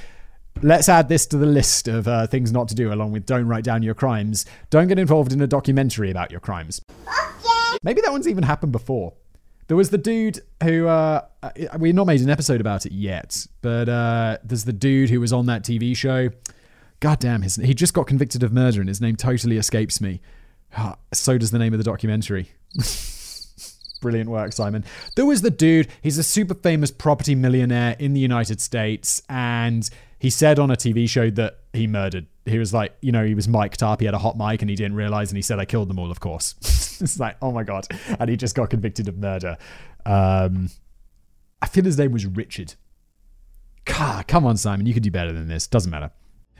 Let's 0.63 0.89
add 0.89 1.09
this 1.09 1.27
to 1.27 1.39
the 1.39 1.47
list 1.47 1.89
of 1.89 2.07
uh, 2.07 2.29
things 2.29 2.53
not 2.53 2.69
to 2.69 2.75
do, 2.77 2.93
along 2.93 3.11
with 3.11 3.27
don't 3.27 3.49
write 3.49 3.65
down 3.65 3.83
your 3.83 3.95
crimes. 3.95 4.47
Don't 4.71 4.87
get 4.87 5.01
involved 5.01 5.33
in 5.33 5.41
a 5.41 5.47
documentary 5.49 6.11
about 6.11 6.31
your 6.31 6.41
crimes. 6.41 6.81
Maybe 7.83 8.01
that 8.03 8.13
one's 8.13 8.29
even 8.29 8.45
happened 8.45 8.73
before. 8.73 9.15
There 9.69 9.77
was 9.77 9.91
the 9.91 9.99
dude 9.99 10.41
who 10.63 10.87
uh, 10.87 11.23
we've 11.79 11.95
not 11.95 12.07
made 12.07 12.21
an 12.21 12.31
episode 12.31 12.61
about 12.61 12.85
it 12.85 12.93
yet, 12.93 13.47
but 13.63 13.89
uh, 13.89 14.39
there's 14.45 14.65
the 14.65 14.73
dude 14.73 15.09
who 15.11 15.21
was 15.21 15.33
on 15.33 15.47
that 15.47 15.63
TV 15.63 15.97
show. 15.97 16.29
God 17.01 17.21
damn, 17.21 17.43
his 17.43 17.57
he 17.57 17.75
just 17.75 17.95
got 17.95 18.07
convicted 18.07 18.43
of 18.43 18.53
murder, 18.53 18.81
and 18.81 18.89
his 18.89 19.01
name 19.01 19.17
totally 19.17 19.57
escapes 19.57 20.01
me. 20.01 20.21
Ah, 20.77 20.97
So 21.13 21.39
does 21.39 21.51
the 21.51 21.59
name 21.59 21.73
of 21.73 21.79
the 21.79 21.85
documentary. 21.85 22.51
Brilliant 24.01 24.31
work, 24.31 24.53
Simon. 24.53 24.85
There 25.15 25.25
was 25.27 25.43
the 25.43 25.51
dude, 25.51 25.89
he's 26.03 26.19
a 26.19 26.25
super 26.25 26.55
famous 26.55 26.91
property 26.91 27.35
millionaire 27.37 27.95
in 27.99 28.15
the 28.15 28.21
United 28.21 28.61
States, 28.61 29.23
and 29.29 29.89
he 30.19 30.29
said 30.29 30.59
on 30.59 30.71
a 30.71 30.77
TV 30.77 31.09
show 31.09 31.31
that 31.31 31.59
he 31.73 31.87
murdered. 31.87 32.27
He 32.45 32.59
was 32.59 32.75
like, 32.75 32.97
you 33.01 33.13
know, 33.13 33.25
he 33.25 33.35
was 33.35 33.47
mic'd 33.47 33.83
up, 33.83 34.01
he 34.01 34.07
had 34.07 34.15
a 34.15 34.19
hot 34.19 34.37
mic, 34.37 34.61
and 34.61 34.69
he 34.69 34.75
didn't 34.75 34.97
realize, 34.97 35.31
and 35.31 35.37
he 35.37 35.43
said, 35.43 35.61
I 35.61 35.65
killed 35.65 35.89
them 35.89 36.01
all, 36.01 36.11
of 36.11 36.19
course. 36.19 36.55
it's 37.03 37.19
like, 37.19 37.37
oh 37.43 37.53
my 37.53 37.65
God. 37.65 37.87
And 38.19 38.31
he 38.31 38.37
just 38.37 38.55
got 38.55 38.71
convicted 38.71 39.09
of 39.09 39.19
murder. 39.19 39.57
Um, 40.07 40.71
I 41.61 41.67
feel 41.67 41.85
his 41.85 41.99
name 41.99 42.13
was 42.13 42.27
Richard. 42.27 42.75
God, 43.85 44.27
come 44.29 44.47
on, 44.47 44.57
Simon, 44.57 44.87
you 44.87 44.95
could 44.95 45.03
do 45.03 45.11
better 45.11 45.33
than 45.33 45.49
this. 45.49 45.67
Doesn't 45.67 45.91
matter. 45.91 46.11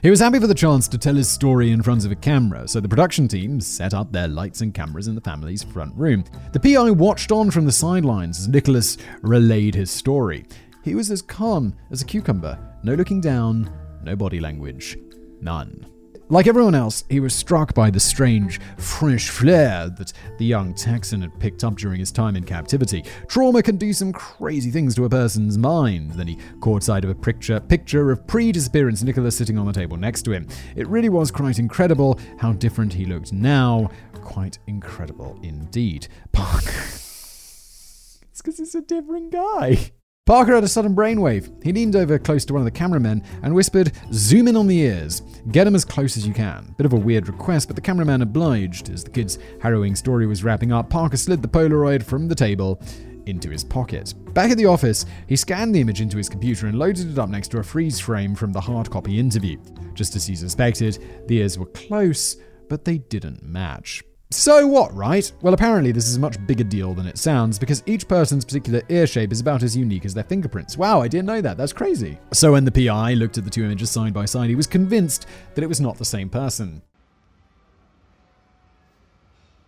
He 0.01 0.09
was 0.09 0.19
happy 0.19 0.37
for 0.37 0.47
the 0.47 0.53
chance 0.53 0.89
to 0.89 0.97
tell 0.97 1.15
his 1.15 1.31
story 1.31 1.71
in 1.71 1.81
front 1.81 2.03
of 2.03 2.11
a 2.11 2.15
camera, 2.15 2.67
so 2.67 2.81
the 2.81 2.89
production 2.89 3.29
team 3.29 3.61
set 3.61 3.93
up 3.93 4.11
their 4.11 4.27
lights 4.27 4.59
and 4.59 4.73
cameras 4.73 5.07
in 5.07 5.15
the 5.15 5.21
family's 5.21 5.63
front 5.63 5.95
room. 5.95 6.25
The 6.51 6.59
PI 6.59 6.91
watched 6.91 7.31
on 7.31 7.49
from 7.51 7.63
the 7.63 7.71
sidelines 7.71 8.39
as 8.39 8.49
Nicholas 8.49 8.97
relayed 9.21 9.75
his 9.75 9.89
story. 9.89 10.45
He 10.83 10.93
was 10.93 11.09
as 11.09 11.21
calm 11.21 11.73
as 11.89 12.01
a 12.01 12.05
cucumber, 12.05 12.59
no 12.83 12.95
looking 12.95 13.21
down, 13.21 13.71
no 14.03 14.17
body 14.17 14.41
language, 14.41 14.97
none. 15.39 15.92
Like 16.33 16.47
everyone 16.47 16.73
else, 16.73 17.03
he 17.09 17.19
was 17.19 17.35
struck 17.35 17.75
by 17.75 17.91
the 17.91 17.99
strange 17.99 18.59
French 18.77 19.29
flair 19.29 19.87
that 19.87 20.13
the 20.39 20.45
young 20.45 20.73
Texan 20.73 21.21
had 21.21 21.39
picked 21.39 21.63
up 21.63 21.75
during 21.75 21.99
his 21.99 22.11
time 22.11 22.35
in 22.35 22.43
captivity. 22.43 23.03
Trauma 23.27 23.61
can 23.61 23.77
do 23.77 23.93
some 23.93 24.11
crazy 24.11 24.71
things 24.71 24.95
to 24.95 25.05
a 25.05 25.09
person's 25.09 25.59
mind. 25.59 26.13
Then 26.13 26.25
he 26.25 26.39
caught 26.59 26.81
sight 26.81 27.03
of 27.03 27.11
a 27.11 27.13
picture, 27.13 27.59
picture 27.59 28.09
of 28.09 28.25
pre-disappearance 28.25 29.03
Nicholas 29.03 29.37
sitting 29.37 29.59
on 29.59 29.67
the 29.67 29.73
table 29.73 29.95
next 29.95 30.23
to 30.23 30.31
him. 30.31 30.47
It 30.75 30.87
really 30.87 31.09
was 31.09 31.29
quite 31.29 31.59
incredible 31.59 32.19
how 32.39 32.53
different 32.53 32.93
he 32.93 33.05
looked 33.05 33.31
now. 33.31 33.91
Quite 34.23 34.57
incredible 34.65 35.37
indeed. 35.43 36.07
Parker. 36.31 36.65
it's 36.65 38.17
because 38.37 38.57
he's 38.57 38.73
a 38.73 38.81
different 38.81 39.31
guy. 39.31 39.91
Parker 40.25 40.55
had 40.55 40.63
a 40.63 40.69
sudden 40.69 40.95
brainwave. 40.95 41.51
He 41.65 41.73
leaned 41.73 41.97
over 41.97 42.17
close 42.17 42.45
to 42.45 42.53
one 42.53 42.61
of 42.61 42.65
the 42.65 42.71
cameramen 42.71 43.23
and 43.41 43.53
whispered, 43.53 43.91
Zoom 44.13 44.47
in 44.47 44.55
on 44.55 44.67
the 44.67 44.79
ears. 44.79 45.21
Get 45.51 45.67
him 45.67 45.75
as 45.75 45.83
close 45.83 46.15
as 46.15 46.25
you 46.25 46.33
can. 46.33 46.73
Bit 46.77 46.85
of 46.85 46.93
a 46.93 46.97
weird 46.97 47.27
request, 47.27 47.67
but 47.67 47.75
the 47.75 47.81
cameraman 47.81 48.21
obliged. 48.21 48.89
As 48.89 49.03
the 49.03 49.09
kid's 49.09 49.37
harrowing 49.61 49.97
story 49.97 50.25
was 50.25 50.41
wrapping 50.41 50.71
up, 50.71 50.89
Parker 50.89 51.17
slid 51.17 51.41
the 51.41 51.49
Polaroid 51.49 52.03
from 52.03 52.29
the 52.29 52.35
table 52.35 52.81
into 53.25 53.49
his 53.49 53.65
pocket. 53.65 54.13
Back 54.33 54.49
at 54.49 54.55
the 54.57 54.65
office, 54.65 55.05
he 55.27 55.35
scanned 55.35 55.75
the 55.75 55.81
image 55.81 55.99
into 55.99 56.15
his 56.15 56.29
computer 56.29 56.67
and 56.67 56.79
loaded 56.79 57.11
it 57.11 57.19
up 57.19 57.27
next 57.27 57.49
to 57.49 57.59
a 57.59 57.63
freeze 57.63 57.99
frame 57.99 58.33
from 58.33 58.53
the 58.53 58.61
hard 58.61 58.89
copy 58.89 59.19
interview. 59.19 59.59
Just 59.93 60.15
as 60.15 60.25
he 60.25 60.37
suspected, 60.37 60.99
the 61.27 61.39
ears 61.39 61.59
were 61.59 61.65
close, 61.65 62.37
but 62.69 62.85
they 62.85 62.99
didn't 62.99 63.43
match. 63.43 64.01
So 64.33 64.65
what, 64.65 64.91
right? 64.95 65.31
Well, 65.43 65.53
apparently 65.53 65.91
this 65.91 66.07
is 66.07 66.15
a 66.15 66.19
much 66.19 66.43
bigger 66.47 66.63
deal 66.63 66.95
than 66.95 67.05
it 67.05 67.19
sounds 67.19 67.59
because 67.59 67.83
each 67.85 68.07
person's 68.07 68.43
particular 68.43 68.81
ear 68.89 69.05
shape 69.05 69.31
is 69.31 69.39
about 69.39 69.61
as 69.61 69.77
unique 69.77 70.05
as 70.05 70.15
their 70.15 70.23
fingerprints. 70.23 70.75
Wow, 70.75 71.03
I 71.03 71.07
didn't 71.07 71.27
know 71.27 71.39
that. 71.39 71.55
That's 71.55 71.71
crazy. 71.71 72.17
So 72.31 72.53
when 72.53 72.65
the 72.65 72.71
PI 72.71 73.13
looked 73.13 73.37
at 73.37 73.43
the 73.43 73.51
two 73.51 73.63
images 73.63 73.91
side 73.91 74.11
by 74.11 74.25
side, 74.25 74.49
he 74.49 74.55
was 74.55 74.65
convinced 74.65 75.27
that 75.53 75.63
it 75.63 75.67
was 75.67 75.79
not 75.79 75.99
the 75.99 76.05
same 76.05 76.29
person. 76.29 76.81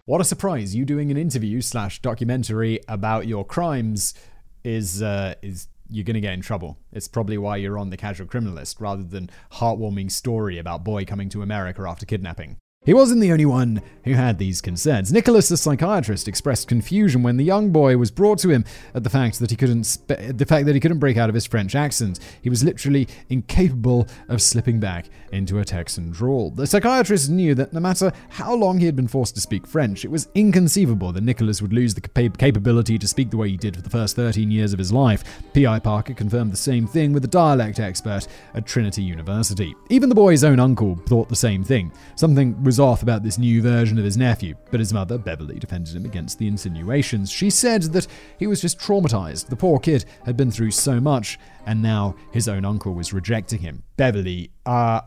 What 0.06 0.19
a 0.19 0.23
surprise! 0.23 0.75
You 0.75 0.84
doing 0.84 1.12
an 1.12 1.17
interview 1.17 1.62
slash 1.62 2.01
documentary 2.01 2.80
about 2.88 3.28
your 3.28 3.45
crimes 3.45 4.15
is 4.63 5.04
uh, 5.04 5.36
is 5.43 5.67
you're 5.91 6.04
going 6.04 6.15
to 6.15 6.21
get 6.21 6.34
in 6.34 6.41
trouble. 6.41 6.80
It's 6.91 7.08
probably 7.08 7.38
why 7.38 7.58
you're 7.58 7.78
on 7.78 7.91
the 7.91 7.97
casual 7.97 8.25
criminalist 8.25 8.82
rather 8.82 9.04
than 9.04 9.30
heartwarming 9.54 10.12
story 10.12 10.58
about 10.58 10.84
boy 10.84 11.06
coming 11.06 11.30
to 11.30 11.43
America 11.43 11.84
after 11.88 12.08
kidnapping. 12.08 12.58
He 12.86 12.93
wasn't 12.93 13.21
the 13.21 13.32
only 13.32 13.45
one 13.45 13.82
who 14.04 14.13
had 14.13 14.38
these 14.38 14.62
concerns. 14.62 15.12
Nicholas, 15.12 15.50
the 15.50 15.58
psychiatrist, 15.58 16.28
expressed 16.28 16.67
confusion 16.67 17.24
when 17.24 17.38
the 17.38 17.43
young 17.43 17.71
boy 17.71 17.98
was 17.98 18.12
brought 18.12 18.38
to 18.39 18.50
him 18.50 18.63
at 18.93 19.04
the 19.04 19.10
fact 19.10 19.39
that 19.39 19.50
he 19.50 19.56
couldn't 19.56 19.86
spe- 19.86 20.38
the 20.38 20.45
fact 20.45 20.67
that 20.67 20.76
he 20.76 20.80
couldn't 20.80 21.00
break 21.00 21.17
out 21.17 21.28
of 21.28 21.34
his 21.36 21.48
French 21.48 21.74
accent. 21.74 22.19
He 22.41 22.50
was 22.50 22.63
literally 22.63 23.08
incapable 23.30 24.08
of 24.30 24.41
slipping 24.41 24.80
back 24.80 25.10
into 25.32 25.58
a 25.58 25.65
Texan 25.65 26.12
drawl. 26.12 26.52
The 26.52 26.67
psychiatrist 26.67 27.30
knew 27.30 27.56
that 27.56 27.74
no 27.74 27.80
matter 27.80 28.13
how 28.30 28.54
long 28.54 28.78
he 28.78 28.86
had 28.86 28.95
been 28.95 29.08
forced 29.08 29.34
to 29.36 29.41
speak 29.41 29.65
French, 29.65 30.06
it 30.06 30.12
was 30.12 30.28
inconceivable 30.36 31.12
that 31.13 31.24
Nicholas 31.24 31.62
would 31.62 31.74
lose 31.74 31.95
the 31.95 32.02
capa- 32.02 32.38
capability 32.38 33.00
to 33.00 33.08
speak 33.08 33.32
the 33.32 33.38
way 33.38 33.50
he 33.50 33.58
did 33.58 33.76
for 33.76 33.82
the 33.82 33.89
first 33.89 34.15
13 34.15 34.52
years 34.52 34.71
of 34.71 34.80
his 34.80 34.93
life. 34.93 35.24
P.I. 35.54 35.80
Parker 35.80 36.13
confirmed 36.13 36.52
the 36.54 36.58
same 36.58 36.86
thing 36.86 37.12
with 37.12 37.26
a 37.26 37.30
dialect 37.30 37.80
expert 37.80 38.28
at 38.54 38.67
Trinity 38.67 39.02
University. 39.02 39.74
Even 39.89 40.10
the 40.10 40.15
boy's 40.15 40.43
own 40.43 40.60
uncle 40.60 40.95
thought 41.08 41.28
the 41.28 41.36
same 41.36 41.63
thing. 41.63 41.91
Something 42.15 42.63
was 42.63 42.74
off 42.79 43.01
about 43.01 43.23
this 43.23 43.38
new 43.38 43.61
version 43.61 43.97
of 43.97 44.05
his 44.05 44.17
nephew, 44.17 44.55
but 44.71 44.79
his 44.79 44.93
mother, 44.93 45.17
Beverly, 45.17 45.59
defended 45.59 45.95
him 45.95 46.05
against 46.05 46.39
the 46.39 46.47
insinuations. 46.47 47.31
She 47.31 47.49
said 47.49 47.83
that 47.93 48.07
he 48.38 48.47
was 48.47 48.61
just 48.61 48.79
traumatized. 48.79 49.47
The 49.47 49.55
poor 49.55 49.79
kid 49.79 50.05
had 50.25 50.38
been 50.38 50.51
through 50.51 50.71
so 50.71 50.99
much, 50.99 51.39
and 51.65 51.81
now 51.81 52.15
his 52.31 52.47
own 52.47 52.65
uncle 52.65 52.93
was 52.93 53.13
rejecting 53.13 53.59
him. 53.59 53.83
Beverly, 53.97 54.51
uh, 54.65 55.01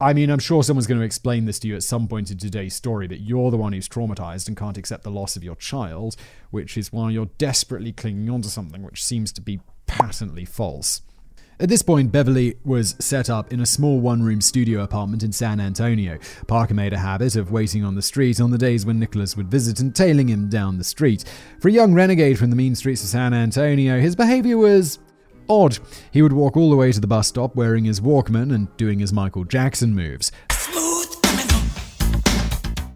I 0.00 0.14
mean, 0.14 0.30
I'm 0.30 0.40
sure 0.40 0.64
someone's 0.64 0.88
going 0.88 0.98
to 0.98 1.06
explain 1.06 1.44
this 1.44 1.60
to 1.60 1.68
you 1.68 1.76
at 1.76 1.84
some 1.84 2.08
point 2.08 2.30
in 2.32 2.38
today's 2.38 2.74
story 2.74 3.06
that 3.06 3.20
you're 3.20 3.52
the 3.52 3.56
one 3.56 3.72
who's 3.72 3.88
traumatized 3.88 4.48
and 4.48 4.56
can't 4.56 4.76
accept 4.76 5.04
the 5.04 5.12
loss 5.12 5.36
of 5.36 5.44
your 5.44 5.54
child, 5.54 6.16
which 6.50 6.76
is 6.76 6.92
why 6.92 7.10
you're 7.10 7.30
desperately 7.38 7.92
clinging 7.92 8.28
onto 8.28 8.48
something 8.48 8.82
which 8.82 9.04
seems 9.04 9.30
to 9.32 9.40
be 9.40 9.60
patently 9.86 10.44
false. 10.44 11.02
At 11.62 11.68
this 11.68 11.80
point, 11.80 12.10
Beverly 12.10 12.56
was 12.64 12.96
set 12.98 13.30
up 13.30 13.52
in 13.52 13.60
a 13.60 13.66
small 13.66 14.00
one 14.00 14.20
room 14.20 14.40
studio 14.40 14.82
apartment 14.82 15.22
in 15.22 15.30
San 15.30 15.60
Antonio. 15.60 16.18
Parker 16.48 16.74
made 16.74 16.92
a 16.92 16.98
habit 16.98 17.36
of 17.36 17.52
waiting 17.52 17.84
on 17.84 17.94
the 17.94 18.02
street 18.02 18.40
on 18.40 18.50
the 18.50 18.58
days 18.58 18.84
when 18.84 18.98
Nicholas 18.98 19.36
would 19.36 19.46
visit 19.46 19.78
and 19.78 19.94
tailing 19.94 20.28
him 20.28 20.48
down 20.48 20.76
the 20.76 20.82
street. 20.82 21.24
For 21.60 21.68
a 21.68 21.70
young 21.70 21.94
renegade 21.94 22.36
from 22.36 22.50
the 22.50 22.56
mean 22.56 22.74
streets 22.74 23.04
of 23.04 23.10
San 23.10 23.32
Antonio, 23.32 24.00
his 24.00 24.16
behavior 24.16 24.58
was 24.58 24.98
odd. 25.48 25.78
He 26.10 26.20
would 26.20 26.32
walk 26.32 26.56
all 26.56 26.68
the 26.68 26.74
way 26.74 26.90
to 26.90 26.98
the 26.98 27.06
bus 27.06 27.28
stop 27.28 27.54
wearing 27.54 27.84
his 27.84 28.00
Walkman 28.00 28.52
and 28.52 28.76
doing 28.76 28.98
his 28.98 29.12
Michael 29.12 29.44
Jackson 29.44 29.94
moves. 29.94 30.32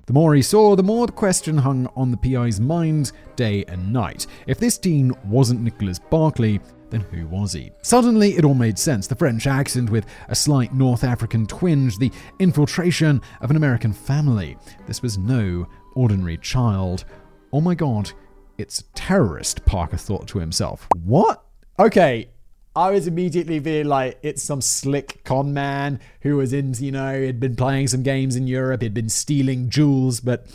The 0.07 0.13
more 0.13 0.35
he 0.35 0.43
saw, 0.43 0.75
the 0.75 0.83
more 0.83 1.07
the 1.07 1.13
question 1.13 1.59
hung 1.59 1.89
on 1.95 2.11
the 2.11 2.17
PI's 2.17 2.59
mind 2.61 3.13
day 3.37 3.65
and 3.67 3.93
night. 3.93 4.27
If 4.49 4.59
this 4.59 4.77
teen 4.79 5.13
wasn't 5.25 5.63
Nicholas 5.63 5.99
Barclay, 5.99 6.61
then 6.91 7.01
who 7.01 7.27
was 7.27 7.53
he? 7.53 7.73
Suddenly, 7.83 8.37
it 8.37 8.45
all 8.45 8.55
made 8.55 8.79
sense. 8.79 9.07
The 9.07 9.17
French 9.17 9.47
accent 9.47 9.91
with 9.91 10.07
a 10.29 10.35
slight 10.35 10.75
North 10.75 11.05
African 11.05 11.47
twinge, 11.47 11.99
the 11.99 12.13
infiltration 12.39 13.21
of 13.41 13.51
an 13.51 13.57
American 13.57 13.93
family. 13.93 14.57
This 14.87 15.03
was 15.03 15.19
no 15.19 15.67
ordinary 15.95 16.39
child. 16.39 17.05
Oh 17.53 17.61
my 17.61 17.75
god, 17.75 18.13
it's 18.59 18.81
a 18.81 18.85
terrorist, 18.95 19.65
Parker 19.65 19.97
thought 19.97 20.29
to 20.29 20.39
himself. 20.39 20.89
What? 21.05 21.43
Okay, 21.79 22.29
I 22.77 22.91
was 22.91 23.07
immediately 23.07 23.59
being 23.59 23.87
like, 23.87 24.19
it's 24.23 24.43
some 24.43 24.61
slick 24.61 25.25
con 25.25 25.55
man 25.55 25.99
who 26.21 26.37
was 26.37 26.53
in, 26.53 26.75
you 26.75 26.93
know, 26.93 27.25
had 27.25 27.41
been 27.41 27.57
playing 27.57 27.89
some 27.89 28.03
games 28.03 28.37
in 28.37 28.47
Europe, 28.47 28.83
He'd 28.83 28.93
been 28.93 29.09
stealing 29.09 29.71
jewels, 29.71 30.21
but 30.21 30.47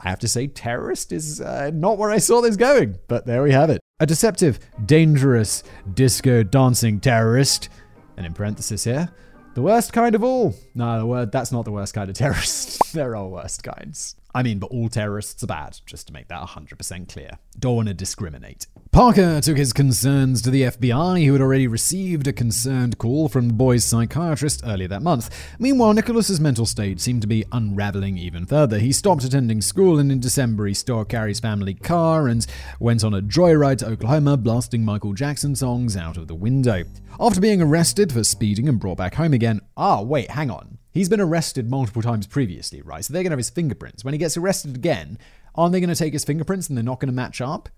I 0.00 0.10
have 0.10 0.20
to 0.20 0.28
say, 0.28 0.46
terrorist 0.46 1.12
is 1.12 1.40
uh, 1.40 1.70
not 1.74 1.98
where 1.98 2.10
I 2.10 2.18
saw 2.18 2.40
this 2.40 2.56
going. 2.56 2.98
But 3.08 3.26
there 3.26 3.42
we 3.42 3.52
have 3.52 3.70
it. 3.70 3.80
A 4.00 4.06
deceptive, 4.06 4.60
dangerous, 4.86 5.64
disco 5.94 6.42
dancing 6.42 7.00
terrorist. 7.00 7.68
And 8.16 8.24
in 8.24 8.32
parenthesis 8.32 8.84
here, 8.84 9.10
the 9.54 9.62
worst 9.62 9.92
kind 9.92 10.14
of 10.14 10.22
all. 10.22 10.54
No, 10.74 11.00
the 11.00 11.06
word 11.06 11.32
that's 11.32 11.50
not 11.50 11.64
the 11.64 11.72
worst 11.72 11.94
kind 11.94 12.08
of 12.08 12.16
terrorist. 12.16 12.80
there 12.92 13.16
are 13.16 13.26
worst 13.26 13.64
kinds. 13.64 14.14
I 14.34 14.42
mean, 14.42 14.58
but 14.60 14.70
all 14.70 14.88
terrorists 14.88 15.42
are 15.42 15.48
bad, 15.48 15.80
just 15.84 16.06
to 16.08 16.12
make 16.12 16.28
that 16.28 16.46
100% 16.46 17.08
clear. 17.08 17.30
Don't 17.58 17.74
want 17.74 17.88
to 17.88 17.94
discriminate. 17.94 18.66
Parker 18.90 19.40
took 19.40 19.58
his 19.58 19.74
concerns 19.74 20.40
to 20.42 20.50
the 20.50 20.62
FBI, 20.62 21.24
who 21.24 21.32
had 21.32 21.42
already 21.42 21.66
received 21.66 22.26
a 22.26 22.32
concerned 22.32 22.96
call 22.96 23.28
from 23.28 23.48
the 23.48 23.54
boy's 23.54 23.84
psychiatrist 23.84 24.62
earlier 24.64 24.88
that 24.88 25.02
month. 25.02 25.30
Meanwhile, 25.58 25.92
Nicholas's 25.92 26.40
mental 26.40 26.64
state 26.64 26.98
seemed 26.98 27.20
to 27.20 27.28
be 27.28 27.44
unraveling 27.52 28.16
even 28.16 28.46
further. 28.46 28.78
He 28.78 28.92
stopped 28.92 29.24
attending 29.24 29.60
school, 29.60 29.98
and 29.98 30.10
in 30.10 30.20
December, 30.20 30.66
he 30.66 30.74
stole 30.74 31.04
Carrie's 31.04 31.38
family 31.38 31.74
car 31.74 32.28
and 32.28 32.46
went 32.80 33.04
on 33.04 33.14
a 33.14 33.20
joyride 33.20 33.78
to 33.78 33.88
Oklahoma, 33.88 34.38
blasting 34.38 34.84
Michael 34.84 35.12
Jackson 35.12 35.54
songs 35.54 35.96
out 35.96 36.16
of 36.16 36.26
the 36.26 36.34
window. 36.34 36.82
After 37.20 37.40
being 37.40 37.60
arrested 37.60 38.10
for 38.10 38.24
speeding 38.24 38.68
and 38.68 38.80
brought 38.80 38.98
back 38.98 39.14
home 39.16 39.34
again, 39.34 39.60
ah, 39.76 40.00
wait, 40.00 40.30
hang 40.30 40.50
on. 40.50 40.78
He's 40.92 41.10
been 41.10 41.20
arrested 41.20 41.70
multiple 41.70 42.02
times 42.02 42.26
previously, 42.26 42.80
right? 42.80 43.04
So 43.04 43.12
they're 43.12 43.22
going 43.22 43.30
to 43.30 43.34
have 43.34 43.38
his 43.38 43.50
fingerprints. 43.50 44.02
When 44.02 44.14
he 44.14 44.18
gets 44.18 44.38
arrested 44.38 44.76
again, 44.76 45.18
aren't 45.54 45.72
they 45.72 45.80
going 45.80 45.90
to 45.90 45.94
take 45.94 46.14
his 46.14 46.24
fingerprints 46.24 46.68
and 46.68 46.76
they're 46.76 46.82
not 46.82 47.00
going 47.00 47.10
to 47.10 47.14
match 47.14 47.40
up? 47.40 47.68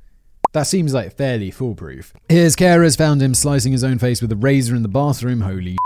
That 0.53 0.64
seems 0.64 0.92
like 0.92 1.16
fairly 1.16 1.50
foolproof. 1.50 2.12
His 2.29 2.57
carers 2.57 2.98
found 2.98 3.22
him 3.22 3.35
slicing 3.35 3.72
his 3.72 3.85
own 3.85 3.98
face 3.98 4.20
with 4.20 4.33
a 4.33 4.37
razor 4.37 4.74
in 4.74 4.83
the 4.83 4.88
bathroom. 4.88 5.42
Holy 5.42 5.76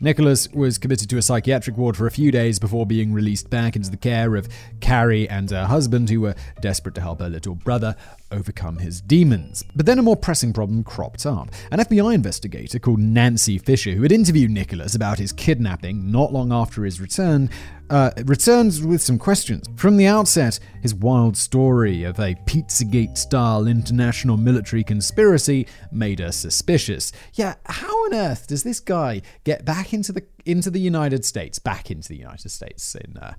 Nicholas 0.00 0.48
was 0.48 0.78
committed 0.78 1.08
to 1.10 1.18
a 1.18 1.22
psychiatric 1.22 1.76
ward 1.76 1.96
for 1.96 2.06
a 2.06 2.10
few 2.10 2.32
days 2.32 2.58
before 2.58 2.86
being 2.86 3.12
released 3.12 3.50
back 3.50 3.76
into 3.76 3.90
the 3.90 3.96
care 3.96 4.34
of 4.34 4.48
Carrie 4.80 5.28
and 5.28 5.50
her 5.50 5.66
husband, 5.66 6.10
who 6.10 6.22
were 6.22 6.34
desperate 6.60 6.94
to 6.96 7.00
help 7.00 7.20
her 7.20 7.28
little 7.28 7.54
brother 7.54 7.94
overcome 8.30 8.78
his 8.78 9.00
demons. 9.00 9.62
But 9.76 9.86
then 9.86 9.98
a 9.98 10.02
more 10.02 10.16
pressing 10.16 10.52
problem 10.52 10.82
cropped 10.84 11.26
up. 11.26 11.50
An 11.70 11.78
FBI 11.78 12.14
investigator 12.14 12.78
called 12.78 12.98
Nancy 12.98 13.58
Fisher, 13.58 13.92
who 13.92 14.02
had 14.02 14.12
interviewed 14.12 14.50
Nicholas 14.50 14.94
about 14.94 15.18
his 15.18 15.32
kidnapping 15.32 16.10
not 16.10 16.32
long 16.32 16.52
after 16.52 16.84
his 16.84 17.00
return, 17.00 17.50
uh, 17.92 18.10
returns 18.24 18.82
with 18.82 19.02
some 19.02 19.18
questions. 19.18 19.68
From 19.76 19.98
the 19.98 20.06
outset, 20.06 20.58
his 20.80 20.94
wild 20.94 21.36
story 21.36 22.04
of 22.04 22.18
a 22.18 22.34
Pizzagate 22.46 23.18
style 23.18 23.66
international 23.66 24.38
military 24.38 24.82
conspiracy 24.82 25.66
made 25.92 26.18
her 26.18 26.32
suspicious. 26.32 27.12
Yeah, 27.34 27.56
how 27.66 27.92
on 28.06 28.14
earth 28.14 28.46
does 28.46 28.62
this 28.62 28.80
guy 28.80 29.20
get 29.44 29.66
back 29.66 29.92
into 29.92 30.10
the 30.10 30.24
into 30.46 30.70
the 30.70 30.80
United 30.80 31.26
States, 31.26 31.58
back 31.58 31.90
into 31.90 32.08
the 32.08 32.16
United 32.16 32.48
States 32.48 32.94
in 32.94 33.18
uh, 33.18 33.34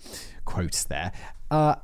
quotes 0.46 0.84
there, 0.84 1.12
uh, 1.50 1.76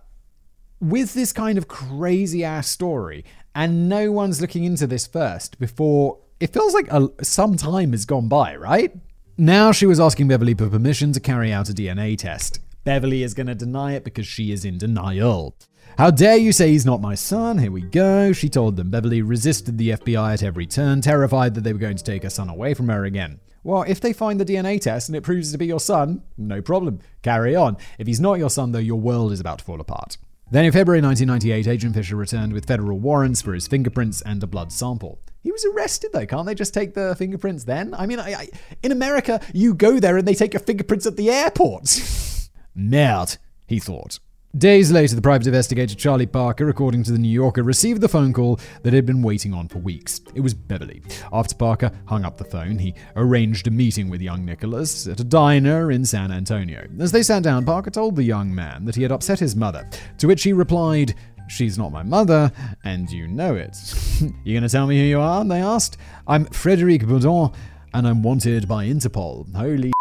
with 0.79 1.15
this 1.15 1.33
kind 1.33 1.57
of 1.57 1.67
crazy 1.67 2.43
ass 2.43 2.69
story, 2.69 3.25
and 3.55 3.89
no 3.89 4.11
one's 4.11 4.41
looking 4.41 4.63
into 4.63 4.85
this 4.85 5.07
first 5.07 5.57
before 5.59 6.19
it 6.39 6.53
feels 6.53 6.75
like 6.75 6.87
a, 6.91 7.09
some 7.23 7.57
time 7.57 7.93
has 7.93 8.05
gone 8.05 8.27
by, 8.27 8.55
right? 8.55 8.95
Now 9.39 9.71
she 9.71 9.85
was 9.85 10.01
asking 10.01 10.27
Beverly 10.27 10.53
for 10.53 10.67
permission 10.67 11.13
to 11.13 11.21
carry 11.21 11.53
out 11.53 11.69
a 11.69 11.73
DNA 11.73 12.17
test. 12.17 12.59
Beverly 12.83 13.23
is 13.23 13.33
going 13.33 13.47
to 13.47 13.55
deny 13.55 13.93
it 13.93 14.03
because 14.03 14.27
she 14.27 14.51
is 14.51 14.65
in 14.65 14.77
denial. 14.77 15.55
How 15.97 16.11
dare 16.11 16.35
you 16.35 16.51
say 16.51 16.71
he's 16.71 16.85
not 16.85 16.99
my 16.99 17.15
son? 17.15 17.57
Here 17.57 17.71
we 17.71 17.83
go. 17.83 18.33
She 18.33 18.49
told 18.49 18.75
them. 18.75 18.91
Beverly 18.91 19.21
resisted 19.21 19.77
the 19.77 19.91
FBI 19.91 20.33
at 20.33 20.43
every 20.43 20.67
turn, 20.67 20.99
terrified 20.99 21.55
that 21.55 21.61
they 21.61 21.71
were 21.71 21.79
going 21.79 21.95
to 21.95 22.03
take 22.03 22.23
her 22.23 22.29
son 22.29 22.49
away 22.49 22.73
from 22.73 22.89
her 22.89 23.05
again. 23.05 23.39
Well, 23.63 23.83
if 23.83 24.01
they 24.01 24.11
find 24.11 24.41
the 24.41 24.45
DNA 24.45 24.81
test 24.81 25.07
and 25.07 25.15
it 25.15 25.23
proves 25.23 25.53
to 25.53 25.57
be 25.57 25.67
your 25.67 25.79
son, 25.79 26.21
no 26.37 26.61
problem. 26.61 26.99
Carry 27.21 27.55
on. 27.55 27.77
If 27.97 28.07
he's 28.07 28.19
not 28.19 28.39
your 28.39 28.49
son, 28.49 28.73
though, 28.73 28.79
your 28.79 28.99
world 28.99 29.31
is 29.31 29.39
about 29.39 29.59
to 29.59 29.63
fall 29.63 29.79
apart. 29.79 30.17
Then 30.51 30.65
in 30.65 30.73
February 30.73 31.01
1998, 31.01 31.65
Agent 31.65 31.95
Fisher 31.95 32.17
returned 32.17 32.51
with 32.51 32.65
federal 32.65 32.99
warrants 32.99 33.41
for 33.41 33.53
his 33.53 33.69
fingerprints 33.69 34.21
and 34.21 34.43
a 34.43 34.47
blood 34.47 34.73
sample. 34.73 35.21
He 35.41 35.51
was 35.51 35.65
arrested 35.65 36.11
though. 36.13 36.25
Can't 36.25 36.45
they 36.45 36.55
just 36.55 36.73
take 36.73 36.93
the 36.93 37.15
fingerprints 37.17 37.63
then? 37.63 37.93
I 37.93 38.05
mean, 38.05 38.19
I, 38.19 38.33
I, 38.33 38.47
in 38.83 38.91
America, 38.91 39.41
you 39.53 39.73
go 39.73 39.99
there 39.99 40.17
and 40.17 40.27
they 40.27 40.35
take 40.35 40.53
your 40.53 40.61
fingerprints 40.61 41.05
at 41.05 41.15
the 41.15 41.29
airport. 41.29 42.49
Merde, 42.75 43.37
he 43.67 43.79
thought. 43.79 44.19
Days 44.57 44.91
later, 44.91 45.15
the 45.15 45.21
private 45.21 45.45
investigator 45.45 45.93
Charlie 45.93 46.25
Parker, 46.25 46.69
according 46.69 47.03
to 47.03 47.11
the 47.11 47.19
New 47.19 47.29
Yorker, 47.29 47.61
received 47.61 48.01
the 48.01 48.09
phone 48.09 48.33
call 48.33 48.59
that 48.81 48.93
had 48.93 49.05
been 49.05 49.21
waiting 49.21 49.53
on 49.53 49.67
for 49.67 49.77
weeks. 49.77 50.21
It 50.33 50.41
was 50.41 50.55
Beverly. 50.55 51.03
After 51.31 51.53
Parker 51.53 51.91
hung 52.07 52.25
up 52.25 52.37
the 52.37 52.45
phone, 52.45 52.79
he 52.79 52.95
arranged 53.15 53.67
a 53.67 53.71
meeting 53.71 54.09
with 54.09 54.21
young 54.21 54.43
Nicholas 54.43 55.05
at 55.05 55.19
a 55.19 55.23
diner 55.23 55.91
in 55.91 56.03
San 56.03 56.31
Antonio. 56.31 56.87
As 56.99 57.11
they 57.11 57.21
sat 57.21 57.43
down, 57.43 57.63
Parker 57.63 57.91
told 57.91 58.15
the 58.15 58.23
young 58.23 58.53
man 58.53 58.85
that 58.85 58.95
he 58.95 59.03
had 59.03 59.11
upset 59.11 59.37
his 59.37 59.55
mother, 59.55 59.87
to 60.17 60.25
which 60.25 60.41
he 60.41 60.51
replied, 60.51 61.13
She's 61.49 61.79
not 61.79 61.91
my 61.91 62.03
mother, 62.03 62.51
and 62.83 63.09
you 63.09 63.27
know 63.27 63.55
it. 63.55 63.75
you 64.43 64.53
gonna 64.53 64.69
tell 64.69 64.85
me 64.85 64.99
who 64.99 65.05
you 65.05 65.19
are? 65.19 65.43
They 65.43 65.61
asked. 65.61 65.97
I'm 66.27 66.45
Frederic 66.45 67.07
Bourdin, 67.07 67.51
and 67.93 68.07
I'm 68.07 68.21
wanted 68.21 68.67
by 68.67 68.85
Interpol. 68.85 69.53
Holy 69.55 69.91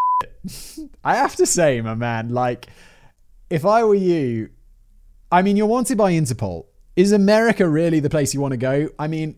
I 1.04 1.16
have 1.16 1.36
to 1.36 1.46
say, 1.46 1.80
my 1.80 1.94
man, 1.94 2.28
like, 2.28 2.66
if 3.48 3.64
I 3.64 3.82
were 3.82 3.94
you, 3.94 4.50
I 5.32 5.40
mean, 5.40 5.56
you're 5.56 5.66
wanted 5.66 5.96
by 5.96 6.12
Interpol. 6.12 6.66
Is 6.96 7.12
America 7.12 7.66
really 7.66 8.00
the 8.00 8.10
place 8.10 8.34
you 8.34 8.40
want 8.40 8.52
to 8.52 8.58
go? 8.58 8.90
I 8.98 9.08
mean, 9.08 9.36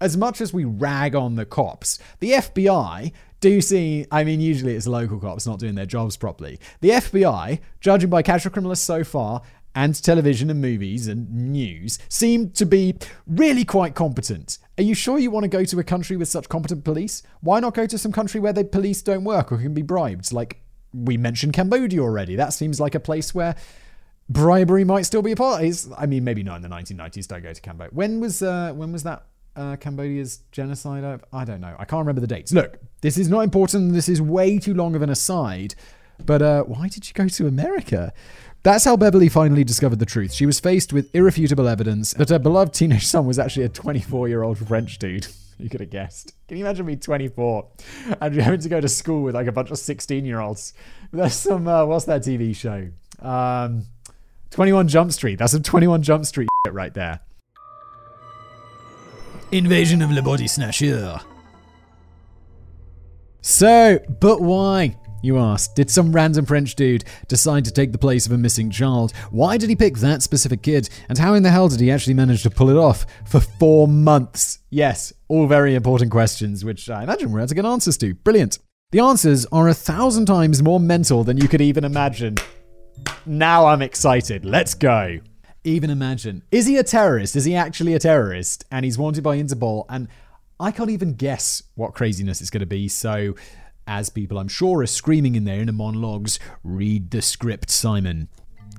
as 0.00 0.16
much 0.16 0.40
as 0.40 0.52
we 0.52 0.64
rag 0.64 1.14
on 1.14 1.36
the 1.36 1.44
cops, 1.44 2.00
the 2.18 2.32
FBI 2.32 3.12
do 3.40 3.60
see, 3.60 4.06
I 4.10 4.24
mean, 4.24 4.40
usually 4.40 4.74
it's 4.74 4.86
local 4.86 5.18
cops 5.20 5.46
not 5.46 5.60
doing 5.60 5.76
their 5.76 5.86
jobs 5.86 6.16
properly. 6.16 6.58
The 6.80 6.90
FBI, 6.90 7.60
judging 7.80 8.10
by 8.10 8.22
casual 8.22 8.52
criminalists 8.52 8.78
so 8.78 9.04
far, 9.04 9.42
and 9.74 10.02
television 10.02 10.50
and 10.50 10.60
movies 10.60 11.06
and 11.08 11.30
news 11.30 11.98
seem 12.08 12.50
to 12.50 12.66
be 12.66 12.96
really 13.26 13.64
quite 13.64 13.94
competent. 13.94 14.58
Are 14.76 14.82
you 14.82 14.94
sure 14.94 15.18
you 15.18 15.30
want 15.30 15.44
to 15.44 15.48
go 15.48 15.64
to 15.64 15.78
a 15.78 15.84
country 15.84 16.16
with 16.16 16.28
such 16.28 16.48
competent 16.48 16.84
police? 16.84 17.22
Why 17.40 17.60
not 17.60 17.74
go 17.74 17.86
to 17.86 17.98
some 17.98 18.12
country 18.12 18.40
where 18.40 18.52
the 18.52 18.64
police 18.64 19.02
don't 19.02 19.24
work 19.24 19.52
or 19.52 19.58
can 19.58 19.74
be 19.74 19.82
bribed? 19.82 20.32
Like 20.32 20.62
we 20.92 21.16
mentioned 21.16 21.52
Cambodia 21.52 22.00
already. 22.00 22.36
That 22.36 22.52
seems 22.52 22.80
like 22.80 22.94
a 22.94 23.00
place 23.00 23.34
where 23.34 23.56
bribery 24.28 24.84
might 24.84 25.02
still 25.02 25.22
be 25.22 25.32
a 25.32 25.36
part. 25.36 25.62
It's, 25.62 25.88
I 25.96 26.06
mean, 26.06 26.24
maybe 26.24 26.42
not 26.42 26.56
in 26.56 26.62
the 26.62 26.68
1990s. 26.68 27.26
Don't 27.26 27.42
go 27.42 27.52
to 27.52 27.60
Cambodia. 27.60 27.90
When 27.92 28.20
was 28.20 28.42
uh, 28.42 28.72
when 28.72 28.92
was 28.92 29.02
that 29.02 29.26
uh, 29.56 29.76
Cambodia's 29.76 30.40
genocide? 30.52 31.20
I 31.32 31.44
don't 31.44 31.60
know. 31.60 31.74
I 31.78 31.84
can't 31.84 32.00
remember 32.00 32.20
the 32.20 32.26
dates. 32.26 32.52
Look, 32.52 32.78
this 33.00 33.18
is 33.18 33.28
not 33.28 33.40
important. 33.40 33.92
This 33.92 34.08
is 34.08 34.20
way 34.20 34.58
too 34.58 34.74
long 34.74 34.94
of 34.94 35.02
an 35.02 35.10
aside. 35.10 35.74
But 36.24 36.42
uh, 36.42 36.62
why 36.64 36.88
did 36.88 37.06
you 37.06 37.14
go 37.14 37.28
to 37.28 37.46
America? 37.46 38.12
That's 38.62 38.84
how 38.84 38.96
Beverly 38.96 39.28
finally 39.28 39.64
discovered 39.64 39.98
the 39.98 40.06
truth. 40.06 40.32
She 40.32 40.46
was 40.46 40.60
faced 40.60 40.92
with 40.92 41.14
irrefutable 41.14 41.68
evidence 41.68 42.12
that 42.14 42.28
her 42.30 42.38
beloved 42.38 42.74
teenage 42.74 43.06
son 43.06 43.24
was 43.26 43.38
actually 43.38 43.64
a 43.64 43.68
24 43.68 44.28
year 44.28 44.42
old 44.42 44.58
French 44.58 44.98
dude. 44.98 45.26
You 45.60 45.68
could 45.68 45.80
have 45.80 45.90
guessed. 45.90 46.34
Can 46.46 46.56
you 46.56 46.64
imagine 46.64 46.86
me 46.86 46.94
24 46.94 47.66
and 48.20 48.32
you're 48.32 48.44
having 48.44 48.60
to 48.60 48.68
go 48.68 48.80
to 48.80 48.88
school 48.88 49.24
with 49.24 49.34
like 49.34 49.48
a 49.48 49.50
bunch 49.50 49.72
of 49.72 49.78
16 49.78 50.24
year 50.24 50.38
olds? 50.38 50.72
There's 51.12 51.34
some, 51.34 51.66
uh, 51.66 51.84
what's 51.84 52.04
that 52.04 52.22
TV 52.22 52.54
show? 52.54 52.88
Um, 53.20 53.86
21 54.50 54.86
Jump 54.86 55.10
Street. 55.10 55.40
That's 55.40 55.50
some 55.50 55.64
21 55.64 56.02
Jump 56.02 56.26
Street 56.26 56.48
right 56.70 56.94
there. 56.94 57.18
Invasion 59.50 60.00
of 60.00 60.12
Le 60.12 60.22
Body 60.22 60.46
Snatcher. 60.46 61.20
So, 63.40 63.98
but 64.20 64.40
why? 64.40 64.96
You 65.20 65.38
asked, 65.38 65.74
did 65.74 65.90
some 65.90 66.12
random 66.12 66.46
French 66.46 66.76
dude 66.76 67.04
decide 67.26 67.64
to 67.64 67.72
take 67.72 67.90
the 67.90 67.98
place 67.98 68.26
of 68.26 68.32
a 68.32 68.38
missing 68.38 68.70
child? 68.70 69.12
Why 69.30 69.56
did 69.56 69.68
he 69.68 69.74
pick 69.74 69.96
that 69.98 70.22
specific 70.22 70.62
kid? 70.62 70.88
And 71.08 71.18
how 71.18 71.34
in 71.34 71.42
the 71.42 71.50
hell 71.50 71.68
did 71.68 71.80
he 71.80 71.90
actually 71.90 72.14
manage 72.14 72.44
to 72.44 72.50
pull 72.50 72.70
it 72.70 72.76
off 72.76 73.04
for 73.24 73.40
four 73.40 73.88
months? 73.88 74.60
Yes, 74.70 75.12
all 75.26 75.48
very 75.48 75.74
important 75.74 76.12
questions, 76.12 76.64
which 76.64 76.88
I 76.88 77.02
imagine 77.02 77.32
we're 77.32 77.40
about 77.40 77.48
to 77.48 77.54
get 77.56 77.64
answers 77.64 77.98
to. 77.98 78.14
Brilliant. 78.14 78.58
The 78.92 79.00
answers 79.00 79.44
are 79.46 79.68
a 79.68 79.74
thousand 79.74 80.26
times 80.26 80.62
more 80.62 80.80
mental 80.80 81.24
than 81.24 81.36
you 81.36 81.48
could 81.48 81.60
even 81.60 81.84
imagine. 81.84 82.36
Now 83.26 83.66
I'm 83.66 83.82
excited. 83.82 84.44
Let's 84.44 84.74
go. 84.74 85.18
Even 85.64 85.90
imagine. 85.90 86.42
Is 86.52 86.66
he 86.66 86.76
a 86.76 86.84
terrorist? 86.84 87.34
Is 87.34 87.44
he 87.44 87.56
actually 87.56 87.94
a 87.94 87.98
terrorist? 87.98 88.64
And 88.70 88.84
he's 88.84 88.96
wanted 88.96 89.24
by 89.24 89.36
Interpol. 89.36 89.84
And 89.88 90.08
I 90.60 90.70
can't 90.70 90.90
even 90.90 91.14
guess 91.14 91.62
what 91.74 91.92
craziness 91.92 92.40
it's 92.40 92.50
going 92.50 92.60
to 92.60 92.66
be. 92.66 92.88
So 92.88 93.34
as 93.88 94.10
people 94.10 94.38
I'm 94.38 94.48
sure 94.48 94.82
are 94.82 94.86
screaming 94.86 95.34
in 95.34 95.44
their 95.44 95.60
inner 95.60 95.72
monologues, 95.72 96.38
read 96.62 97.10
the 97.10 97.22
script, 97.22 97.70
Simon. 97.70 98.28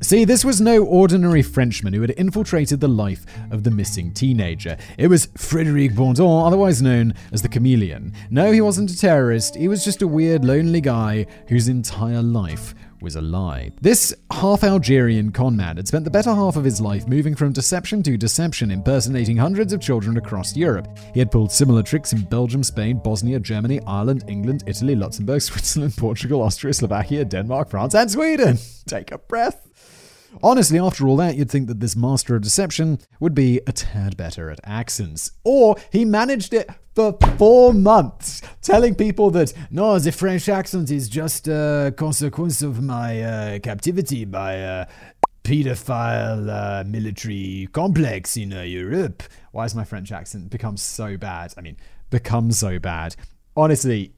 See, 0.01 0.23
this 0.23 0.45
was 0.45 0.61
no 0.61 0.85
ordinary 0.85 1.41
Frenchman 1.41 1.93
who 1.93 1.99
had 1.99 2.11
infiltrated 2.11 2.79
the 2.79 2.87
life 2.87 3.25
of 3.51 3.63
the 3.63 3.71
missing 3.71 4.13
teenager. 4.13 4.77
It 4.97 5.07
was 5.07 5.27
Frederic 5.35 5.93
Bourdin, 5.93 6.25
otherwise 6.25 6.81
known 6.81 7.15
as 7.33 7.41
the 7.41 7.49
Chameleon. 7.49 8.13
No, 8.29 8.53
he 8.53 8.61
wasn't 8.61 8.91
a 8.91 8.97
terrorist, 8.97 9.55
he 9.55 9.67
was 9.67 9.83
just 9.83 10.01
a 10.01 10.07
weird, 10.07 10.45
lonely 10.45 10.79
guy 10.79 11.25
whose 11.49 11.67
entire 11.67 12.21
life 12.21 12.75
was 13.01 13.15
a 13.15 13.21
lie. 13.21 13.71
This 13.81 14.13
half 14.31 14.63
Algerian 14.63 15.31
conman 15.31 15.77
had 15.77 15.87
spent 15.87 16.05
the 16.05 16.11
better 16.11 16.33
half 16.33 16.55
of 16.55 16.63
his 16.63 16.81
life 16.81 17.07
moving 17.07 17.35
from 17.35 17.53
deception 17.53 18.03
to 18.03 18.17
deception, 18.17 18.71
impersonating 18.71 19.37
hundreds 19.37 19.73
of 19.73 19.81
children 19.81 20.17
across 20.17 20.55
Europe. 20.55 20.87
He 21.13 21.19
had 21.19 21.31
pulled 21.31 21.51
similar 21.51 21.83
tricks 21.83 22.13
in 22.13 22.23
Belgium, 22.23 22.63
Spain, 22.63 22.99
Bosnia, 23.03 23.39
Germany, 23.39 23.79
Ireland, 23.87 24.23
England, 24.27 24.63
Italy, 24.67 24.95
Luxembourg, 24.95 25.41
Switzerland, 25.49 25.95
Portugal, 25.97 26.41
Austria, 26.41 26.73
Slovakia, 26.73 27.25
Denmark, 27.25 27.69
France, 27.69 27.95
and 27.95 28.09
Sweden. 28.09 28.57
Take 28.85 29.11
a 29.11 29.17
breath. 29.17 29.68
Honestly, 30.41 30.79
after 30.79 31.07
all 31.07 31.17
that, 31.17 31.35
you'd 31.35 31.49
think 31.49 31.67
that 31.67 31.79
this 31.79 31.95
master 31.95 32.35
of 32.35 32.41
deception 32.41 32.99
would 33.19 33.33
be 33.33 33.61
a 33.67 33.71
tad 33.71 34.15
better 34.15 34.49
at 34.49 34.59
accents. 34.63 35.31
Or 35.43 35.75
he 35.91 36.05
managed 36.05 36.53
it 36.53 36.69
for 36.95 37.17
four 37.37 37.73
months, 37.73 38.41
telling 38.61 38.95
people 38.95 39.31
that, 39.31 39.53
no, 39.71 39.97
the 39.99 40.11
French 40.11 40.49
accent 40.49 40.91
is 40.91 41.09
just 41.09 41.47
a 41.47 41.93
consequence 41.95 42.61
of 42.61 42.81
my 42.81 43.21
uh, 43.21 43.59
captivity 43.59 44.25
by 44.25 44.53
a 44.53 44.87
pedophile 45.43 46.49
uh, 46.49 46.83
military 46.85 47.67
complex 47.71 48.37
in 48.37 48.53
uh, 48.53 48.61
Europe. 48.61 49.23
Why 49.51 49.63
has 49.63 49.75
my 49.75 49.83
French 49.83 50.11
accent 50.11 50.49
become 50.49 50.77
so 50.77 51.17
bad? 51.17 51.53
I 51.57 51.61
mean, 51.61 51.77
become 52.09 52.51
so 52.51 52.79
bad. 52.79 53.15
Honestly, 53.55 54.13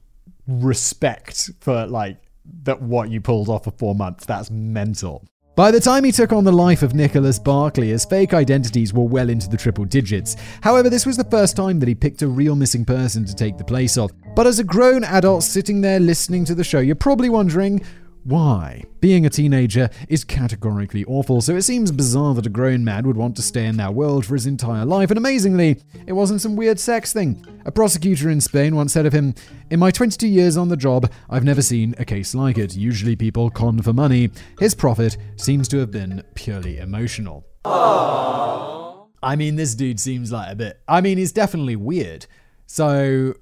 respect 0.46 1.50
for 1.60 1.86
like 1.86 2.18
that 2.64 2.82
what 2.82 3.10
you 3.10 3.20
pulled 3.20 3.48
off 3.48 3.64
for 3.64 3.70
four 3.70 3.94
months. 3.94 4.26
That's 4.26 4.50
mental. 4.50 5.24
By 5.54 5.70
the 5.70 5.80
time 5.80 6.04
he 6.04 6.12
took 6.12 6.32
on 6.32 6.44
the 6.44 6.52
life 6.52 6.82
of 6.82 6.94
Nicholas 6.94 7.38
Barclay, 7.38 7.88
his 7.88 8.06
fake 8.06 8.32
identities 8.32 8.94
were 8.94 9.04
well 9.04 9.28
into 9.28 9.50
the 9.50 9.56
triple 9.58 9.84
digits. 9.84 10.34
However, 10.62 10.88
this 10.88 11.04
was 11.04 11.18
the 11.18 11.24
first 11.24 11.56
time 11.56 11.78
that 11.80 11.88
he 11.90 11.94
picked 11.94 12.22
a 12.22 12.26
real 12.26 12.56
missing 12.56 12.86
person 12.86 13.26
to 13.26 13.34
take 13.34 13.58
the 13.58 13.64
place 13.64 13.98
of. 13.98 14.12
But 14.34 14.46
as 14.46 14.60
a 14.60 14.64
grown 14.64 15.04
adult 15.04 15.42
sitting 15.42 15.82
there 15.82 16.00
listening 16.00 16.46
to 16.46 16.54
the 16.54 16.64
show, 16.64 16.78
you're 16.80 16.94
probably 16.94 17.28
wondering, 17.28 17.82
why? 18.24 18.84
Being 19.00 19.26
a 19.26 19.30
teenager 19.30 19.90
is 20.08 20.22
categorically 20.22 21.04
awful, 21.06 21.40
so 21.40 21.56
it 21.56 21.62
seems 21.62 21.90
bizarre 21.90 22.34
that 22.34 22.46
a 22.46 22.50
grown 22.50 22.84
man 22.84 23.04
would 23.06 23.16
want 23.16 23.34
to 23.36 23.42
stay 23.42 23.66
in 23.66 23.76
that 23.78 23.94
world 23.94 24.24
for 24.24 24.34
his 24.34 24.46
entire 24.46 24.84
life, 24.84 25.10
and 25.10 25.18
amazingly, 25.18 25.82
it 26.06 26.12
wasn't 26.12 26.40
some 26.40 26.54
weird 26.54 26.78
sex 26.78 27.12
thing. 27.12 27.44
A 27.64 27.72
prosecutor 27.72 28.30
in 28.30 28.40
Spain 28.40 28.76
once 28.76 28.92
said 28.92 29.06
of 29.06 29.12
him, 29.12 29.34
In 29.70 29.80
my 29.80 29.90
22 29.90 30.28
years 30.28 30.56
on 30.56 30.68
the 30.68 30.76
job, 30.76 31.10
I've 31.28 31.44
never 31.44 31.62
seen 31.62 31.94
a 31.98 32.04
case 32.04 32.34
like 32.34 32.58
it. 32.58 32.76
Usually 32.76 33.16
people 33.16 33.50
con 33.50 33.82
for 33.82 33.92
money. 33.92 34.30
His 34.60 34.74
profit 34.74 35.16
seems 35.36 35.66
to 35.68 35.78
have 35.78 35.90
been 35.90 36.22
purely 36.34 36.78
emotional. 36.78 37.44
Aww. 37.64 39.08
I 39.22 39.36
mean, 39.36 39.56
this 39.56 39.74
dude 39.74 40.00
seems 40.00 40.30
like 40.30 40.50
a 40.52 40.54
bit. 40.54 40.80
I 40.86 41.00
mean, 41.00 41.18
he's 41.18 41.32
definitely 41.32 41.76
weird. 41.76 42.26
So, 42.66 43.34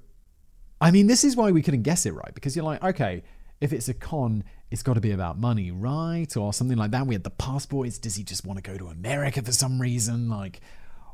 I 0.79 0.91
mean, 0.91 1.07
this 1.07 1.23
is 1.23 1.35
why 1.35 1.51
we 1.51 1.61
couldn't 1.61 1.83
guess 1.83 2.05
it 2.05 2.13
right, 2.13 2.33
because 2.33 2.55
you're 2.55 2.65
like, 2.65 2.83
okay, 2.83 3.23
if 3.61 3.71
it's 3.71 3.87
a 3.87 3.93
con, 3.93 4.43
it's 4.71 4.83
got 4.83 4.95
to 4.95 5.01
be 5.01 5.11
about 5.11 5.37
money, 5.37 5.71
right? 5.71 6.35
Or 6.35 6.51
something 6.51 6.77
like 6.77 6.91
that. 6.91 7.05
We 7.05 7.15
had 7.15 7.23
the 7.23 7.29
passports. 7.29 7.99
Does 7.99 8.15
he 8.15 8.23
just 8.23 8.45
want 8.45 8.61
to 8.61 8.69
go 8.69 8.77
to 8.77 8.87
America 8.87 9.41
for 9.41 9.51
some 9.51 9.79
reason? 9.79 10.27
Like, 10.27 10.59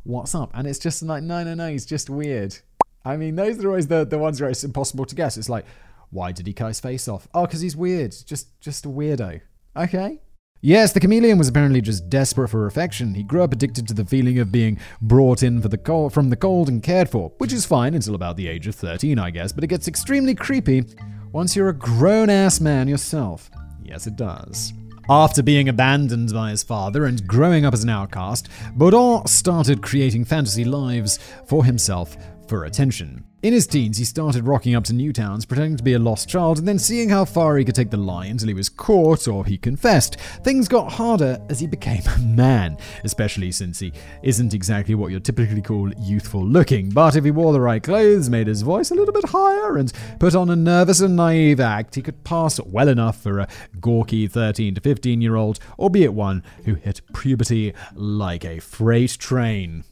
what's 0.03 0.33
up? 0.33 0.51
And 0.53 0.65
it's 0.65 0.79
just 0.79 1.03
like, 1.03 1.21
no, 1.21 1.43
no, 1.43 1.53
no, 1.53 1.69
he's 1.69 1.85
just 1.85 2.09
weird. 2.09 2.57
I 3.03 3.17
mean, 3.17 3.35
those 3.35 3.63
are 3.63 3.67
always 3.67 3.87
the, 3.87 4.05
the 4.05 4.17
ones 4.17 4.41
where 4.41 4.49
it's 4.49 4.63
impossible 4.63 5.05
to 5.05 5.15
guess. 5.15 5.37
It's 5.37 5.49
like, 5.49 5.65
why 6.09 6.31
did 6.31 6.47
he 6.47 6.53
cut 6.53 6.69
his 6.69 6.79
face 6.79 7.07
off? 7.07 7.27
Oh, 7.33 7.45
because 7.45 7.61
he's 7.61 7.75
weird. 7.75 8.15
Just 8.25 8.59
just 8.61 8.85
a 8.85 8.89
weirdo. 8.89 9.41
Okay. 9.75 10.19
Yes, 10.59 10.91
the 10.91 10.99
chameleon 10.99 11.37
was 11.37 11.47
apparently 11.47 11.81
just 11.81 12.09
desperate 12.09 12.49
for 12.49 12.65
affection. 12.65 13.13
He 13.13 13.21
grew 13.21 13.43
up 13.43 13.53
addicted 13.53 13.87
to 13.89 13.93
the 13.93 14.05
feeling 14.05 14.39
of 14.39 14.51
being 14.51 14.79
brought 14.99 15.43
in 15.43 15.61
for 15.61 15.67
the 15.67 15.77
cold, 15.77 16.13
from 16.13 16.31
the 16.31 16.35
cold 16.35 16.67
and 16.67 16.81
cared 16.81 17.09
for, 17.09 17.31
which 17.37 17.53
is 17.53 17.65
fine 17.65 17.93
until 17.93 18.15
about 18.15 18.37
the 18.37 18.47
age 18.47 18.65
of 18.65 18.73
13, 18.73 19.19
I 19.19 19.29
guess, 19.29 19.51
but 19.51 19.63
it 19.63 19.67
gets 19.67 19.87
extremely 19.87 20.33
creepy 20.33 20.83
once 21.31 21.55
you're 21.55 21.69
a 21.69 21.73
grown 21.73 22.29
ass 22.29 22.59
man 22.59 22.87
yourself. 22.87 23.49
Yes, 23.83 24.07
it 24.07 24.15
does. 24.15 24.73
After 25.09 25.41
being 25.41 25.69
abandoned 25.69 26.33
by 26.33 26.49
his 26.49 26.63
father 26.63 27.05
and 27.05 27.25
growing 27.25 27.65
up 27.65 27.73
as 27.73 27.83
an 27.83 27.89
outcast, 27.89 28.49
Bourdin 28.75 29.25
started 29.25 29.81
creating 29.81 30.25
fantasy 30.25 30.65
lives 30.65 31.17
for 31.45 31.63
himself 31.63 32.17
for 32.47 32.65
attention. 32.65 33.26
In 33.43 33.53
his 33.53 33.67
teens, 33.67 33.99
he 33.99 34.03
started 34.03 34.47
rocking 34.47 34.73
up 34.73 34.83
to 34.85 34.93
new 34.93 35.13
towns 35.13 35.45
pretending 35.45 35.77
to 35.77 35.83
be 35.83 35.93
a 35.93 35.99
lost 35.99 36.27
child 36.27 36.57
and 36.57 36.67
then 36.67 36.79
seeing 36.79 37.09
how 37.09 37.23
far 37.23 37.55
he 37.55 37.63
could 37.63 37.75
take 37.75 37.91
the 37.91 37.95
lie 37.95 38.25
until 38.25 38.47
he 38.47 38.53
was 38.55 38.67
caught 38.67 39.27
or 39.27 39.45
he 39.45 39.59
confessed. 39.59 40.15
Things 40.43 40.67
got 40.67 40.93
harder 40.93 41.37
as 41.47 41.59
he 41.59 41.67
became 41.67 42.01
a 42.07 42.17
man, 42.17 42.79
especially 43.03 43.51
since 43.51 43.77
he 43.77 43.93
isn't 44.23 44.55
exactly 44.55 44.95
what 44.95 45.11
you'd 45.11 45.23
typically 45.23 45.61
call 45.61 45.93
youthful 45.99 46.43
looking. 46.43 46.89
But 46.89 47.15
if 47.15 47.25
he 47.25 47.29
wore 47.29 47.53
the 47.53 47.61
right 47.61 47.83
clothes, 47.83 48.27
made 48.27 48.47
his 48.47 48.63
voice 48.63 48.89
a 48.89 48.95
little 48.95 49.13
bit 49.13 49.29
higher, 49.29 49.77
and 49.77 49.93
put 50.17 50.33
on 50.33 50.49
a 50.49 50.55
nervous 50.55 50.99
and 50.99 51.15
naive 51.15 51.59
act, 51.59 51.93
he 51.93 52.01
could 52.01 52.23
pass 52.23 52.59
well 52.61 52.87
enough 52.87 53.21
for 53.21 53.37
a 53.37 53.47
gawky 53.79 54.25
13 54.25 54.73
to 54.73 54.81
15 54.81 55.21
year 55.21 55.35
old, 55.35 55.59
albeit 55.77 56.13
one 56.13 56.41
who 56.65 56.73
hit 56.73 57.01
puberty 57.13 57.75
like 57.93 58.43
a 58.43 58.59
freight 58.59 59.11
train. 59.19 59.83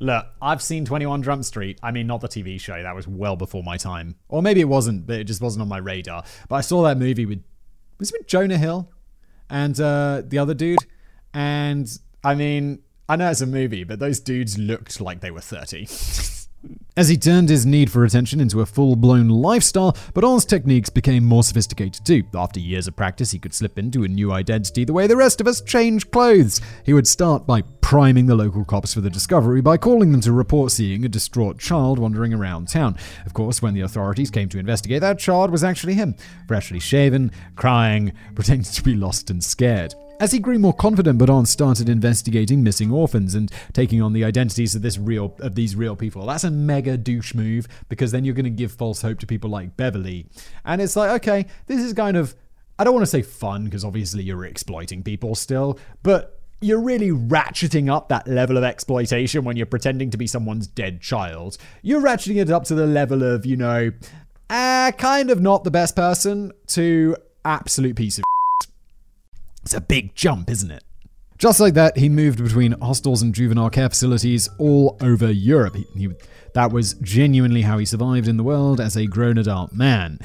Look, 0.00 0.26
I've 0.40 0.62
seen 0.62 0.84
21 0.84 1.22
Jump 1.22 1.44
Street. 1.44 1.78
I 1.82 1.90
mean, 1.90 2.06
not 2.06 2.20
the 2.20 2.28
TV 2.28 2.60
show. 2.60 2.80
That 2.82 2.94
was 2.94 3.08
well 3.08 3.36
before 3.36 3.62
my 3.64 3.76
time. 3.76 4.14
Or 4.28 4.42
maybe 4.42 4.60
it 4.60 4.68
wasn't, 4.68 5.06
but 5.06 5.16
it 5.16 5.24
just 5.24 5.40
wasn't 5.40 5.62
on 5.62 5.68
my 5.68 5.78
radar. 5.78 6.24
But 6.48 6.56
I 6.56 6.60
saw 6.60 6.82
that 6.84 6.98
movie 6.98 7.26
with, 7.26 7.42
was 7.98 8.10
it 8.10 8.18
with 8.20 8.28
Jonah 8.28 8.58
Hill 8.58 8.90
and 9.50 9.78
uh, 9.80 10.22
the 10.24 10.38
other 10.38 10.54
dude? 10.54 10.78
And 11.34 11.88
I 12.22 12.34
mean, 12.34 12.80
I 13.08 13.16
know 13.16 13.30
it's 13.30 13.40
a 13.40 13.46
movie, 13.46 13.84
but 13.84 13.98
those 13.98 14.20
dudes 14.20 14.56
looked 14.56 15.00
like 15.00 15.20
they 15.20 15.30
were 15.30 15.40
30. 15.40 15.88
As 16.96 17.08
he 17.08 17.16
turned 17.16 17.48
his 17.48 17.64
need 17.64 17.92
for 17.92 18.04
attention 18.04 18.40
into 18.40 18.60
a 18.60 18.66
full 18.66 18.96
blown 18.96 19.28
lifestyle, 19.28 19.96
Bourdin's 20.14 20.44
techniques 20.44 20.90
became 20.90 21.24
more 21.24 21.44
sophisticated 21.44 22.04
too. 22.04 22.24
After 22.34 22.58
years 22.58 22.88
of 22.88 22.96
practice, 22.96 23.30
he 23.30 23.38
could 23.38 23.54
slip 23.54 23.78
into 23.78 24.02
a 24.02 24.08
new 24.08 24.32
identity 24.32 24.84
the 24.84 24.92
way 24.92 25.06
the 25.06 25.16
rest 25.16 25.40
of 25.40 25.46
us 25.46 25.60
change 25.60 26.10
clothes. 26.10 26.60
He 26.84 26.92
would 26.92 27.06
start 27.06 27.46
by 27.46 27.62
priming 27.80 28.26
the 28.26 28.34
local 28.34 28.64
cops 28.64 28.94
for 28.94 29.00
the 29.00 29.10
discovery 29.10 29.60
by 29.60 29.76
calling 29.76 30.10
them 30.10 30.20
to 30.22 30.32
report 30.32 30.72
seeing 30.72 31.04
a 31.04 31.08
distraught 31.08 31.58
child 31.58 32.00
wandering 32.00 32.34
around 32.34 32.68
town. 32.68 32.96
Of 33.24 33.32
course, 33.32 33.62
when 33.62 33.74
the 33.74 33.82
authorities 33.82 34.30
came 34.30 34.48
to 34.48 34.58
investigate, 34.58 35.00
that 35.02 35.20
child 35.20 35.52
was 35.52 35.62
actually 35.62 35.94
him, 35.94 36.16
freshly 36.48 36.80
shaven, 36.80 37.30
crying, 37.54 38.12
pretending 38.34 38.64
to 38.64 38.82
be 38.82 38.96
lost 38.96 39.30
and 39.30 39.42
scared. 39.42 39.94
As 40.20 40.32
he 40.32 40.40
grew 40.40 40.58
more 40.58 40.72
confident, 40.72 41.18
Bourdin 41.18 41.46
started 41.46 41.88
investigating 41.88 42.64
missing 42.64 42.90
orphans 42.90 43.36
and 43.36 43.52
taking 43.72 44.02
on 44.02 44.12
the 44.12 44.24
identities 44.24 44.74
of 44.74 44.82
this 44.82 44.98
real 44.98 45.36
of 45.38 45.54
these 45.54 45.76
real 45.76 45.94
people. 45.94 46.26
That's 46.26 46.42
a 46.42 46.50
mega 46.50 46.96
douche 46.96 47.34
move 47.34 47.68
because 47.88 48.10
then 48.10 48.24
you're 48.24 48.34
going 48.34 48.44
to 48.44 48.50
give 48.50 48.72
false 48.72 49.00
hope 49.00 49.20
to 49.20 49.26
people 49.26 49.48
like 49.48 49.76
Beverly. 49.76 50.26
And 50.64 50.82
it's 50.82 50.96
like, 50.96 51.10
okay, 51.22 51.46
this 51.66 51.80
is 51.80 51.92
kind 51.92 52.16
of 52.16 52.34
I 52.80 52.84
don't 52.84 52.94
want 52.94 53.02
to 53.02 53.10
say 53.10 53.22
fun 53.22 53.64
because 53.64 53.84
obviously 53.84 54.24
you're 54.24 54.44
exploiting 54.44 55.04
people 55.04 55.36
still, 55.36 55.78
but 56.02 56.40
you're 56.60 56.80
really 56.80 57.10
ratcheting 57.10 57.88
up 57.88 58.08
that 58.08 58.26
level 58.26 58.56
of 58.56 58.64
exploitation 58.64 59.44
when 59.44 59.56
you're 59.56 59.66
pretending 59.66 60.10
to 60.10 60.16
be 60.16 60.26
someone's 60.26 60.66
dead 60.66 61.00
child. 61.00 61.58
You're 61.82 62.00
ratcheting 62.00 62.42
it 62.42 62.50
up 62.50 62.64
to 62.64 62.74
the 62.74 62.86
level 62.86 63.22
of, 63.22 63.46
you 63.46 63.56
know, 63.56 63.92
uh, 64.50 64.90
kind 64.98 65.30
of 65.30 65.40
not 65.40 65.62
the 65.62 65.70
best 65.70 65.94
person 65.94 66.52
to 66.68 67.16
absolute 67.44 67.94
piece 67.94 68.18
of 68.18 68.24
it's 69.68 69.74
a 69.74 69.82
big 69.82 70.14
jump, 70.14 70.48
isn't 70.48 70.70
it? 70.70 70.82
Just 71.36 71.60
like 71.60 71.74
that, 71.74 71.98
he 71.98 72.08
moved 72.08 72.42
between 72.42 72.72
hostels 72.80 73.20
and 73.20 73.34
juvenile 73.34 73.68
care 73.68 73.90
facilities 73.90 74.48
all 74.56 74.96
over 75.02 75.30
Europe. 75.30 75.76
He, 75.76 75.84
he, 75.94 76.08
that 76.54 76.72
was 76.72 76.94
genuinely 76.94 77.60
how 77.60 77.76
he 77.76 77.84
survived 77.84 78.28
in 78.28 78.38
the 78.38 78.42
world 78.42 78.80
as 78.80 78.96
a 78.96 79.04
grown 79.04 79.36
adult 79.36 79.74
man. 79.74 80.20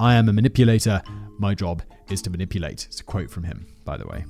I 0.00 0.14
am 0.14 0.30
a 0.30 0.32
manipulator. 0.32 1.02
My 1.38 1.54
job 1.54 1.82
is 2.08 2.22
to 2.22 2.30
manipulate. 2.30 2.86
It's 2.86 3.00
a 3.00 3.04
quote 3.04 3.30
from 3.30 3.44
him, 3.44 3.66
by 3.84 3.98
the 3.98 4.06
way. 4.06 4.24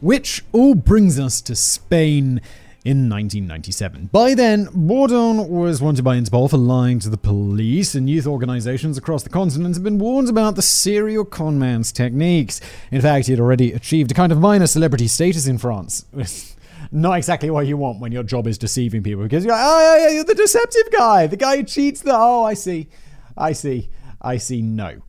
Which 0.00 0.44
all 0.52 0.76
brings 0.76 1.18
us 1.18 1.40
to 1.40 1.56
Spain 1.56 2.40
in 2.86 3.10
1997. 3.10 4.10
By 4.12 4.34
then, 4.34 4.68
Bourdin 4.72 5.48
was 5.48 5.82
wanted 5.82 6.04
by 6.04 6.16
Interpol 6.16 6.48
for 6.48 6.56
lying 6.56 7.00
to 7.00 7.08
the 7.08 7.16
police, 7.16 7.96
and 7.96 8.08
youth 8.08 8.28
organizations 8.28 8.96
across 8.96 9.24
the 9.24 9.28
continent 9.28 9.74
have 9.74 9.82
been 9.82 9.98
warned 9.98 10.28
about 10.28 10.54
the 10.54 10.62
serial 10.62 11.24
conman's 11.24 11.90
techniques. 11.90 12.60
In 12.92 13.00
fact, 13.00 13.26
he 13.26 13.32
had 13.32 13.40
already 13.40 13.72
achieved 13.72 14.12
a 14.12 14.14
kind 14.14 14.30
of 14.30 14.38
minor 14.38 14.68
celebrity 14.68 15.08
status 15.08 15.48
in 15.48 15.58
France. 15.58 16.04
Not 16.92 17.18
exactly 17.18 17.50
what 17.50 17.66
you 17.66 17.76
want 17.76 17.98
when 17.98 18.12
your 18.12 18.22
job 18.22 18.46
is 18.46 18.56
deceiving 18.56 19.02
people, 19.02 19.24
because 19.24 19.44
you're 19.44 19.52
like, 19.52 19.64
oh, 19.64 19.96
yeah, 19.98 20.10
you're 20.10 20.22
the 20.22 20.36
deceptive 20.36 20.92
guy, 20.92 21.26
the 21.26 21.36
guy 21.36 21.56
who 21.56 21.64
cheats 21.64 22.02
the. 22.02 22.12
Oh, 22.14 22.44
I 22.44 22.54
see. 22.54 22.88
I 23.36 23.50
see. 23.50 23.90
I 24.22 24.36
see. 24.36 24.62
No. 24.62 25.02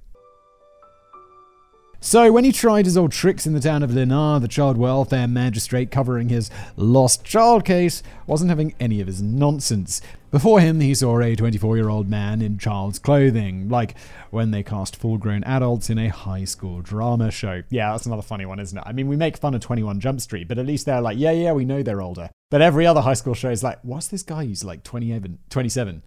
So, 2.08 2.32
when 2.32 2.46
he 2.46 2.54
tried 2.54 2.86
his 2.86 2.96
old 2.96 3.12
tricks 3.12 3.46
in 3.46 3.52
the 3.52 3.60
town 3.60 3.84
of 3.84 3.94
Linares, 3.94 4.42
the 4.42 4.48
child 4.48 4.78
welfare 4.78 5.28
magistrate 5.28 5.92
covering 5.92 6.30
his 6.30 6.50
lost 6.78 7.26
child 7.26 7.66
case 7.66 8.02
wasn't 8.26 8.50
having 8.50 8.74
any 8.80 9.02
of 9.02 9.08
his 9.08 9.22
nonsense. 9.22 10.00
Before 10.32 10.62
him, 10.62 10.80
he 10.80 10.96
saw 10.96 11.20
a 11.20 11.36
24 11.36 11.76
year 11.76 11.90
old 11.90 12.08
man 12.08 12.42
in 12.42 12.60
child's 12.60 12.98
clothing, 12.98 13.68
like 13.68 13.98
when 14.30 14.52
they 14.52 14.64
cast 14.64 14.96
full 14.96 15.18
grown 15.18 15.44
adults 15.44 15.90
in 15.90 15.98
a 15.98 16.08
high 16.08 16.46
school 16.46 16.80
drama 16.80 17.30
show. 17.30 17.64
Yeah, 17.70 17.92
that's 17.92 18.06
another 18.06 18.22
funny 18.22 18.46
one, 18.46 18.62
isn't 18.62 18.78
it? 18.78 18.86
I 18.88 18.94
mean, 18.94 19.10
we 19.10 19.18
make 19.18 19.36
fun 19.36 19.54
of 19.54 19.60
21 19.60 20.00
Jump 20.00 20.22
Street, 20.22 20.48
but 20.48 20.58
at 20.58 20.66
least 20.66 20.86
they're 20.86 21.02
like, 21.02 21.18
yeah, 21.18 21.32
yeah, 21.32 21.52
we 21.52 21.66
know 21.66 21.84
they're 21.84 22.02
older. 22.02 22.30
But 22.50 22.62
every 22.62 22.88
other 22.88 23.02
high 23.02 23.16
school 23.16 23.34
show 23.34 23.50
is 23.50 23.64
like, 23.64 23.80
what's 23.84 24.08
this 24.08 24.24
guy 24.24 24.46
who's 24.46 24.64
like 24.64 24.84
27? 24.84 25.40
27? 25.50 26.04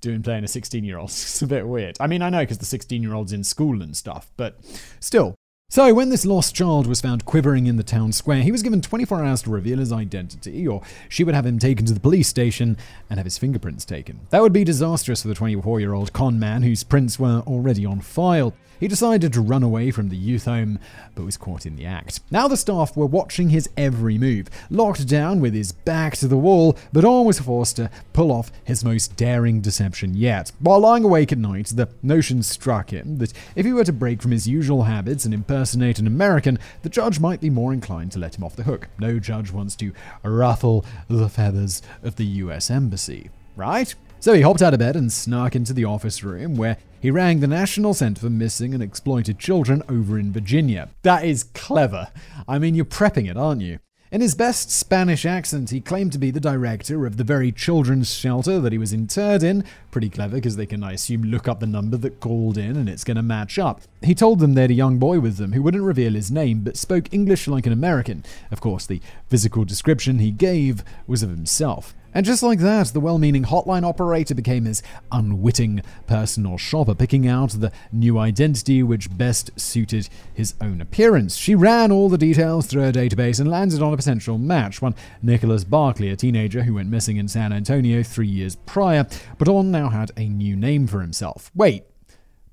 doing 0.00 0.20
playing 0.20 0.42
a 0.44 0.48
16 0.48 0.82
year 0.82 0.98
old. 0.98 1.08
It's 1.10 1.42
a 1.42 1.46
bit 1.46 1.66
weird. 1.66 1.96
I 2.00 2.06
mean, 2.06 2.22
I 2.22 2.28
know 2.28 2.40
because 2.40 2.58
the 2.58 2.64
16 2.64 3.02
year 3.02 3.14
old's 3.14 3.32
in 3.32 3.44
school 3.44 3.82
and 3.82 3.96
stuff, 3.96 4.32
but 4.36 4.58
still, 4.98 5.36
So, 5.72 5.94
when 5.94 6.10
this 6.10 6.26
lost 6.26 6.54
child 6.54 6.86
was 6.86 7.00
found 7.00 7.24
quivering 7.24 7.66
in 7.66 7.76
the 7.76 7.82
town 7.82 8.12
square, 8.12 8.42
he 8.42 8.52
was 8.52 8.62
given 8.62 8.82
24 8.82 9.24
hours 9.24 9.40
to 9.44 9.50
reveal 9.50 9.78
his 9.78 9.90
identity, 9.90 10.68
or 10.68 10.82
she 11.08 11.24
would 11.24 11.34
have 11.34 11.46
him 11.46 11.58
taken 11.58 11.86
to 11.86 11.94
the 11.94 11.98
police 11.98 12.28
station 12.28 12.76
and 13.08 13.18
have 13.18 13.24
his 13.24 13.38
fingerprints 13.38 13.86
taken. 13.86 14.20
That 14.28 14.42
would 14.42 14.52
be 14.52 14.64
disastrous 14.64 15.22
for 15.22 15.28
the 15.28 15.34
24 15.34 15.80
year 15.80 15.94
old 15.94 16.12
con 16.12 16.38
man 16.38 16.62
whose 16.62 16.84
prints 16.84 17.18
were 17.18 17.42
already 17.46 17.86
on 17.86 18.02
file. 18.02 18.52
He 18.82 18.88
decided 18.88 19.32
to 19.32 19.40
run 19.40 19.62
away 19.62 19.92
from 19.92 20.08
the 20.08 20.16
youth 20.16 20.46
home, 20.46 20.80
but 21.14 21.24
was 21.24 21.36
caught 21.36 21.66
in 21.66 21.76
the 21.76 21.86
act. 21.86 22.18
Now 22.32 22.48
the 22.48 22.56
staff 22.56 22.96
were 22.96 23.06
watching 23.06 23.50
his 23.50 23.70
every 23.76 24.18
move. 24.18 24.48
Locked 24.70 25.06
down 25.06 25.38
with 25.38 25.54
his 25.54 25.70
back 25.70 26.16
to 26.16 26.26
the 26.26 26.36
wall, 26.36 26.76
but 26.92 27.02
Bourdin 27.02 27.24
was 27.24 27.38
forced 27.38 27.76
to 27.76 27.92
pull 28.12 28.32
off 28.32 28.50
his 28.64 28.84
most 28.84 29.14
daring 29.14 29.60
deception 29.60 30.14
yet. 30.14 30.50
While 30.58 30.80
lying 30.80 31.04
awake 31.04 31.30
at 31.30 31.38
night, 31.38 31.66
the 31.66 31.90
notion 32.02 32.42
struck 32.42 32.90
him 32.90 33.18
that 33.18 33.32
if 33.54 33.64
he 33.64 33.72
were 33.72 33.84
to 33.84 33.92
break 33.92 34.20
from 34.20 34.32
his 34.32 34.48
usual 34.48 34.82
habits 34.82 35.24
and 35.24 35.32
impersonate 35.32 36.00
an 36.00 36.08
American, 36.08 36.58
the 36.82 36.88
judge 36.88 37.20
might 37.20 37.40
be 37.40 37.50
more 37.50 37.72
inclined 37.72 38.10
to 38.12 38.18
let 38.18 38.36
him 38.36 38.42
off 38.42 38.56
the 38.56 38.64
hook. 38.64 38.88
No 38.98 39.20
judge 39.20 39.52
wants 39.52 39.76
to 39.76 39.92
ruffle 40.24 40.84
the 41.06 41.28
feathers 41.28 41.82
of 42.02 42.16
the 42.16 42.26
US 42.26 42.68
Embassy, 42.68 43.30
right? 43.54 43.94
So 44.18 44.34
he 44.34 44.40
hopped 44.40 44.62
out 44.62 44.74
of 44.74 44.80
bed 44.80 44.96
and 44.96 45.12
snuck 45.12 45.54
into 45.54 45.72
the 45.72 45.84
office 45.84 46.24
room 46.24 46.56
where 46.56 46.78
he 47.02 47.10
rang 47.10 47.40
the 47.40 47.48
National 47.48 47.94
Center 47.94 48.20
for 48.20 48.30
Missing 48.30 48.74
and 48.74 48.82
Exploited 48.82 49.36
Children 49.36 49.82
over 49.88 50.20
in 50.20 50.32
Virginia. 50.32 50.88
That 51.02 51.24
is 51.24 51.42
clever. 51.52 52.12
I 52.46 52.60
mean, 52.60 52.76
you're 52.76 52.84
prepping 52.84 53.28
it, 53.28 53.36
aren't 53.36 53.60
you? 53.60 53.80
In 54.12 54.20
his 54.20 54.36
best 54.36 54.70
Spanish 54.70 55.26
accent, 55.26 55.70
he 55.70 55.80
claimed 55.80 56.12
to 56.12 56.18
be 56.18 56.30
the 56.30 56.38
director 56.38 57.04
of 57.04 57.16
the 57.16 57.24
very 57.24 57.50
children's 57.50 58.14
shelter 58.14 58.60
that 58.60 58.70
he 58.70 58.78
was 58.78 58.92
interred 58.92 59.42
in. 59.42 59.64
Pretty 59.90 60.10
clever, 60.10 60.36
because 60.36 60.54
they 60.54 60.64
can, 60.64 60.84
I 60.84 60.92
assume, 60.92 61.24
look 61.24 61.48
up 61.48 61.58
the 61.58 61.66
number 61.66 61.96
that 61.96 62.20
called 62.20 62.56
in 62.56 62.76
and 62.76 62.88
it's 62.88 63.02
going 63.02 63.16
to 63.16 63.22
match 63.22 63.58
up. 63.58 63.80
He 64.02 64.14
told 64.14 64.38
them 64.38 64.54
they 64.54 64.62
had 64.62 64.70
a 64.70 64.74
young 64.74 64.98
boy 64.98 65.18
with 65.18 65.38
them 65.38 65.54
who 65.54 65.62
wouldn't 65.62 65.82
reveal 65.82 66.12
his 66.12 66.30
name 66.30 66.60
but 66.60 66.76
spoke 66.76 67.12
English 67.12 67.48
like 67.48 67.66
an 67.66 67.72
American. 67.72 68.24
Of 68.52 68.60
course, 68.60 68.86
the 68.86 69.00
physical 69.26 69.64
description 69.64 70.20
he 70.20 70.30
gave 70.30 70.84
was 71.08 71.24
of 71.24 71.30
himself. 71.30 71.96
And 72.14 72.26
just 72.26 72.42
like 72.42 72.58
that, 72.58 72.88
the 72.88 73.00
well 73.00 73.18
meaning 73.18 73.44
hotline 73.44 73.84
operator 73.84 74.34
became 74.34 74.66
his 74.66 74.82
unwitting 75.10 75.82
personal 76.06 76.58
shopper, 76.58 76.94
picking 76.94 77.26
out 77.26 77.50
the 77.52 77.72
new 77.90 78.18
identity 78.18 78.82
which 78.82 79.16
best 79.16 79.50
suited 79.58 80.08
his 80.34 80.54
own 80.60 80.80
appearance. 80.80 81.36
She 81.36 81.54
ran 81.54 81.90
all 81.90 82.08
the 82.08 82.18
details 82.18 82.66
through 82.66 82.82
her 82.82 82.92
database 82.92 83.40
and 83.40 83.50
landed 83.50 83.80
on 83.80 83.94
a 83.94 83.96
potential 83.96 84.36
match, 84.36 84.82
one 84.82 84.94
Nicholas 85.22 85.64
Barclay, 85.64 86.10
a 86.10 86.16
teenager 86.16 86.62
who 86.62 86.74
went 86.74 86.90
missing 86.90 87.16
in 87.16 87.28
San 87.28 87.52
Antonio 87.52 88.02
three 88.02 88.28
years 88.28 88.56
prior, 88.56 89.06
but 89.38 89.48
on 89.48 89.70
now 89.70 89.88
had 89.88 90.12
a 90.16 90.28
new 90.28 90.54
name 90.54 90.86
for 90.86 91.00
himself. 91.00 91.50
Wait, 91.54 91.84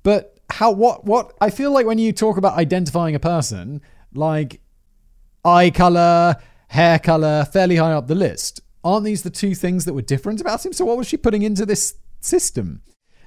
but 0.02 0.38
how, 0.48 0.70
what, 0.70 1.04
what? 1.04 1.34
I 1.40 1.50
feel 1.50 1.70
like 1.70 1.86
when 1.86 1.98
you 1.98 2.12
talk 2.12 2.38
about 2.38 2.56
identifying 2.56 3.14
a 3.14 3.20
person, 3.20 3.82
like 4.14 4.60
eye 5.44 5.70
color, 5.70 6.36
hair 6.68 6.98
color, 6.98 7.44
fairly 7.44 7.76
high 7.76 7.92
up 7.92 8.06
the 8.06 8.14
list 8.14 8.60
Aren't 8.82 9.04
these 9.04 9.22
the 9.22 9.30
two 9.30 9.54
things 9.54 9.84
that 9.84 9.94
were 9.94 10.02
different 10.02 10.40
about 10.40 10.64
him? 10.64 10.72
So 10.72 10.84
what 10.84 10.96
was 10.96 11.06
she 11.06 11.16
putting 11.16 11.42
into 11.42 11.66
this 11.66 11.96
system? 12.20 12.82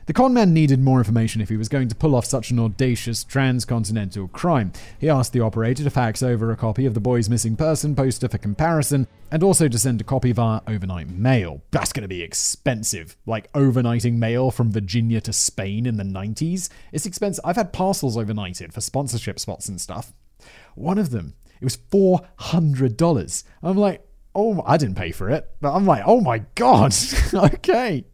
The 0.05 0.13
con 0.13 0.33
man 0.33 0.53
needed 0.53 0.81
more 0.81 0.97
information 0.97 1.39
if 1.39 1.47
he 1.47 1.55
was 1.55 1.69
going 1.69 1.87
to 1.87 1.95
pull 1.95 2.13
off 2.13 2.25
such 2.25 2.51
an 2.51 2.59
audacious 2.59 3.23
transcontinental 3.23 4.27
crime. 4.27 4.73
He 4.99 5.09
asked 5.09 5.31
the 5.31 5.39
operator 5.39 5.81
to 5.83 5.89
fax 5.89 6.21
over 6.21 6.51
a 6.51 6.57
copy 6.57 6.85
of 6.85 6.93
the 6.93 6.99
boy's 6.99 7.29
missing 7.29 7.55
person 7.55 7.95
poster 7.95 8.27
for 8.27 8.37
comparison, 8.37 9.07
and 9.31 9.43
also 9.43 9.69
to 9.69 9.79
send 9.79 10.01
a 10.01 10.03
copy 10.03 10.33
via 10.33 10.59
overnight 10.67 11.09
mail. 11.09 11.61
That's 11.71 11.93
going 11.93 12.01
to 12.01 12.09
be 12.09 12.21
expensive. 12.21 13.15
Like 13.25 13.51
overnighting 13.53 14.15
mail 14.15 14.51
from 14.51 14.73
Virginia 14.73 15.21
to 15.21 15.31
Spain 15.31 15.85
in 15.85 15.95
the 15.95 16.03
90s? 16.03 16.67
It's 16.91 17.05
expensive. 17.05 17.45
I've 17.45 17.55
had 17.55 17.71
parcels 17.71 18.17
overnighted 18.17 18.73
for 18.73 18.81
sponsorship 18.81 19.39
spots 19.39 19.69
and 19.69 19.79
stuff. 19.79 20.11
One 20.75 20.97
of 20.97 21.11
them, 21.11 21.35
it 21.61 21.63
was 21.63 21.77
$400. 21.77 23.43
I'm 23.61 23.77
like, 23.77 24.05
oh, 24.35 24.63
I 24.65 24.77
didn't 24.77 24.95
pay 24.95 25.11
for 25.11 25.29
it, 25.29 25.49
but 25.61 25.73
I'm 25.73 25.85
like, 25.85 26.03
oh 26.05 26.21
my 26.21 26.39
god, 26.55 26.93
okay. 27.33 28.05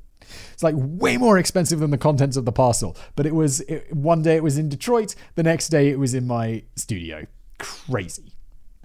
It's 0.54 0.64
like 0.64 0.76
way 0.78 1.18
more 1.18 1.38
expensive 1.38 1.80
than 1.80 1.92
the 1.92 1.98
contents 1.98 2.38
of 2.38 2.46
the 2.46 2.52
parcel. 2.52 2.96
But 3.16 3.26
it 3.26 3.34
was 3.34 3.62
it, 3.62 3.94
one 3.94 4.22
day 4.22 4.36
it 4.36 4.44
was 4.44 4.58
in 4.58 4.70
Detroit, 4.70 5.16
the 5.36 5.44
next 5.44 5.70
day 5.70 5.90
it 5.90 5.98
was 5.98 6.14
in 6.14 6.28
my 6.28 6.64
studio. 6.76 7.26
Crazy. 7.58 8.34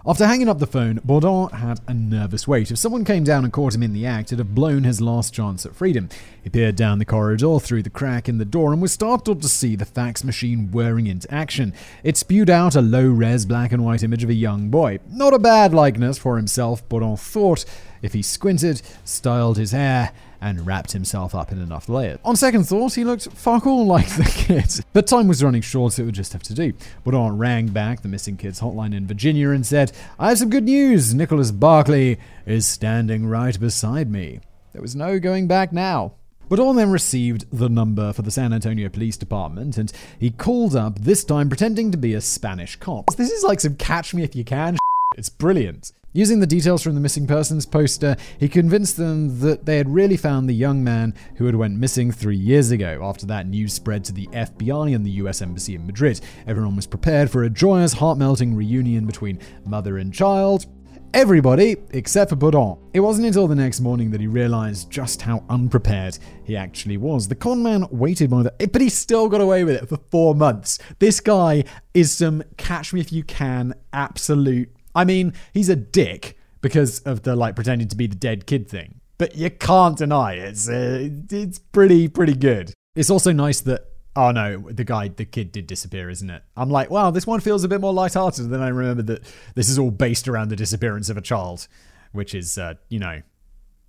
After 0.07 0.27
hanging 0.27 0.47
up 0.47 0.59
the 0.59 0.67
phone, 0.67 0.99
Bourdin 1.03 1.49
had 1.49 1.79
a 1.87 1.93
nervous 1.95 2.47
wait. 2.47 2.69
If 2.69 2.77
someone 2.77 3.03
came 3.03 3.23
down 3.23 3.43
and 3.43 3.51
caught 3.51 3.73
him 3.73 3.81
in 3.81 3.91
the 3.91 4.05
act, 4.05 4.27
it'd 4.27 4.37
have 4.37 4.53
blown 4.53 4.83
his 4.83 5.01
last 5.01 5.33
chance 5.33 5.65
at 5.65 5.73
freedom. 5.75 6.09
He 6.43 6.49
peered 6.51 6.75
down 6.75 6.99
the 6.99 7.05
corridor 7.05 7.59
through 7.59 7.81
the 7.81 7.89
crack 7.89 8.29
in 8.29 8.37
the 8.37 8.45
door 8.45 8.71
and 8.71 8.83
was 8.83 8.91
startled 8.91 9.41
to 9.41 9.49
see 9.49 9.75
the 9.75 9.83
fax 9.83 10.23
machine 10.23 10.69
whirring 10.71 11.07
into 11.07 11.33
action. 11.33 11.73
It 12.03 12.17
spewed 12.17 12.51
out 12.51 12.75
a 12.75 12.81
low 12.81 13.07
res 13.07 13.47
black 13.47 13.71
and 13.71 13.83
white 13.83 14.03
image 14.03 14.23
of 14.23 14.29
a 14.29 14.35
young 14.35 14.69
boy. 14.69 14.99
Not 15.09 15.33
a 15.33 15.39
bad 15.39 15.73
likeness 15.73 16.19
for 16.19 16.37
himself, 16.37 16.87
Bourdin 16.87 17.17
thought, 17.17 17.65
if 18.03 18.13
he 18.13 18.21
squinted, 18.21 18.83
styled 19.05 19.57
his 19.57 19.71
hair, 19.71 20.11
and 20.45 20.63
wrapped 20.63 20.91
himself 20.91 21.33
up 21.33 21.51
in 21.51 21.59
enough 21.59 21.89
layers. 21.89 22.19
On 22.23 22.35
second 22.35 22.65
thought, 22.65 22.93
he 22.93 23.03
looked 23.03 23.31
fuck 23.31 23.65
all 23.65 23.85
like 23.85 24.07
the 24.09 24.23
kid. 24.23 24.85
But 24.93 25.07
time 25.07 25.27
was 25.27 25.43
running 25.43 25.63
short, 25.63 25.93
so 25.93 26.03
it 26.03 26.05
would 26.05 26.15
just 26.15 26.33
have 26.33 26.43
to 26.43 26.53
do. 26.53 26.71
Bourdin 27.03 27.37
rang 27.37 27.67
back 27.67 28.01
the 28.01 28.07
missing 28.07 28.37
kid's 28.37 28.61
hotline 28.61 28.93
in 28.93 29.07
Virginia 29.07 29.49
and 29.49 29.65
said, 29.65 29.91
I 30.19 30.29
have 30.29 30.37
some 30.37 30.51
good 30.51 30.65
news. 30.65 31.15
Nicholas 31.15 31.49
Barclay 31.49 32.17
is 32.45 32.67
standing 32.67 33.25
right 33.25 33.59
beside 33.59 34.09
me. 34.09 34.39
There 34.73 34.83
was 34.83 34.95
no 34.95 35.19
going 35.19 35.47
back 35.47 35.73
now. 35.73 36.13
Bourdin 36.47 36.75
then 36.75 36.91
received 36.91 37.47
the 37.51 37.67
number 37.69 38.13
for 38.13 38.21
the 38.21 38.29
San 38.29 38.53
Antonio 38.53 38.87
Police 38.89 39.17
Department 39.17 39.79
and 39.79 39.91
he 40.19 40.29
called 40.29 40.75
up, 40.75 40.99
this 40.99 41.23
time 41.23 41.49
pretending 41.49 41.91
to 41.91 41.97
be 41.97 42.13
a 42.13 42.21
Spanish 42.21 42.75
cop. 42.75 43.07
This 43.15 43.31
is 43.31 43.43
like 43.43 43.59
some 43.59 43.75
catch 43.75 44.13
me 44.13 44.21
if 44.21 44.35
you 44.35 44.43
can. 44.43 44.77
It's 45.17 45.29
brilliant. 45.29 45.91
Using 46.15 46.39
the 46.39 46.47
details 46.47 46.81
from 46.81 46.95
the 46.95 47.01
missing 47.01 47.27
persons 47.27 47.65
poster, 47.65 48.15
he 48.39 48.47
convinced 48.47 48.95
them 48.95 49.41
that 49.41 49.65
they 49.65 49.75
had 49.75 49.89
really 49.89 50.15
found 50.15 50.47
the 50.47 50.53
young 50.53 50.81
man 50.81 51.13
who 51.35 51.45
had 51.45 51.55
went 51.55 51.77
missing 51.77 52.09
three 52.11 52.37
years 52.37 52.71
ago. 52.71 53.01
After 53.03 53.25
that, 53.25 53.47
news 53.47 53.73
spread 53.73 54.05
to 54.05 54.13
the 54.13 54.27
FBI 54.27 54.95
and 54.95 55.05
the 55.05 55.11
US 55.11 55.41
Embassy 55.41 55.75
in 55.75 55.85
Madrid. 55.85 56.21
Everyone 56.47 56.77
was 56.77 56.87
prepared 56.87 57.29
for 57.29 57.43
a 57.43 57.49
joyous, 57.49 57.91
heart-melting 57.91 58.55
reunion 58.55 59.05
between 59.05 59.39
mother 59.65 59.97
and 59.97 60.13
child. 60.13 60.67
Everybody 61.13 61.77
except 61.91 62.29
for 62.29 62.35
Bourdin. 62.35 62.77
It 62.93 62.99
wasn't 62.99 63.27
until 63.27 63.47
the 63.47 63.55
next 63.55 63.79
morning 63.79 64.11
that 64.11 64.19
he 64.19 64.27
realized 64.27 64.89
just 64.89 65.21
how 65.21 65.45
unprepared 65.49 66.17
he 66.43 66.57
actually 66.57 66.97
was. 66.97 67.27
The 67.27 67.35
con 67.35 67.63
man 67.63 67.87
waited 67.89 68.29
by 68.29 68.43
the. 68.43 68.53
But 68.67 68.81
he 68.81 68.89
still 68.89 69.29
got 69.29 69.39
away 69.39 69.63
with 69.63 69.81
it 69.81 69.89
for 69.89 69.97
four 70.11 70.35
months. 70.35 70.77
This 70.99 71.21
guy 71.21 71.63
is 71.93 72.11
some 72.11 72.43
catch 72.57 72.93
me 72.93 72.99
if 72.99 73.13
you 73.13 73.23
can 73.23 73.75
absolute 73.93 74.74
I 74.95 75.05
mean, 75.05 75.33
he's 75.53 75.69
a 75.69 75.75
dick 75.75 76.37
because 76.61 76.99
of 77.01 77.23
the 77.23 77.35
like 77.35 77.55
pretending 77.55 77.87
to 77.89 77.95
be 77.95 78.07
the 78.07 78.15
dead 78.15 78.47
kid 78.47 78.67
thing. 78.67 79.01
But 79.17 79.35
you 79.35 79.49
can't 79.49 79.97
deny 79.97 80.33
it. 80.33 80.49
it's 80.49 80.69
uh, 80.69 81.09
it's 81.29 81.59
pretty 81.59 82.07
pretty 82.07 82.33
good. 82.33 82.73
It's 82.95 83.09
also 83.09 83.31
nice 83.31 83.61
that 83.61 83.85
oh 84.15 84.31
no, 84.31 84.57
the 84.71 84.83
guy 84.83 85.09
the 85.09 85.25
kid 85.25 85.51
did 85.51 85.67
disappear, 85.67 86.09
isn't 86.09 86.29
it? 86.29 86.43
I'm 86.57 86.69
like, 86.69 86.89
wow, 86.89 87.11
this 87.11 87.27
one 87.27 87.39
feels 87.39 87.63
a 87.63 87.67
bit 87.67 87.81
more 87.81 87.93
lighthearted 87.93 88.49
than 88.49 88.61
I 88.61 88.69
remember 88.69 89.03
that 89.03 89.23
this 89.55 89.69
is 89.69 89.77
all 89.77 89.91
based 89.91 90.27
around 90.27 90.49
the 90.49 90.55
disappearance 90.55 91.09
of 91.09 91.17
a 91.17 91.21
child, 91.21 91.67
which 92.11 92.33
is 92.33 92.57
uh, 92.57 92.75
you 92.89 92.99
know 92.99 93.21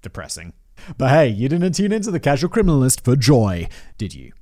depressing. 0.02 0.52
But 0.98 1.10
hey, 1.10 1.28
you 1.28 1.48
didn't 1.48 1.72
tune 1.72 1.92
into 1.92 2.10
the 2.10 2.20
Casual 2.20 2.50
Criminalist 2.50 3.02
for 3.02 3.16
joy, 3.16 3.68
did 3.96 4.14
you? 4.14 4.32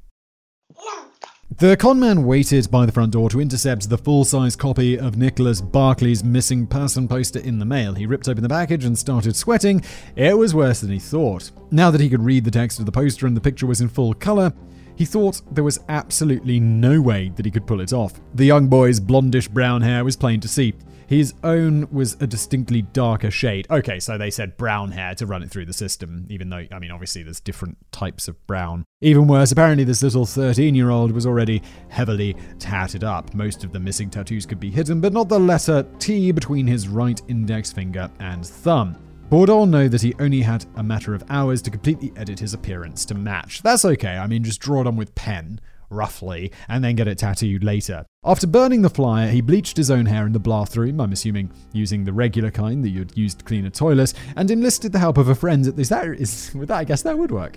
The 1.58 1.76
conman 1.76 2.24
waited 2.24 2.68
by 2.68 2.84
the 2.84 2.90
front 2.90 3.12
door 3.12 3.30
to 3.30 3.40
intercept 3.40 3.88
the 3.88 3.96
full 3.96 4.24
size 4.24 4.56
copy 4.56 4.98
of 4.98 5.16
Nicholas 5.16 5.60
Barclay's 5.60 6.24
missing 6.24 6.66
person 6.66 7.06
poster 7.06 7.38
in 7.38 7.60
the 7.60 7.64
mail. 7.64 7.94
He 7.94 8.06
ripped 8.06 8.28
open 8.28 8.42
the 8.42 8.48
package 8.48 8.84
and 8.84 8.98
started 8.98 9.36
sweating. 9.36 9.80
It 10.16 10.36
was 10.36 10.52
worse 10.52 10.80
than 10.80 10.90
he 10.90 10.98
thought. 10.98 11.52
Now 11.70 11.92
that 11.92 12.00
he 12.00 12.10
could 12.10 12.24
read 12.24 12.44
the 12.44 12.50
text 12.50 12.80
of 12.80 12.86
the 12.86 12.92
poster 12.92 13.28
and 13.28 13.36
the 13.36 13.40
picture 13.40 13.66
was 13.66 13.80
in 13.80 13.88
full 13.88 14.14
color, 14.14 14.52
he 14.96 15.04
thought 15.04 15.42
there 15.50 15.64
was 15.64 15.80
absolutely 15.88 16.60
no 16.60 17.00
way 17.00 17.32
that 17.36 17.44
he 17.44 17.50
could 17.50 17.66
pull 17.66 17.80
it 17.80 17.92
off. 17.92 18.20
The 18.34 18.44
young 18.44 18.68
boy's 18.68 19.00
blondish 19.00 19.50
brown 19.50 19.82
hair 19.82 20.04
was 20.04 20.16
plain 20.16 20.40
to 20.40 20.48
see. 20.48 20.74
His 21.06 21.34
own 21.44 21.88
was 21.92 22.16
a 22.20 22.26
distinctly 22.26 22.82
darker 22.82 23.30
shade. 23.30 23.66
Okay, 23.70 24.00
so 24.00 24.16
they 24.16 24.30
said 24.30 24.56
brown 24.56 24.92
hair 24.92 25.14
to 25.16 25.26
run 25.26 25.42
it 25.42 25.50
through 25.50 25.66
the 25.66 25.72
system, 25.72 26.26
even 26.30 26.48
though, 26.48 26.66
I 26.72 26.78
mean, 26.78 26.90
obviously 26.90 27.22
there's 27.22 27.40
different 27.40 27.76
types 27.92 28.26
of 28.26 28.46
brown. 28.46 28.84
Even 29.00 29.26
worse, 29.26 29.52
apparently 29.52 29.84
this 29.84 30.02
little 30.02 30.24
13 30.24 30.74
year 30.74 30.90
old 30.90 31.12
was 31.12 31.26
already 31.26 31.62
heavily 31.88 32.36
tatted 32.58 33.04
up. 33.04 33.34
Most 33.34 33.64
of 33.64 33.72
the 33.72 33.80
missing 33.80 34.08
tattoos 34.08 34.46
could 34.46 34.60
be 34.60 34.70
hidden, 34.70 35.00
but 35.00 35.12
not 35.12 35.28
the 35.28 35.38
letter 35.38 35.86
T 35.98 36.32
between 36.32 36.66
his 36.66 36.88
right 36.88 37.20
index 37.28 37.70
finger 37.70 38.10
and 38.18 38.44
thumb. 38.46 38.96
Bourdin 39.30 39.70
know 39.70 39.88
that 39.88 40.02
he 40.02 40.14
only 40.20 40.42
had 40.42 40.66
a 40.76 40.82
matter 40.82 41.14
of 41.14 41.24
hours 41.28 41.62
to 41.62 41.70
completely 41.70 42.12
edit 42.16 42.38
his 42.38 42.54
appearance 42.54 43.04
to 43.06 43.14
match. 43.14 43.62
That's 43.62 43.84
okay, 43.84 44.16
I 44.16 44.26
mean, 44.26 44.44
just 44.44 44.60
draw 44.60 44.82
it 44.82 44.86
on 44.86 44.96
with 44.96 45.14
pen 45.14 45.60
roughly, 45.90 46.50
and 46.68 46.82
then 46.82 46.96
get 46.96 47.08
it 47.08 47.18
tattooed 47.18 47.64
later. 47.64 48.04
After 48.24 48.46
burning 48.46 48.82
the 48.82 48.90
flyer, 48.90 49.30
he 49.30 49.40
bleached 49.40 49.76
his 49.76 49.90
own 49.90 50.06
hair 50.06 50.26
in 50.26 50.32
the 50.32 50.38
bathroom, 50.38 51.00
I'm 51.00 51.12
assuming 51.12 51.52
using 51.72 52.04
the 52.04 52.12
regular 52.12 52.50
kind 52.50 52.84
that 52.84 52.90
you'd 52.90 53.16
use 53.16 53.34
to 53.34 53.44
clean 53.44 53.66
a 53.66 53.70
toilet, 53.70 54.12
and 54.36 54.50
enlisted 54.50 54.92
the 54.92 54.98
help 54.98 55.18
of 55.18 55.28
a 55.28 55.34
friend. 55.34 55.66
Is 55.78 55.88
that 55.88 56.06
is 56.06 56.52
with 56.54 56.68
that? 56.68 56.78
I 56.78 56.84
guess 56.84 57.02
that 57.02 57.16
would 57.16 57.30
work. 57.30 57.56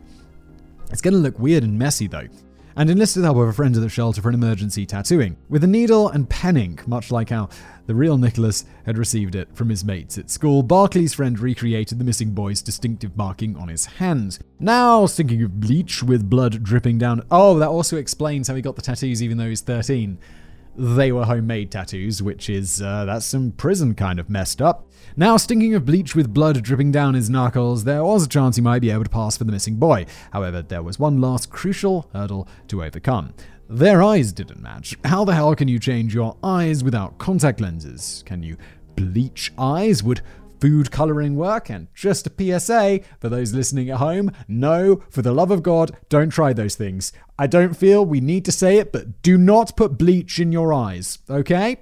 It's 0.91 1.01
to 1.01 1.11
look 1.11 1.37
weird 1.39 1.63
and 1.63 1.77
messy 1.77 2.07
though. 2.07 2.27
and 2.77 2.89
enlisted 2.89 3.23
the 3.23 3.27
help 3.27 3.37
of 3.37 3.47
a 3.47 3.53
friend 3.53 3.75
at 3.75 3.81
the 3.81 3.89
shelter 3.89 4.21
for 4.21 4.29
an 4.29 4.35
emergency 4.35 4.85
tattooing. 4.85 5.35
With 5.49 5.63
a 5.63 5.67
needle 5.67 6.09
and 6.09 6.29
pen 6.29 6.57
ink, 6.57 6.87
much 6.87 7.11
like 7.11 7.29
how 7.29 7.49
the 7.87 7.95
real 7.95 8.17
Nicholas 8.17 8.65
had 8.85 8.97
received 8.97 9.33
it 9.33 9.55
from 9.55 9.69
his 9.69 9.83
mates 9.83 10.17
at 10.17 10.29
school, 10.29 10.63
Barclay's 10.63 11.13
friend 11.13 11.39
recreated 11.39 11.97
the 11.97 12.05
missing 12.05 12.31
boy's 12.31 12.61
distinctive 12.61 13.17
marking 13.17 13.57
on 13.57 13.69
his 13.69 13.85
hand. 13.85 14.39
Now, 14.59 15.05
stinking 15.05 15.41
of 15.41 15.59
bleach 15.59 16.03
with 16.03 16.29
blood 16.29 16.63
dripping 16.63 16.99
down. 16.99 17.23
Oh, 17.31 17.57
that 17.59 17.69
also 17.69 17.97
explains 17.97 18.47
how 18.47 18.55
he 18.55 18.61
got 18.61 18.75
the 18.75 18.81
tattoos 18.81 19.23
even 19.23 19.37
though 19.37 19.49
he's 19.49 19.61
13 19.61 20.19
they 20.77 21.11
were 21.11 21.25
homemade 21.25 21.71
tattoos, 21.71 22.21
which 22.21 22.49
is, 22.49 22.81
uh, 22.81 23.03
that's 23.05 23.25
some 23.25 23.51
prison 23.51 23.95
kind 23.95 24.19
of 24.19 24.29
messed 24.29 24.61
up. 24.61 24.87
Now, 25.15 25.37
stinking 25.37 25.73
of 25.73 25.85
bleach 25.85 26.15
with 26.15 26.33
blood 26.33 26.61
dripping 26.61 26.91
down 26.91 27.15
his 27.15 27.29
knuckles, 27.29 27.83
there 27.83 28.03
was 28.03 28.25
a 28.25 28.29
chance 28.29 28.55
he 28.55 28.61
might 28.61 28.81
be 28.83 28.91
able 28.91 29.03
to 29.03 29.09
pass 29.09 29.37
for 29.37 29.43
the 29.43 29.51
missing 29.51 29.77
boy. 29.77 30.05
However, 30.31 30.61
there 30.61 30.83
was 30.83 30.99
one 30.99 31.19
last 31.19 31.49
crucial 31.49 32.07
hurdle 32.13 32.47
to 32.67 32.83
overcome. 32.83 33.33
Their 33.69 34.01
eyes 34.01 34.31
didn't 34.31 34.61
match. 34.61 34.95
How 35.03 35.25
the 35.25 35.35
hell 35.35 35.53
can 35.53 35.67
you 35.67 35.77
change 35.77 36.13
your 36.15 36.37
eyes 36.41 36.83
without 36.83 37.17
contact 37.17 37.59
lenses? 37.59 38.23
Can 38.25 38.41
you 38.41 38.55
bleach 38.95 39.51
eyes? 39.57 40.01
Would 40.01 40.21
food 40.61 40.89
coloring 40.89 41.35
work? 41.35 41.69
And 41.69 41.87
just 41.93 42.27
a 42.27 42.59
PSA 42.59 43.01
for 43.19 43.27
those 43.27 43.53
listening 43.53 43.89
at 43.89 43.97
home 43.97 44.31
no, 44.47 45.03
for 45.09 45.21
the 45.21 45.33
love 45.33 45.51
of 45.51 45.63
God, 45.63 45.97
don't 46.07 46.29
try 46.29 46.53
those 46.53 46.75
things. 46.75 47.11
I 47.37 47.47
don't 47.47 47.75
feel 47.75 48.05
we 48.05 48.21
need 48.21 48.45
to 48.45 48.53
say 48.53 48.77
it, 48.77 48.93
but 48.93 49.21
do 49.21 49.37
not 49.37 49.75
put 49.75 49.97
bleach 49.97 50.39
in 50.39 50.53
your 50.53 50.73
eyes, 50.73 51.19
okay? 51.29 51.77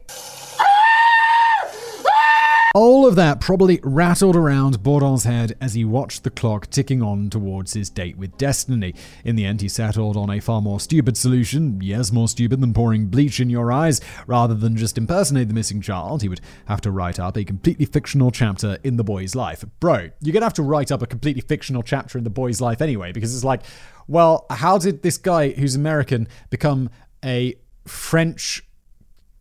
All 2.75 3.07
of 3.07 3.15
that 3.15 3.39
probably 3.39 3.79
rattled 3.83 4.35
around 4.35 4.83
Bourdin's 4.83 5.23
head 5.23 5.55
as 5.61 5.75
he 5.75 5.85
watched 5.85 6.25
the 6.25 6.29
clock 6.29 6.69
ticking 6.69 7.01
on 7.01 7.29
towards 7.29 7.71
his 7.71 7.89
date 7.89 8.17
with 8.17 8.37
Destiny. 8.37 8.93
In 9.23 9.37
the 9.37 9.45
end, 9.45 9.61
he 9.61 9.69
settled 9.69 10.17
on 10.17 10.29
a 10.29 10.41
far 10.41 10.61
more 10.61 10.81
stupid 10.81 11.15
solution. 11.15 11.79
Yes, 11.81 12.11
more 12.11 12.27
stupid 12.27 12.59
than 12.59 12.73
pouring 12.73 13.05
bleach 13.05 13.39
in 13.39 13.49
your 13.49 13.71
eyes. 13.71 14.01
Rather 14.27 14.53
than 14.53 14.75
just 14.75 14.97
impersonate 14.97 15.47
the 15.47 15.53
missing 15.53 15.79
child, 15.79 16.21
he 16.21 16.27
would 16.27 16.41
have 16.65 16.81
to 16.81 16.91
write 16.91 17.17
up 17.17 17.37
a 17.37 17.45
completely 17.45 17.85
fictional 17.85 18.29
chapter 18.29 18.77
in 18.83 18.97
the 18.97 19.05
boy's 19.05 19.35
life. 19.35 19.63
Bro, 19.79 20.09
you're 20.19 20.33
gonna 20.33 20.45
have 20.45 20.53
to 20.55 20.61
write 20.61 20.91
up 20.91 21.01
a 21.01 21.07
completely 21.07 21.43
fictional 21.43 21.81
chapter 21.81 22.17
in 22.17 22.25
the 22.25 22.29
boy's 22.29 22.59
life 22.59 22.81
anyway, 22.81 23.13
because 23.13 23.33
it's 23.33 23.45
like, 23.45 23.61
well, 24.05 24.45
how 24.49 24.77
did 24.77 25.01
this 25.01 25.17
guy 25.17 25.51
who's 25.51 25.75
American 25.75 26.27
become 26.49 26.89
a 27.23 27.55
French 27.87 28.63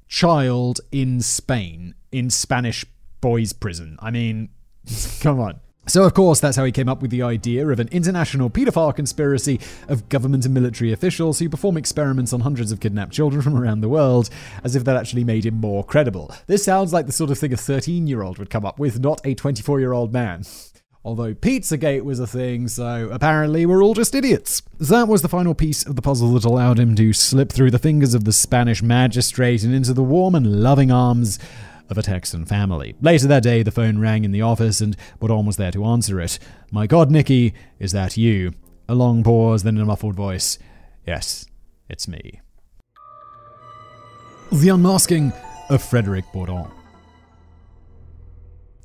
child 0.07 0.81
in 0.93 1.21
Spain 1.21 1.97
in 2.13 2.31
Spanish 2.31 2.87
boys' 3.25 3.55
prison. 3.55 3.97
I 4.01 4.11
mean, 4.11 4.51
come 5.21 5.41
on. 5.41 5.59
So, 5.87 6.05
of 6.05 6.13
course, 6.13 6.41
that's 6.41 6.59
how 6.59 6.65
he 6.65 6.73
came 6.73 6.91
up 6.91 7.01
with 7.01 7.11
the 7.11 7.23
idea 7.23 7.67
of 7.67 7.81
an 7.81 7.89
international 7.89 8.51
paedophile 8.51 8.95
conspiracy 8.95 9.61
of 9.89 10.11
government 10.11 10.45
and 10.45 10.53
military 10.53 10.93
officials 10.93 11.39
who 11.39 11.49
perform 11.49 11.79
experiments 11.79 12.35
on 12.35 12.41
hundreds 12.41 12.71
of 12.71 12.81
kidnapped 12.81 13.13
children 13.13 13.41
from 13.43 13.57
around 13.57 13.81
the 13.81 13.89
world, 13.89 14.29
as 14.63 14.77
if 14.77 14.85
that 14.85 14.97
actually 14.97 15.25
made 15.25 15.47
him 15.47 15.55
more 15.55 15.83
credible. 15.83 16.35
This 16.49 16.63
sounds 16.63 16.93
like 16.93 17.07
the 17.07 17.13
sort 17.13 17.31
of 17.31 17.39
thing 17.39 17.55
a 17.55 17.57
13 17.57 18.07
year 18.07 18.21
old 18.21 18.37
would 18.37 18.51
come 18.51 18.67
up 18.67 18.79
with, 18.79 19.01
not 19.01 19.23
a 19.25 19.35
24 19.35 19.81
year 19.81 19.95
old 19.95 20.13
man. 20.13 20.45
Although 21.03 21.35
Pizzagate 21.35 22.03
was 22.03 22.21
a 22.21 22.27
thing, 22.27 22.69
so 22.69 23.09
apparently 23.11 23.65
we're 23.65 23.83
all 23.83 23.95
just 23.95 24.15
idiots. 24.15 24.63
That 24.81 25.09
was 25.09 25.23
the 25.23 25.29
final 25.29 25.55
piece 25.55 25.85
of 25.85 25.97
the 25.97 26.03
puzzle 26.03 26.33
that 26.35 26.45
allowed 26.45 26.79
him 26.79 26.95
to 26.97 27.15
slip 27.15 27.53
through 27.53 27.71
the 27.71 27.79
fingers 27.79 28.13
of 28.13 28.25
the 28.25 28.33
Spanish 28.33 28.83
magistrate 28.83 29.65
and 29.65 29.75
into 29.75 29.95
the 29.95 30.03
warm 30.03 30.35
and 30.35 30.63
loving 30.63 30.91
arms 30.91 31.39
of 31.91 31.99
a 31.99 32.03
Texan 32.03 32.45
family. 32.45 32.95
Later 33.01 33.27
that 33.29 33.43
day, 33.43 33.63
the 33.63 33.71
phone 33.71 33.99
rang 33.99 34.25
in 34.25 34.33
the 34.33 34.43
office 34.43 34.81
and 34.81 34.97
Bourdin 35.21 35.47
was 35.47 35.57
there 35.57 35.73
to 35.73 35.85
answer 35.85 36.21
it. 36.21 36.39
My 36.71 36.87
God, 36.87 37.11
Nicky, 37.11 37.55
is 37.79 37.93
that 37.93 38.17
you? 38.17 38.53
A 38.89 38.95
long 38.95 39.23
pause, 39.23 39.63
then 39.63 39.79
a 39.79 39.85
muffled 39.85 40.15
voice. 40.15 40.59
Yes, 41.07 41.47
it's 41.89 42.09
me. 42.09 42.41
The 44.53 44.69
Unmasking 44.69 45.33
of 45.69 45.83
Frederick 45.83 46.25
Bourdin. 46.33 46.67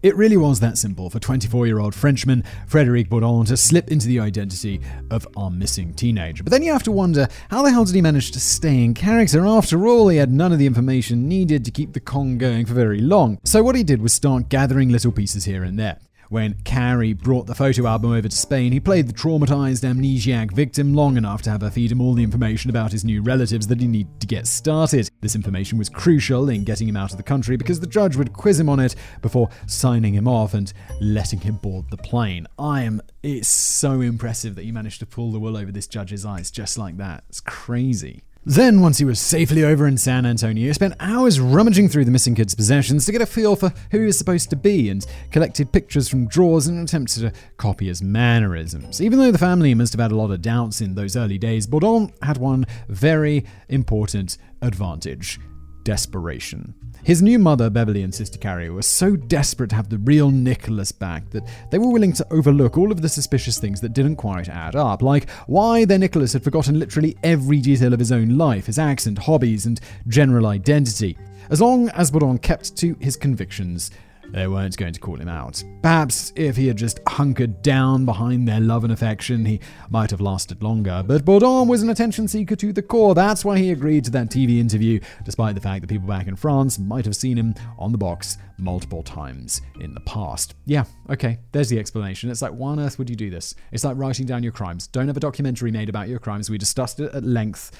It 0.02 0.16
really 0.16 0.38
was 0.38 0.62
that 0.62 0.78
simple 0.78 1.10
for 1.10 1.20
24 1.20 1.68
year 1.68 1.80
old 1.80 1.94
Frenchman 1.94 2.46
Frederic 2.68 3.10
Bourdin 3.10 3.46
to 3.48 3.58
slip 3.58 3.92
into 3.92 4.08
the 4.08 4.22
identity 4.22 4.80
of 5.12 5.28
our 5.36 5.52
missing 5.52 5.94
teenager. 5.94 6.42
But 6.42 6.52
then 6.52 6.64
you 6.64 6.72
have 6.72 6.84
to 6.84 6.92
wonder 6.92 7.28
how 7.50 7.64
the 7.64 7.72
hell 7.72 7.84
did 7.84 7.96
he 7.96 8.02
manage 8.02 8.32
to 8.32 8.40
stay 8.40 8.82
in 8.82 8.94
character? 8.94 9.46
After 9.46 9.88
all, 9.88 10.08
he 10.08 10.16
had 10.16 10.32
none 10.32 10.54
of 10.54 10.60
the 10.60 10.68
information 10.68 11.28
needed 11.28 11.66
to 11.66 11.72
keep 11.72 11.92
the 11.92 12.00
con 12.00 12.38
going 12.38 12.66
for 12.66 12.74
very 12.74 13.02
long. 13.02 13.40
So 13.44 13.62
what 13.62 13.76
he 13.76 13.84
did 13.84 14.02
was 14.02 14.14
start 14.14 14.48
gathering 14.48 14.88
little 14.88 15.12
pieces 15.12 15.44
here 15.44 15.64
and 15.64 15.78
there. 15.78 15.98
When 16.30 16.54
Carrie 16.64 17.14
brought 17.14 17.48
the 17.48 17.56
photo 17.56 17.88
album 17.88 18.12
over 18.12 18.30
to 18.30 18.36
Spain, 18.36 18.72
he 18.72 18.80
played 18.80 19.08
the 19.08 19.14
traumatized 19.14 19.84
amnesiac 19.84 20.52
victim 20.52 20.94
long 20.94 21.18
enough 21.18 21.42
to 21.42 21.50
have 21.50 21.62
her 21.62 21.72
feed 21.72 21.92
him 21.92 22.02
all 22.02 22.14
the 22.14 22.22
information 22.22 22.70
about 22.70 22.92
his 22.92 23.04
new 23.04 23.24
relatives 23.24 23.66
that 23.66 23.82
he 23.82 23.88
needed 23.88 24.22
to 24.22 24.28
get 24.28 24.46
started. 24.46 25.10
This 25.22 25.34
information 25.34 25.80
was 25.80 25.90
crucial 25.90 26.50
in 26.50 26.66
getting 26.66 26.88
him 26.88 26.96
out 26.96 27.10
of 27.10 27.18
the 27.18 27.24
country 27.24 27.58
because 27.58 27.80
the 27.80 27.88
judge 27.88 28.16
would 28.16 28.32
quiz 28.32 28.60
him 28.60 28.70
on 28.70 28.80
it 28.80 28.96
before 29.24 29.50
signing 29.66 30.14
him 30.14 30.28
off 30.28 30.54
and 30.54 30.72
letting 31.02 31.40
him 31.40 31.56
board 31.56 31.90
the 31.90 31.98
plane. 31.98 32.46
I 32.60 32.84
am. 32.84 33.02
It's 33.24 33.48
so 33.48 34.02
impressive 34.02 34.54
that 34.54 34.66
you 34.66 34.72
managed 34.72 35.00
to 35.00 35.08
pull 35.08 35.32
the 35.32 35.40
wool 35.40 35.58
over 35.58 35.72
this 35.72 35.88
judge's 35.88 36.28
eyes 36.28 36.52
just 36.52 36.78
like 36.78 36.98
that. 36.98 37.24
It's 37.30 37.42
crazy. 37.42 38.22
Then, 38.50 38.82
once 38.82 38.98
he 38.98 39.06
was 39.06 39.20
safely 39.20 39.64
over 39.64 39.86
in 39.86 39.96
San 39.96 40.26
Antonio, 40.26 40.66
he 40.66 40.74
spent 40.74 40.96
hours 41.00 41.40
rummaging 41.40 41.88
through 41.88 42.06
the 42.06 42.10
missing 42.10 42.34
kid's 42.34 42.56
possessions 42.56 43.06
to 43.06 43.12
get 43.12 43.22
a 43.22 43.28
feel 43.28 43.56
for 43.56 43.72
who 43.92 44.00
he 44.00 44.06
was 44.08 44.18
supposed 44.18 44.50
to 44.50 44.56
be 44.56 44.90
and 44.90 45.06
collected 45.30 45.72
pictures 45.72 46.10
from 46.10 46.28
drawers 46.28 46.68
in 46.68 46.76
an 46.76 46.86
attempt 46.86 47.14
to 47.14 47.32
copy 47.58 47.86
his 47.86 48.02
mannerisms. 48.02 49.04
Even 49.04 49.20
though 49.20 49.30
the 49.30 49.38
family 49.38 49.76
must 49.76 49.94
have 49.94 50.02
had 50.02 50.12
a 50.12 50.16
lot 50.16 50.32
of 50.32 50.42
doubts 50.42 50.82
in 50.82 50.96
those 50.96 51.16
early 51.16 51.38
days, 51.38 51.68
Bourdin 51.68 52.12
had 52.24 52.38
one 52.38 52.66
very 52.88 53.46
important 53.68 54.40
advantage 54.64 55.40
desperation. 55.84 56.74
His 57.04 57.22
new 57.22 57.40
mother, 57.40 57.70
Beverly, 57.70 58.04
and 58.04 58.14
sister 58.14 58.38
Carrie 58.38 58.70
were 58.70 58.82
so 58.82 59.16
desperate 59.16 59.70
to 59.70 59.76
have 59.76 59.90
the 59.90 59.98
real 60.00 60.32
Nicholas 60.32 60.92
back 60.92 61.30
that 61.30 61.48
they 61.72 61.78
were 61.78 61.92
willing 61.92 62.14
to 62.14 62.28
overlook 62.32 62.78
all 62.78 62.92
of 62.92 63.02
the 63.02 63.10
suspicious 63.10 63.58
things 63.58 63.80
that 63.82 63.94
didn't 63.94 64.18
quite 64.18 64.50
add 64.50 64.76
up, 64.76 65.02
like 65.02 65.30
why 65.48 65.86
their 65.86 65.98
Nicholas 65.98 66.34
had 66.34 66.44
forgotten 66.44 66.78
literally 66.78 67.18
every 67.24 67.62
detail 67.62 67.94
of 67.94 68.00
his 68.00 68.12
own 68.12 68.38
life, 68.38 68.66
his 68.66 68.78
accent, 68.80 69.18
hobbies, 69.18 69.66
and 69.66 69.80
general 70.08 70.48
identity. 70.48 71.18
As 71.50 71.62
long 71.62 71.90
as 71.90 72.12
Bourdin 72.12 72.38
kept 72.38 72.76
to 72.78 72.96
his 73.00 73.16
convictions, 73.16 73.92
they 74.32 74.48
weren't 74.48 74.78
going 74.78 74.94
to 74.94 75.00
call 75.00 75.16
him 75.16 75.28
out. 75.28 75.64
Perhaps 75.82 76.34
if 76.36 76.56
he 76.56 76.68
had 76.68 76.78
just 76.78 77.00
hunkered 77.08 77.62
down 77.62 78.06
behind 78.06 78.48
their 78.48 78.60
love 78.60 78.84
and 78.84 78.94
affection, 78.94 79.46
he 79.46 79.60
might 79.90 80.12
have 80.12 80.22
lasted 80.22 80.62
longer. 80.62 81.04
But 81.06 81.26
Bourdin 81.26 81.68
was 81.68 81.84
an 81.84 81.90
attention 81.90 82.28
seeker 82.28 82.56
to 82.56 82.74
the 82.74 82.82
core. 82.82 83.16
That's 83.16 83.44
why 83.44 83.58
he 83.58 83.72
agreed 83.72 84.06
to 84.06 84.12
that 84.12 84.30
TV 84.30 84.60
interview, 84.60 85.00
despite 85.24 85.56
the 85.56 85.62
fact 85.62 85.82
that 85.82 85.88
people 85.88 86.08
back 86.08 86.28
in 86.28 86.36
France 86.36 86.80
might 86.80 87.06
have 87.06 87.16
seen 87.16 87.38
him 87.38 87.56
on 87.78 87.92
the 87.92 87.98
box 87.98 88.38
multiple 88.58 89.04
times 89.04 89.62
in 89.80 89.94
the 89.94 90.02
past. 90.02 90.56
Yeah, 90.66 90.84
okay, 91.10 91.40
there's 91.52 91.70
the 91.70 91.80
explanation. 91.80 92.30
It's 92.30 92.42
like, 92.42 92.52
why 92.52 92.72
on 92.72 92.80
earth 92.80 93.00
would 93.00 93.10
you 93.10 93.16
do 93.16 93.30
this? 93.30 93.56
It's 93.72 93.84
like 93.84 93.98
writing 93.98 94.26
down 94.26 94.44
your 94.44 94.52
crimes. 94.52 94.88
Don't 94.88 95.08
have 95.08 95.18
a 95.18 95.22
documentary 95.22 95.72
made 95.72 95.90
about 95.90 96.10
your 96.10 96.20
crimes. 96.20 96.50
We 96.50 96.58
discussed 96.58 97.00
it 97.00 97.14
at 97.14 97.24
length 97.24 97.72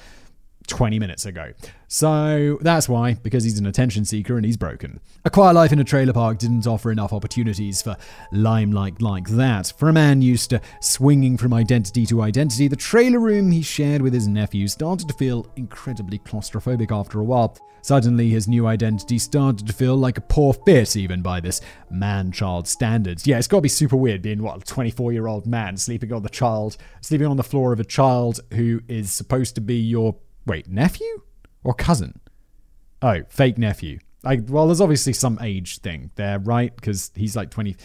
20 0.70 0.98
minutes 0.98 1.26
ago. 1.26 1.52
So 1.88 2.58
that's 2.60 2.88
why, 2.88 3.14
because 3.14 3.42
he's 3.42 3.58
an 3.58 3.66
attention 3.66 4.04
seeker 4.04 4.36
and 4.36 4.46
he's 4.46 4.56
broken. 4.56 5.00
A 5.24 5.30
quiet 5.30 5.54
life 5.54 5.72
in 5.72 5.80
a 5.80 5.84
trailer 5.84 6.12
park 6.12 6.38
didn't 6.38 6.66
offer 6.66 6.92
enough 6.92 7.12
opportunities 7.12 7.82
for 7.82 7.96
limelight 8.30 9.02
like 9.02 9.28
that. 9.30 9.72
For 9.76 9.88
a 9.88 9.92
man 9.92 10.22
used 10.22 10.50
to 10.50 10.60
swinging 10.80 11.36
from 11.36 11.52
identity 11.52 12.06
to 12.06 12.22
identity, 12.22 12.68
the 12.68 12.76
trailer 12.76 13.18
room 13.18 13.50
he 13.50 13.60
shared 13.60 14.00
with 14.00 14.14
his 14.14 14.28
nephew 14.28 14.68
started 14.68 15.08
to 15.08 15.14
feel 15.14 15.46
incredibly 15.56 16.20
claustrophobic 16.20 16.92
after 16.92 17.18
a 17.18 17.24
while. 17.24 17.58
Suddenly, 17.82 18.28
his 18.28 18.46
new 18.46 18.66
identity 18.66 19.18
started 19.18 19.66
to 19.66 19.72
feel 19.72 19.96
like 19.96 20.18
a 20.18 20.22
poor 20.22 20.52
fit, 20.52 20.96
even 20.96 21.22
by 21.22 21.40
this 21.40 21.60
man 21.90 22.30
child 22.30 22.68
standards. 22.68 23.26
Yeah, 23.26 23.38
it's 23.38 23.48
got 23.48 23.58
to 23.58 23.62
be 23.62 23.68
super 23.68 23.96
weird 23.96 24.22
being, 24.22 24.42
what, 24.42 24.62
a 24.62 24.64
24 24.64 25.12
year 25.12 25.26
old 25.26 25.46
man 25.46 25.76
sleeping 25.76 26.12
on 26.12 26.22
the 26.22 26.28
child, 26.28 26.76
sleeping 27.00 27.26
on 27.26 27.36
the 27.36 27.42
floor 27.42 27.72
of 27.72 27.80
a 27.80 27.84
child 27.84 28.40
who 28.52 28.80
is 28.86 29.10
supposed 29.10 29.54
to 29.56 29.60
be 29.60 29.76
your 29.76 30.14
Wait, 30.50 30.68
nephew 30.68 31.22
or 31.62 31.72
cousin? 31.72 32.18
Oh, 33.02 33.22
fake 33.28 33.56
nephew. 33.56 34.00
Like, 34.24 34.40
well, 34.48 34.66
there's 34.66 34.80
obviously 34.80 35.12
some 35.12 35.38
age 35.40 35.78
thing 35.78 36.10
there, 36.16 36.40
right? 36.40 36.74
Because 36.74 37.12
he's 37.14 37.36
like 37.36 37.50
20. 37.50 37.76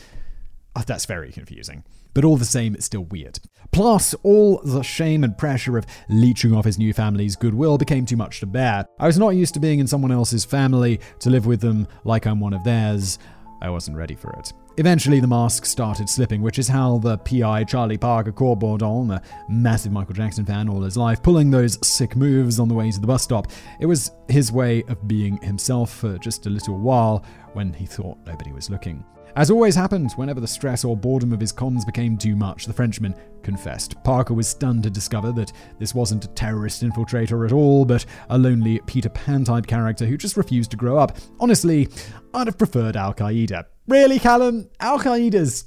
Oh, 0.75 0.81
that's 0.81 1.05
very 1.05 1.31
confusing. 1.31 1.83
But 2.15 2.25
all 2.25 2.37
the 2.37 2.43
same, 2.43 2.73
it's 2.73 2.87
still 2.87 3.03
weird. 3.03 3.37
Plus, 3.71 4.15
all 4.23 4.63
the 4.63 4.81
shame 4.81 5.23
and 5.23 5.37
pressure 5.37 5.77
of 5.77 5.85
leeching 6.09 6.55
off 6.55 6.65
his 6.65 6.79
new 6.79 6.91
family's 6.91 7.35
goodwill 7.35 7.77
became 7.77 8.03
too 8.03 8.17
much 8.17 8.39
to 8.39 8.47
bear. 8.47 8.87
I 8.97 9.05
was 9.05 9.19
not 9.19 9.35
used 9.35 9.53
to 9.53 9.59
being 9.59 9.77
in 9.77 9.85
someone 9.85 10.11
else's 10.11 10.43
family, 10.43 10.99
to 11.19 11.29
live 11.29 11.45
with 11.45 11.61
them 11.61 11.87
like 12.03 12.25
I'm 12.25 12.39
one 12.39 12.53
of 12.53 12.63
theirs. 12.63 13.19
I 13.61 13.69
wasn't 13.69 13.95
ready 13.95 14.15
for 14.15 14.33
it. 14.39 14.51
Eventually, 14.77 15.21
the 15.21 15.27
mask 15.27 15.65
started 15.65 16.09
slipping, 16.09 16.41
which 16.41 16.59
is 16.59 16.67
how 16.67 16.97
the 16.97 17.17
PI 17.19 17.63
Charlie 17.63 17.97
Parker 17.97 18.33
caught 18.33 18.59
Bourdin, 18.59 19.09
a 19.09 19.21
massive 19.47 19.93
Michael 19.93 20.13
Jackson 20.13 20.45
fan 20.45 20.67
all 20.67 20.81
his 20.81 20.97
life, 20.97 21.23
pulling 21.23 21.49
those 21.49 21.79
sick 21.87 22.17
moves 22.17 22.59
on 22.59 22.67
the 22.67 22.73
way 22.73 22.91
to 22.91 22.99
the 22.99 23.07
bus 23.07 23.23
stop. 23.23 23.47
It 23.79 23.85
was 23.85 24.11
his 24.27 24.51
way 24.51 24.83
of 24.89 25.07
being 25.07 25.37
himself 25.41 25.91
for 25.93 26.17
just 26.17 26.45
a 26.45 26.49
little 26.49 26.77
while 26.77 27.23
when 27.53 27.71
he 27.71 27.85
thought 27.85 28.17
nobody 28.25 28.51
was 28.51 28.69
looking. 28.69 29.05
As 29.37 29.49
always 29.49 29.75
happened, 29.75 30.11
whenever 30.13 30.41
the 30.41 30.47
stress 30.47 30.83
or 30.83 30.97
boredom 30.97 31.31
of 31.31 31.39
his 31.39 31.53
cons 31.53 31.85
became 31.85 32.17
too 32.17 32.35
much, 32.35 32.65
the 32.65 32.73
Frenchman 32.73 33.15
confessed. 33.43 34.01
Parker 34.03 34.33
was 34.33 34.47
stunned 34.47 34.83
to 34.83 34.89
discover 34.89 35.31
that 35.33 35.53
this 35.79 35.95
wasn't 35.95 36.25
a 36.25 36.29
terrorist 36.29 36.83
infiltrator 36.83 37.45
at 37.45 37.53
all, 37.53 37.85
but 37.85 38.05
a 38.29 38.37
lonely 38.37 38.81
Peter 38.87 39.09
Pan 39.09 39.45
type 39.45 39.67
character 39.67 40.05
who 40.05 40.17
just 40.17 40.35
refused 40.35 40.71
to 40.71 40.77
grow 40.77 40.97
up. 40.97 41.17
Honestly, 41.39 41.87
I'd 42.33 42.47
have 42.47 42.57
preferred 42.57 42.97
Al 42.97 43.13
Qaeda. 43.13 43.65
Really, 43.87 44.19
Callum? 44.19 44.69
Al 44.79 44.99
Qaeda's 44.99 45.65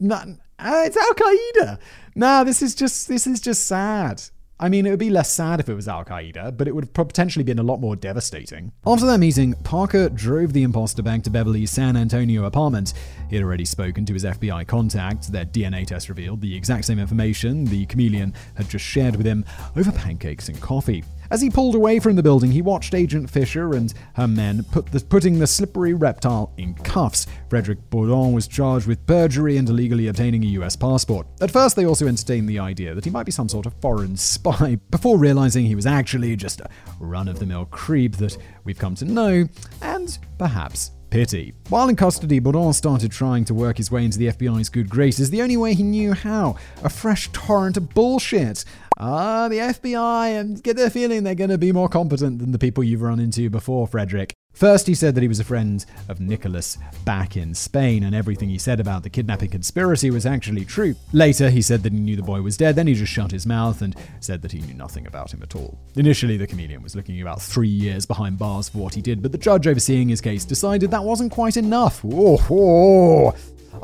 not. 0.00 0.28
Uh, 0.58 0.82
it's 0.86 0.96
Al 0.96 1.14
Qaeda. 1.14 1.78
Nah, 2.14 2.44
this 2.44 2.62
is 2.62 2.74
just 2.74 3.08
this 3.08 3.26
is 3.26 3.40
just 3.40 3.66
sad. 3.66 4.22
I 4.64 4.70
mean, 4.70 4.86
it 4.86 4.90
would 4.90 4.98
be 4.98 5.10
less 5.10 5.30
sad 5.30 5.60
if 5.60 5.68
it 5.68 5.74
was 5.74 5.88
Al 5.88 6.06
Qaeda, 6.06 6.56
but 6.56 6.66
it 6.66 6.74
would 6.74 6.84
have 6.84 6.94
potentially 6.94 7.44
been 7.44 7.58
a 7.58 7.62
lot 7.62 7.80
more 7.80 7.96
devastating. 7.96 8.72
After 8.86 9.04
that 9.04 9.18
meeting, 9.20 9.52
Parker 9.62 10.08
drove 10.08 10.54
the 10.54 10.62
imposter 10.62 11.02
back 11.02 11.22
to 11.24 11.30
Beverly's 11.30 11.70
San 11.70 11.98
Antonio 11.98 12.44
apartment. 12.44 12.94
He 13.28 13.36
had 13.36 13.44
already 13.44 13.66
spoken 13.66 14.06
to 14.06 14.14
his 14.14 14.24
FBI 14.24 14.66
contact. 14.66 15.30
Their 15.30 15.44
DNA 15.44 15.86
test 15.86 16.08
revealed 16.08 16.40
the 16.40 16.56
exact 16.56 16.86
same 16.86 16.98
information 16.98 17.66
the 17.66 17.84
chameleon 17.84 18.32
had 18.54 18.70
just 18.70 18.86
shared 18.86 19.16
with 19.16 19.26
him 19.26 19.44
over 19.76 19.92
pancakes 19.92 20.48
and 20.48 20.58
coffee. 20.62 21.04
As 21.30 21.40
he 21.40 21.50
pulled 21.50 21.74
away 21.74 21.98
from 21.98 22.16
the 22.16 22.22
building, 22.22 22.50
he 22.50 22.62
watched 22.62 22.94
Agent 22.94 23.30
Fisher 23.30 23.74
and 23.74 23.92
her 24.14 24.28
men 24.28 24.62
put 24.70 24.86
the, 24.86 25.00
putting 25.00 25.38
the 25.38 25.46
slippery 25.46 25.94
reptile 25.94 26.52
in 26.58 26.74
cuffs. 26.74 27.26
Frederick 27.48 27.78
Bourdin 27.90 28.32
was 28.32 28.46
charged 28.46 28.86
with 28.86 29.06
perjury 29.06 29.56
and 29.56 29.68
illegally 29.68 30.08
obtaining 30.08 30.44
a 30.44 30.48
US 30.48 30.76
passport. 30.76 31.26
At 31.40 31.50
first, 31.50 31.76
they 31.76 31.86
also 31.86 32.06
entertained 32.06 32.48
the 32.48 32.58
idea 32.58 32.94
that 32.94 33.04
he 33.04 33.10
might 33.10 33.26
be 33.26 33.32
some 33.32 33.48
sort 33.48 33.66
of 33.66 33.74
foreign 33.80 34.16
spy, 34.16 34.53
before 34.90 35.18
realizing 35.18 35.64
he 35.66 35.74
was 35.74 35.86
actually 35.86 36.36
just 36.36 36.60
a 36.60 36.68
run 37.00 37.28
of 37.28 37.38
the 37.38 37.46
mill 37.46 37.66
creep 37.66 38.16
that 38.16 38.36
we've 38.64 38.78
come 38.78 38.94
to 38.96 39.04
know, 39.04 39.48
and 39.82 40.18
perhaps 40.38 40.90
pity. 41.10 41.54
While 41.68 41.88
in 41.88 41.96
custody, 41.96 42.40
Bourdin 42.40 42.72
started 42.72 43.12
trying 43.12 43.44
to 43.44 43.54
work 43.54 43.76
his 43.76 43.90
way 43.90 44.04
into 44.04 44.18
the 44.18 44.28
FBI's 44.28 44.68
good 44.68 44.88
graces 44.88 45.30
the 45.30 45.42
only 45.42 45.56
way 45.56 45.74
he 45.74 45.84
knew 45.84 46.12
how 46.12 46.56
a 46.82 46.88
fresh 46.88 47.28
torrent 47.32 47.76
of 47.76 47.94
bullshit. 47.94 48.64
Ah, 48.98 49.48
the 49.48 49.58
FBI, 49.58 50.40
and 50.40 50.62
get 50.62 50.76
the 50.76 50.90
feeling 50.90 51.22
they're 51.22 51.34
going 51.34 51.50
to 51.50 51.58
be 51.58 51.72
more 51.72 51.88
competent 51.88 52.38
than 52.38 52.52
the 52.52 52.58
people 52.58 52.82
you've 52.82 53.02
run 53.02 53.20
into 53.20 53.48
before, 53.50 53.86
Frederick. 53.86 54.34
First, 54.54 54.86
he 54.86 54.94
said 54.94 55.16
that 55.16 55.22
he 55.22 55.28
was 55.28 55.40
a 55.40 55.44
friend 55.44 55.84
of 56.08 56.20
Nicholas 56.20 56.78
back 57.04 57.36
in 57.36 57.54
Spain, 57.54 58.04
and 58.04 58.14
everything 58.14 58.48
he 58.48 58.56
said 58.56 58.78
about 58.78 59.02
the 59.02 59.10
kidnapping 59.10 59.50
conspiracy 59.50 60.12
was 60.12 60.24
actually 60.24 60.64
true. 60.64 60.94
Later, 61.12 61.50
he 61.50 61.60
said 61.60 61.82
that 61.82 61.92
he 61.92 61.98
knew 61.98 62.14
the 62.14 62.22
boy 62.22 62.40
was 62.40 62.56
dead, 62.56 62.76
then 62.76 62.86
he 62.86 62.94
just 62.94 63.12
shut 63.12 63.32
his 63.32 63.46
mouth 63.46 63.82
and 63.82 63.96
said 64.20 64.42
that 64.42 64.52
he 64.52 64.60
knew 64.60 64.74
nothing 64.74 65.08
about 65.08 65.34
him 65.34 65.42
at 65.42 65.56
all. 65.56 65.76
Initially, 65.96 66.36
the 66.36 66.46
chameleon 66.46 66.82
was 66.82 66.94
looking 66.94 67.20
about 67.20 67.42
three 67.42 67.68
years 67.68 68.06
behind 68.06 68.38
bars 68.38 68.68
for 68.68 68.78
what 68.78 68.94
he 68.94 69.02
did, 69.02 69.22
but 69.22 69.32
the 69.32 69.38
judge 69.38 69.66
overseeing 69.66 70.08
his 70.08 70.20
case 70.20 70.44
decided 70.44 70.90
that 70.92 71.02
wasn't 71.02 71.32
quite 71.32 71.56
enough. 71.56 72.04
Oh, 72.04 72.38
oh. 72.48 73.34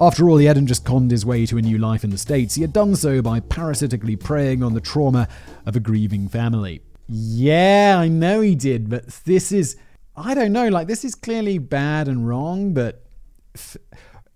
After 0.00 0.30
all, 0.30 0.36
he 0.36 0.46
hadn't 0.46 0.68
just 0.68 0.84
conned 0.84 1.10
his 1.10 1.26
way 1.26 1.46
to 1.46 1.58
a 1.58 1.62
new 1.62 1.78
life 1.78 2.04
in 2.04 2.10
the 2.10 2.18
States, 2.18 2.54
he 2.54 2.62
had 2.62 2.72
done 2.72 2.94
so 2.94 3.20
by 3.20 3.40
parasitically 3.40 4.14
preying 4.14 4.62
on 4.62 4.74
the 4.74 4.80
trauma 4.80 5.26
of 5.66 5.74
a 5.74 5.80
grieving 5.80 6.28
family. 6.28 6.80
Yeah, 7.08 7.96
I 7.98 8.06
know 8.06 8.40
he 8.40 8.54
did, 8.54 8.88
but 8.88 9.08
this 9.24 9.50
is. 9.50 9.76
I 10.16 10.34
don't 10.34 10.52
know, 10.52 10.68
like, 10.68 10.86
this 10.86 11.04
is 11.04 11.14
clearly 11.14 11.58
bad 11.58 12.08
and 12.08 12.26
wrong, 12.26 12.74
but. 12.74 13.04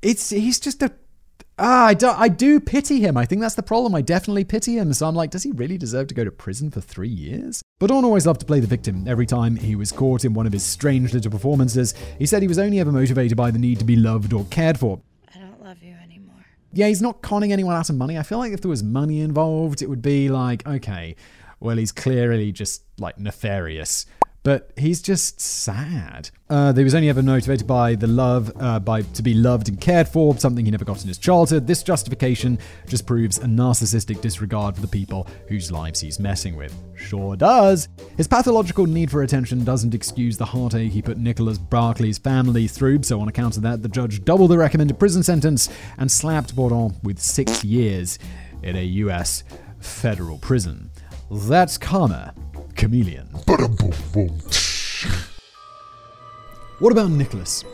It's. 0.02 0.30
He's 0.30 0.60
just 0.60 0.82
a. 0.82 0.92
Ah, 1.56 1.86
I 1.86 1.94
do, 1.94 2.08
I 2.08 2.28
do 2.28 2.58
pity 2.58 3.00
him. 3.00 3.16
I 3.16 3.26
think 3.26 3.40
that's 3.40 3.54
the 3.54 3.62
problem. 3.62 3.94
I 3.94 4.02
definitely 4.02 4.42
pity 4.44 4.76
him. 4.76 4.92
So 4.92 5.06
I'm 5.06 5.14
like, 5.14 5.30
does 5.30 5.44
he 5.44 5.52
really 5.52 5.78
deserve 5.78 6.08
to 6.08 6.14
go 6.14 6.24
to 6.24 6.32
prison 6.32 6.70
for 6.70 6.80
three 6.80 7.08
years? 7.08 7.62
Bourdin 7.78 8.04
always 8.04 8.26
loved 8.26 8.40
to 8.40 8.46
play 8.46 8.58
the 8.58 8.66
victim. 8.66 9.06
Every 9.06 9.24
time 9.24 9.54
he 9.54 9.76
was 9.76 9.92
caught 9.92 10.24
in 10.24 10.34
one 10.34 10.46
of 10.46 10.52
his 10.52 10.64
strange 10.64 11.14
little 11.14 11.30
performances, 11.30 11.94
he 12.18 12.26
said 12.26 12.42
he 12.42 12.48
was 12.48 12.58
only 12.58 12.80
ever 12.80 12.90
motivated 12.90 13.36
by 13.36 13.52
the 13.52 13.58
need 13.58 13.78
to 13.78 13.84
be 13.84 13.94
loved 13.94 14.32
or 14.32 14.44
cared 14.46 14.78
for. 14.78 15.00
I 15.32 15.38
don't 15.38 15.62
love 15.62 15.80
you 15.80 15.94
anymore. 16.02 16.44
Yeah, 16.72 16.88
he's 16.88 17.00
not 17.00 17.22
conning 17.22 17.52
anyone 17.52 17.76
out 17.76 17.88
of 17.88 17.94
money. 17.94 18.18
I 18.18 18.24
feel 18.24 18.38
like 18.38 18.52
if 18.52 18.60
there 18.60 18.68
was 18.68 18.82
money 18.82 19.20
involved, 19.20 19.80
it 19.80 19.88
would 19.88 20.02
be 20.02 20.28
like, 20.28 20.66
okay, 20.66 21.14
well, 21.60 21.76
he's 21.76 21.92
clearly 21.92 22.50
just 22.50 22.82
like 22.98 23.16
nefarious. 23.18 24.06
But 24.44 24.72
he's 24.76 25.00
just 25.00 25.40
sad. 25.40 26.28
Uh, 26.50 26.74
he 26.74 26.84
was 26.84 26.94
only 26.94 27.08
ever 27.08 27.22
motivated 27.22 27.66
by 27.66 27.94
the 27.94 28.06
love, 28.06 28.52
uh, 28.60 28.78
by 28.78 29.00
to 29.00 29.22
be 29.22 29.32
loved 29.32 29.70
and 29.70 29.80
cared 29.80 30.06
for, 30.06 30.36
something 30.36 30.66
he 30.66 30.70
never 30.70 30.84
got 30.84 31.00
in 31.00 31.08
his 31.08 31.16
childhood. 31.16 31.66
This 31.66 31.82
justification 31.82 32.58
just 32.86 33.06
proves 33.06 33.38
a 33.38 33.46
narcissistic 33.46 34.20
disregard 34.20 34.74
for 34.74 34.82
the 34.82 34.86
people 34.86 35.26
whose 35.48 35.72
lives 35.72 35.98
he's 35.98 36.20
messing 36.20 36.56
with. 36.56 36.74
Sure 36.94 37.36
does. 37.36 37.88
His 38.18 38.28
pathological 38.28 38.84
need 38.84 39.10
for 39.10 39.22
attention 39.22 39.64
doesn't 39.64 39.94
excuse 39.94 40.36
the 40.36 40.44
heartache 40.44 40.92
he 40.92 41.00
put 41.00 41.16
Nicholas 41.16 41.56
Barclay's 41.56 42.18
family 42.18 42.68
through, 42.68 43.02
so 43.02 43.22
on 43.22 43.28
account 43.28 43.56
of 43.56 43.62
that, 43.62 43.82
the 43.82 43.88
judge 43.88 44.26
doubled 44.26 44.50
the 44.50 44.58
recommended 44.58 44.98
prison 44.98 45.22
sentence 45.22 45.70
and 45.96 46.12
slapped 46.12 46.54
Bourdin 46.54 46.94
with 47.02 47.18
six 47.18 47.64
years 47.64 48.18
in 48.62 48.76
a 48.76 48.84
US 48.84 49.42
federal 49.80 50.36
prison. 50.36 50.90
That's 51.30 51.78
karma. 51.78 52.34
Chameleon. 52.74 53.26
What 56.78 56.92
about 56.92 57.10
Nicholas? 57.10 57.64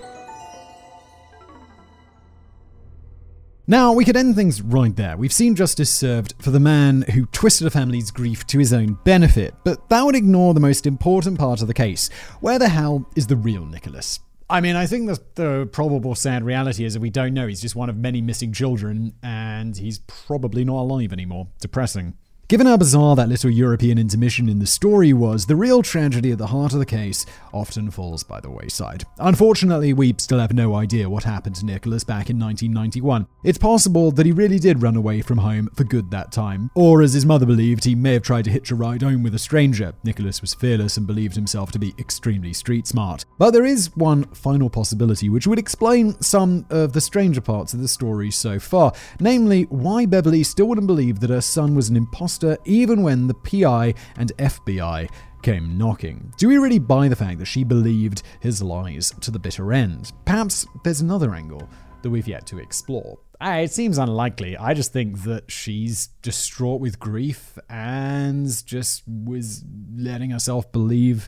Now, 3.67 3.93
we 3.93 4.05
could 4.05 4.17
end 4.17 4.35
things 4.35 4.61
right 4.61 4.95
there. 4.97 5.17
We've 5.17 5.33
seen 5.33 5.55
justice 5.55 5.91
served 5.95 6.35
for 6.41 6.51
the 6.51 6.59
man 6.59 7.03
who 7.03 7.27
twisted 7.27 7.69
a 7.69 7.71
family's 7.71 8.11
grief 8.11 8.45
to 8.49 8.59
his 8.59 8.73
own 8.73 8.99
benefit, 9.05 9.55
but 9.65 9.89
that 9.91 10.03
would 10.03 10.17
ignore 10.17 10.55
the 10.55 10.61
most 10.61 10.87
important 10.87 11.39
part 11.39 11.63
of 11.63 11.69
the 11.69 11.75
case. 11.75 12.11
Where 12.41 12.59
the 12.59 12.69
hell 12.69 13.09
is 13.15 13.29
the 13.29 13.37
real 13.37 13.65
Nicholas? 13.65 14.19
I 14.49 14.61
mean, 14.61 14.75
I 14.75 14.87
think 14.87 15.07
the, 15.07 15.23
the 15.37 15.69
probable 15.71 16.17
sad 16.17 16.43
reality 16.43 16.85
is 16.85 16.95
that 16.95 17.01
we 17.01 17.11
don't 17.11 17.33
know. 17.33 17.47
He's 17.47 17.61
just 17.61 17.77
one 17.77 17.89
of 17.89 17.97
many 17.97 18.21
missing 18.21 18.53
children, 18.53 19.13
and 19.23 19.77
he's 19.77 20.01
probably 20.01 20.65
not 20.65 20.81
alive 20.81 21.13
anymore. 21.13 21.47
Depressing. 21.61 22.17
Given 22.51 22.67
how 22.67 22.79
bizarre 22.79 23.15
that 23.15 23.29
little 23.29 23.49
European 23.49 23.97
intermission 23.97 24.49
in 24.49 24.59
the 24.59 24.67
story 24.67 25.13
was, 25.13 25.47
the 25.47 25.55
real 25.55 25.83
tragedy 25.83 26.33
at 26.33 26.39
the 26.39 26.49
heart 26.49 26.73
of 26.73 26.81
the 26.81 26.85
case 26.85 27.25
often 27.55 27.93
falls 27.93 28.25
by 28.25 28.41
the 28.41 28.51
wayside. 28.51 29.05
Unfortunately, 29.21 29.93
we 29.93 30.17
still 30.19 30.41
have 30.41 30.53
no 30.53 30.75
idea 30.75 31.09
what 31.09 31.23
happened 31.23 31.55
to 31.55 31.65
Nicholas 31.65 32.03
back 32.03 32.29
in 32.29 32.41
1991. 32.41 33.29
It's 33.45 33.57
possible 33.57 34.11
that 34.11 34.27
he 34.27 34.33
really 34.33 34.59
did 34.59 34.83
run 34.83 34.97
away 34.97 35.23
from 35.23 35.39
home 35.39 35.69
for 35.77 35.85
good 35.85 36.11
that 36.11 36.33
time, 36.33 36.73
or 36.75 37.03
as 37.03 37.13
his 37.13 37.25
mother 37.25 37.47
believed, 37.47 37.85
he 37.85 37.95
may 37.95 38.15
have 38.15 38.25
tried 38.25 38.47
to 38.47 38.51
hitch 38.51 38.73
a 38.73 38.75
ride 38.75 39.03
home 39.03 39.23
with 39.23 39.37
a 39.37 39.39
stranger. 39.39 39.95
Nicholas 40.03 40.41
was 40.41 40.53
fearless 40.53 40.97
and 40.97 41.07
believed 41.07 41.37
himself 41.37 41.71
to 41.71 41.79
be 41.79 41.95
extremely 42.01 42.53
street 42.53 42.89
smart. 42.89 43.27
But 43.39 43.53
there 43.53 43.65
is 43.65 43.95
one 43.95 44.25
final 44.35 44.69
possibility 44.69 45.29
which 45.29 45.47
would 45.47 45.61
explain 45.61 46.21
some 46.21 46.67
of 46.71 46.95
the 46.95 47.01
stranger 47.01 47.41
parts 47.41 47.75
of 47.75 47.81
the 47.81 47.87
story 47.87 48.33
so 48.33 48.59
far, 48.59 48.93
namely 49.21 49.67
why 49.71 50.05
Beverly 50.05 50.43
still 50.43 50.67
wouldn't 50.67 50.89
believe 50.89 51.21
that 51.21 51.31
her 51.31 51.41
son 51.41 51.77
was 51.77 51.89
an 51.89 51.97
imposter 51.97 52.40
even 52.65 53.03
when 53.03 53.27
the 53.27 53.35
PI 53.35 53.95
and 54.17 54.33
FBI 54.37 55.09
came 55.43 55.79
knocking. 55.79 56.33
Do 56.37 56.49
we 56.49 56.59
really 56.59 56.79
buy 56.79 57.09
the 57.09 57.17
fact 57.17 57.39
that 57.39 57.47
she 57.47 57.65
believed 57.65 58.23
his 58.41 58.63
lies 58.63 59.13
to 59.21 59.31
the 59.31 59.39
bitter 59.39 59.73
end? 59.73 60.13
Perhaps 60.25 60.67
there's 60.85 61.01
another 61.01 61.35
angle 61.35 61.69
that 62.03 62.11
we've 62.11 62.29
yet 62.29 62.47
to 62.47 62.59
explore. 62.59 63.19
Ah, 63.41 63.57
It 63.57 63.73
seems 63.73 63.97
unlikely. 63.97 64.57
I 64.57 64.75
just 64.75 64.93
think 64.93 65.23
that 65.23 65.51
she's 65.51 66.09
distraught 66.23 66.81
with 66.81 66.99
grief 66.99 67.59
and 67.71 68.47
just 68.67 69.03
was 69.07 69.65
letting 69.97 70.31
herself 70.31 70.71
believe 70.73 71.27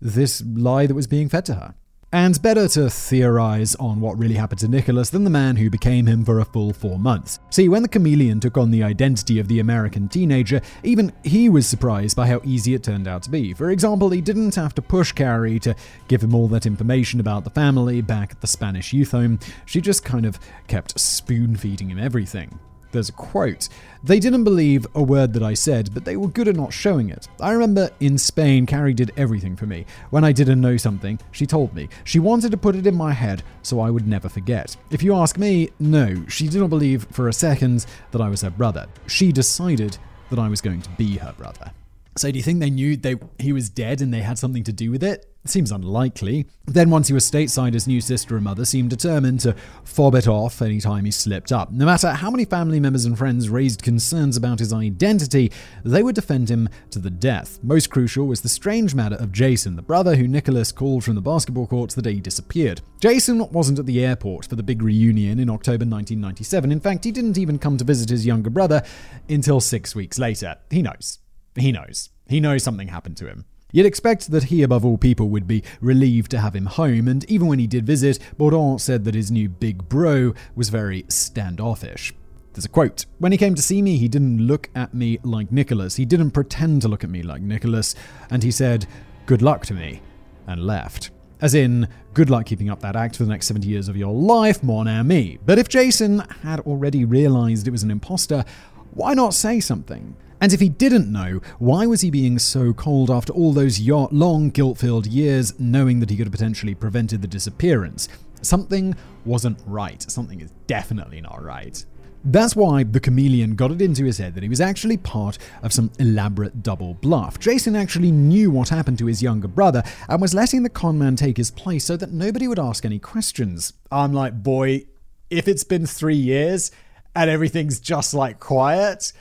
this 0.00 0.42
lie 0.46 0.86
that 0.86 0.94
was 0.94 1.08
being 1.08 1.28
fed 1.28 1.44
to 1.46 1.54
her. 1.54 1.74
And 2.10 2.40
better 2.40 2.66
to 2.68 2.88
theorize 2.88 3.74
on 3.74 4.00
what 4.00 4.16
really 4.16 4.36
happened 4.36 4.60
to 4.60 4.68
Nicholas 4.68 5.10
than 5.10 5.24
the 5.24 5.30
man 5.30 5.56
who 5.56 5.68
became 5.68 6.06
him 6.06 6.24
for 6.24 6.40
a 6.40 6.44
full 6.44 6.72
four 6.72 6.98
months. 6.98 7.38
See, 7.50 7.68
when 7.68 7.82
the 7.82 7.88
chameleon 7.88 8.40
took 8.40 8.56
on 8.56 8.70
the 8.70 8.82
identity 8.82 9.38
of 9.38 9.46
the 9.46 9.60
American 9.60 10.08
teenager, 10.08 10.62
even 10.82 11.12
he 11.22 11.50
was 11.50 11.66
surprised 11.66 12.16
by 12.16 12.26
how 12.26 12.40
easy 12.44 12.72
it 12.72 12.82
turned 12.82 13.06
out 13.06 13.24
to 13.24 13.30
be. 13.30 13.52
For 13.52 13.70
example, 13.70 14.08
he 14.08 14.22
didn't 14.22 14.54
have 14.54 14.74
to 14.76 14.82
push 14.82 15.12
Carrie 15.12 15.58
to 15.58 15.76
give 16.08 16.22
him 16.22 16.34
all 16.34 16.48
that 16.48 16.64
information 16.64 17.20
about 17.20 17.44
the 17.44 17.50
family 17.50 18.00
back 18.00 18.32
at 18.32 18.40
the 18.40 18.46
Spanish 18.46 18.94
youth 18.94 19.10
home. 19.10 19.38
She 19.66 19.82
just 19.82 20.02
kind 20.02 20.24
of 20.24 20.40
kept 20.66 20.98
spoon 20.98 21.56
feeding 21.56 21.90
him 21.90 21.98
everything. 21.98 22.58
There's 22.92 23.08
a 23.08 23.12
quote. 23.12 23.68
They 24.02 24.18
didn't 24.18 24.44
believe 24.44 24.86
a 24.94 25.02
word 25.02 25.32
that 25.34 25.42
I 25.42 25.54
said, 25.54 25.92
but 25.92 26.04
they 26.04 26.16
were 26.16 26.28
good 26.28 26.48
at 26.48 26.56
not 26.56 26.72
showing 26.72 27.10
it. 27.10 27.28
I 27.40 27.52
remember 27.52 27.90
in 28.00 28.16
Spain, 28.16 28.64
Carrie 28.64 28.94
did 28.94 29.12
everything 29.16 29.56
for 29.56 29.66
me. 29.66 29.84
When 30.10 30.24
I 30.24 30.32
didn't 30.32 30.60
know 30.60 30.76
something, 30.76 31.18
she 31.32 31.46
told 31.46 31.74
me. 31.74 31.88
She 32.04 32.18
wanted 32.18 32.50
to 32.52 32.56
put 32.56 32.76
it 32.76 32.86
in 32.86 32.94
my 32.94 33.12
head 33.12 33.42
so 33.62 33.80
I 33.80 33.90
would 33.90 34.06
never 34.06 34.28
forget. 34.28 34.76
If 34.90 35.02
you 35.02 35.14
ask 35.14 35.36
me, 35.36 35.70
no, 35.78 36.24
she 36.28 36.48
didn't 36.48 36.68
believe 36.70 37.06
for 37.10 37.28
a 37.28 37.32
second 37.32 37.86
that 38.12 38.20
I 38.20 38.28
was 38.28 38.42
her 38.42 38.50
brother. 38.50 38.86
She 39.06 39.32
decided 39.32 39.98
that 40.30 40.38
I 40.38 40.48
was 40.48 40.60
going 40.60 40.82
to 40.82 40.90
be 40.90 41.18
her 41.18 41.34
brother. 41.36 41.72
So 42.16 42.30
do 42.30 42.36
you 42.36 42.42
think 42.42 42.60
they 42.60 42.70
knew 42.70 42.96
they 42.96 43.16
he 43.38 43.52
was 43.52 43.68
dead 43.68 44.00
and 44.00 44.12
they 44.12 44.22
had 44.22 44.38
something 44.38 44.64
to 44.64 44.72
do 44.72 44.90
with 44.90 45.04
it? 45.04 45.27
Seems 45.48 45.72
unlikely. 45.72 46.46
Then, 46.66 46.90
once 46.90 47.08
he 47.08 47.14
was 47.14 47.28
stateside, 47.28 47.72
his 47.72 47.86
new 47.86 48.02
sister 48.02 48.34
and 48.34 48.44
mother 48.44 48.66
seemed 48.66 48.90
determined 48.90 49.40
to 49.40 49.54
fob 49.82 50.14
it 50.14 50.28
off 50.28 50.60
any 50.60 50.78
time 50.78 51.06
he 51.06 51.10
slipped 51.10 51.52
up. 51.52 51.72
No 51.72 51.86
matter 51.86 52.10
how 52.10 52.30
many 52.30 52.44
family 52.44 52.78
members 52.78 53.06
and 53.06 53.16
friends 53.16 53.48
raised 53.48 53.82
concerns 53.82 54.36
about 54.36 54.58
his 54.58 54.74
identity, 54.74 55.50
they 55.84 56.02
would 56.02 56.14
defend 56.14 56.50
him 56.50 56.68
to 56.90 56.98
the 56.98 57.08
death. 57.08 57.58
Most 57.62 57.88
crucial 57.88 58.26
was 58.26 58.42
the 58.42 58.48
strange 58.50 58.94
matter 58.94 59.16
of 59.16 59.32
Jason, 59.32 59.76
the 59.76 59.80
brother 59.80 60.16
who 60.16 60.28
Nicholas 60.28 60.70
called 60.70 61.02
from 61.02 61.14
the 61.14 61.22
basketball 61.22 61.66
courts 61.66 61.94
the 61.94 62.02
day 62.02 62.12
he 62.12 62.20
disappeared. 62.20 62.82
Jason 63.00 63.50
wasn't 63.50 63.78
at 63.78 63.86
the 63.86 64.04
airport 64.04 64.44
for 64.44 64.56
the 64.56 64.62
big 64.62 64.82
reunion 64.82 65.40
in 65.40 65.48
October 65.48 65.86
1997. 65.86 66.70
In 66.70 66.80
fact, 66.80 67.04
he 67.04 67.10
didn't 67.10 67.38
even 67.38 67.58
come 67.58 67.78
to 67.78 67.84
visit 67.84 68.10
his 68.10 68.26
younger 68.26 68.50
brother 68.50 68.82
until 69.30 69.60
six 69.60 69.94
weeks 69.94 70.18
later. 70.18 70.56
He 70.70 70.82
knows. 70.82 71.20
He 71.56 71.72
knows. 71.72 72.10
He 72.28 72.38
knows 72.38 72.62
something 72.62 72.88
happened 72.88 73.16
to 73.16 73.26
him. 73.28 73.46
You'd 73.70 73.84
expect 73.84 74.30
that 74.30 74.44
he, 74.44 74.62
above 74.62 74.82
all 74.86 74.96
people, 74.96 75.28
would 75.28 75.46
be 75.46 75.62
relieved 75.82 76.30
to 76.30 76.40
have 76.40 76.56
him 76.56 76.64
home, 76.64 77.06
and 77.06 77.22
even 77.30 77.48
when 77.48 77.58
he 77.58 77.66
did 77.66 77.84
visit, 77.84 78.18
Bourdin 78.38 78.78
said 78.78 79.04
that 79.04 79.14
his 79.14 79.30
new 79.30 79.46
big 79.46 79.90
bro 79.90 80.32
was 80.56 80.70
very 80.70 81.04
standoffish. 81.08 82.14
There's 82.54 82.64
a 82.64 82.70
quote 82.70 83.04
When 83.18 83.30
he 83.30 83.36
came 83.36 83.54
to 83.54 83.60
see 83.60 83.82
me, 83.82 83.98
he 83.98 84.08
didn't 84.08 84.46
look 84.46 84.70
at 84.74 84.94
me 84.94 85.18
like 85.22 85.52
Nicholas. 85.52 85.96
He 85.96 86.06
didn't 86.06 86.30
pretend 86.30 86.80
to 86.82 86.88
look 86.88 87.04
at 87.04 87.10
me 87.10 87.22
like 87.22 87.42
Nicholas, 87.42 87.94
and 88.30 88.42
he 88.42 88.50
said, 88.50 88.86
Good 89.26 89.42
luck 89.42 89.66
to 89.66 89.74
me, 89.74 90.00
and 90.46 90.64
left. 90.64 91.10
As 91.42 91.54
in, 91.54 91.88
good 92.14 92.30
luck 92.30 92.46
keeping 92.46 92.70
up 92.70 92.80
that 92.80 92.96
act 92.96 93.16
for 93.16 93.24
the 93.24 93.30
next 93.30 93.48
70 93.48 93.68
years 93.68 93.88
of 93.88 93.98
your 93.98 94.14
life, 94.14 94.62
mon 94.62 94.88
ami. 94.88 95.38
But 95.44 95.58
if 95.58 95.68
Jason 95.68 96.20
had 96.42 96.60
already 96.60 97.04
realized 97.04 97.68
it 97.68 97.72
was 97.72 97.82
an 97.82 97.90
imposter, 97.90 98.46
why 98.92 99.12
not 99.12 99.34
say 99.34 99.60
something? 99.60 100.16
And 100.40 100.52
if 100.52 100.60
he 100.60 100.68
didn't 100.68 101.10
know, 101.10 101.40
why 101.58 101.86
was 101.86 102.00
he 102.00 102.10
being 102.10 102.38
so 102.38 102.72
cold 102.72 103.10
after 103.10 103.32
all 103.32 103.52
those 103.52 103.80
long, 103.80 104.50
guilt 104.50 104.78
filled 104.78 105.06
years, 105.06 105.58
knowing 105.58 106.00
that 106.00 106.10
he 106.10 106.16
could 106.16 106.26
have 106.26 106.32
potentially 106.32 106.74
prevented 106.74 107.22
the 107.22 107.28
disappearance? 107.28 108.08
Something 108.42 108.94
wasn't 109.24 109.58
right. 109.66 110.00
Something 110.10 110.40
is 110.40 110.52
definitely 110.66 111.20
not 111.20 111.42
right. 111.42 111.84
That's 112.24 112.56
why 112.56 112.82
the 112.82 113.00
chameleon 113.00 113.54
got 113.54 113.70
it 113.70 113.80
into 113.80 114.04
his 114.04 114.18
head 114.18 114.34
that 114.34 114.42
he 114.42 114.48
was 114.48 114.60
actually 114.60 114.96
part 114.96 115.38
of 115.62 115.72
some 115.72 115.90
elaborate 115.98 116.62
double 116.62 116.94
bluff. 116.94 117.38
Jason 117.38 117.76
actually 117.76 118.10
knew 118.10 118.50
what 118.50 118.68
happened 118.68 118.98
to 118.98 119.06
his 119.06 119.22
younger 119.22 119.48
brother 119.48 119.82
and 120.08 120.20
was 120.20 120.34
letting 120.34 120.62
the 120.62 120.68
conman 120.68 121.16
take 121.16 121.36
his 121.36 121.50
place 121.50 121.84
so 121.84 121.96
that 121.96 122.12
nobody 122.12 122.48
would 122.48 122.58
ask 122.58 122.84
any 122.84 122.98
questions. 122.98 123.72
I'm 123.90 124.12
like, 124.12 124.42
boy, 124.42 124.86
if 125.30 125.46
it's 125.48 125.64
been 125.64 125.86
three 125.86 126.16
years 126.16 126.70
and 127.14 127.30
everything's 127.30 127.80
just 127.80 128.14
like 128.14 128.40
quiet, 128.40 129.12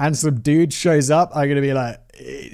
and 0.00 0.16
some 0.16 0.40
dude 0.40 0.72
shows 0.72 1.10
up, 1.10 1.30
I'm 1.34 1.44
going 1.44 1.56
to 1.56 1.60
be 1.60 1.74
like, 1.74 2.00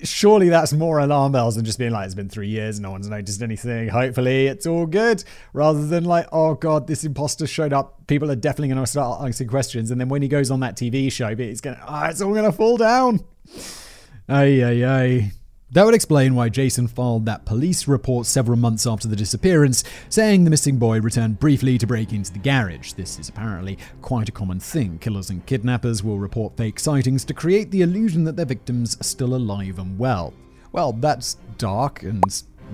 surely 0.02 0.48
that's 0.48 0.72
more 0.72 0.98
alarm 0.98 1.30
bells 1.30 1.54
than 1.54 1.64
just 1.64 1.78
being 1.78 1.92
like, 1.92 2.06
it's 2.06 2.14
been 2.14 2.28
three 2.28 2.48
years, 2.48 2.80
no 2.80 2.90
one's 2.90 3.08
noticed 3.08 3.40
anything. 3.40 3.88
Hopefully 3.88 4.48
it's 4.48 4.66
all 4.66 4.84
good. 4.84 5.22
Rather 5.52 5.86
than 5.86 6.04
like, 6.04 6.26
oh 6.32 6.54
God, 6.54 6.88
this 6.88 7.04
imposter 7.04 7.46
showed 7.46 7.72
up. 7.72 8.04
People 8.08 8.32
are 8.32 8.36
definitely 8.36 8.68
going 8.68 8.84
to 8.84 8.86
start 8.90 9.22
asking 9.22 9.46
questions. 9.46 9.92
And 9.92 10.00
then 10.00 10.08
when 10.08 10.22
he 10.22 10.28
goes 10.28 10.50
on 10.50 10.58
that 10.60 10.76
TV 10.76 11.10
show, 11.10 11.28
it's 11.28 11.60
going 11.60 11.76
to, 11.76 11.84
oh, 11.86 12.04
it's 12.06 12.20
all 12.20 12.32
going 12.32 12.44
to 12.44 12.52
fall 12.52 12.76
down. 12.76 13.20
Ay, 14.28 14.64
ay, 14.64 14.84
ay. 14.84 15.32
That 15.72 15.84
would 15.84 15.96
explain 15.96 16.36
why 16.36 16.48
Jason 16.48 16.86
filed 16.86 17.26
that 17.26 17.44
police 17.44 17.88
report 17.88 18.26
several 18.26 18.56
months 18.56 18.86
after 18.86 19.08
the 19.08 19.16
disappearance, 19.16 19.82
saying 20.08 20.44
the 20.44 20.50
missing 20.50 20.76
boy 20.76 21.00
returned 21.00 21.40
briefly 21.40 21.76
to 21.78 21.88
break 21.88 22.12
into 22.12 22.32
the 22.32 22.38
garage. 22.38 22.92
This 22.92 23.18
is 23.18 23.28
apparently 23.28 23.76
quite 24.00 24.28
a 24.28 24.32
common 24.32 24.60
thing. 24.60 24.98
Killers 25.00 25.30
and 25.30 25.44
kidnappers 25.44 26.04
will 26.04 26.20
report 26.20 26.56
fake 26.56 26.78
sightings 26.78 27.24
to 27.24 27.34
create 27.34 27.72
the 27.72 27.82
illusion 27.82 28.22
that 28.24 28.36
their 28.36 28.46
victims 28.46 28.96
are 29.00 29.04
still 29.04 29.34
alive 29.34 29.80
and 29.80 29.98
well. 29.98 30.32
Well, 30.70 30.92
that's 30.92 31.36
dark 31.58 32.04
and, 32.04 32.22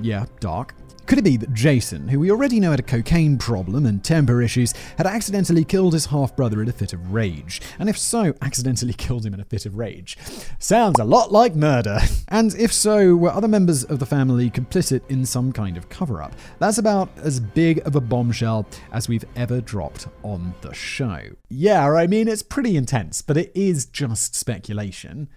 yeah, 0.03 0.27
dark. 0.41 0.75
Could 1.07 1.19
it 1.19 1.25
be 1.25 1.37
that 1.37 1.53
Jason, 1.53 2.09
who 2.09 2.21
we 2.21 2.31
already 2.31 2.61
know 2.61 2.71
had 2.71 2.81
a 2.81 2.85
cocaine 2.85 3.37
problem 3.37 3.87
and 3.87 4.03
temper 4.03 4.41
issues, 4.41 4.73
had 4.97 5.07
accidentally 5.07 5.65
killed 5.65 5.95
his 5.95 6.07
half 6.07 6.35
brother 6.37 6.63
in 6.63 6.69
a 6.69 6.73
fit 6.73 6.93
of 6.93 7.13
rage? 7.13 7.61
And 7.79 7.89
if 7.89 7.99
so, 7.99 8.35
accidentally 8.41 8.93
killed 8.97 9.27
him 9.27 9.35
in 9.35 9.41
a 9.41 9.45
fit 9.45 9.67
of 9.67 9.77
rage? 9.77 10.17
Sounds 10.59 10.99
a 10.99 11.05
lot 11.05 11.33
like 11.33 11.55
murder. 11.55 11.99
And 12.29 12.55
if 12.55 12.73
so, 12.73 13.15
were 13.15 13.31
other 13.31 13.49
members 13.49 13.85
of 13.85 13.99
the 13.99 14.07
family 14.07 14.49
complicit 14.49 15.03
in 15.11 15.27
some 15.27 15.53
kind 15.53 15.77
of 15.77 15.91
cover 15.91 16.23
up? 16.23 16.33
That's 16.61 16.79
about 16.79 17.11
as 17.19 17.41
big 17.41 17.87
of 17.87 17.95
a 17.95 18.01
bombshell 18.01 18.67
as 18.91 19.07
we've 19.07 19.25
ever 19.37 19.61
dropped 19.61 20.07
on 20.23 20.55
the 20.63 20.73
show. 20.73 21.21
Yeah, 21.51 21.93
I 21.93 22.07
mean, 22.07 22.29
it's 22.29 22.43
pretty 22.43 22.75
intense, 22.79 23.21
but 23.21 23.37
it 23.37 23.53
is 23.55 23.85
just 23.85 24.35
speculation. 24.35 25.29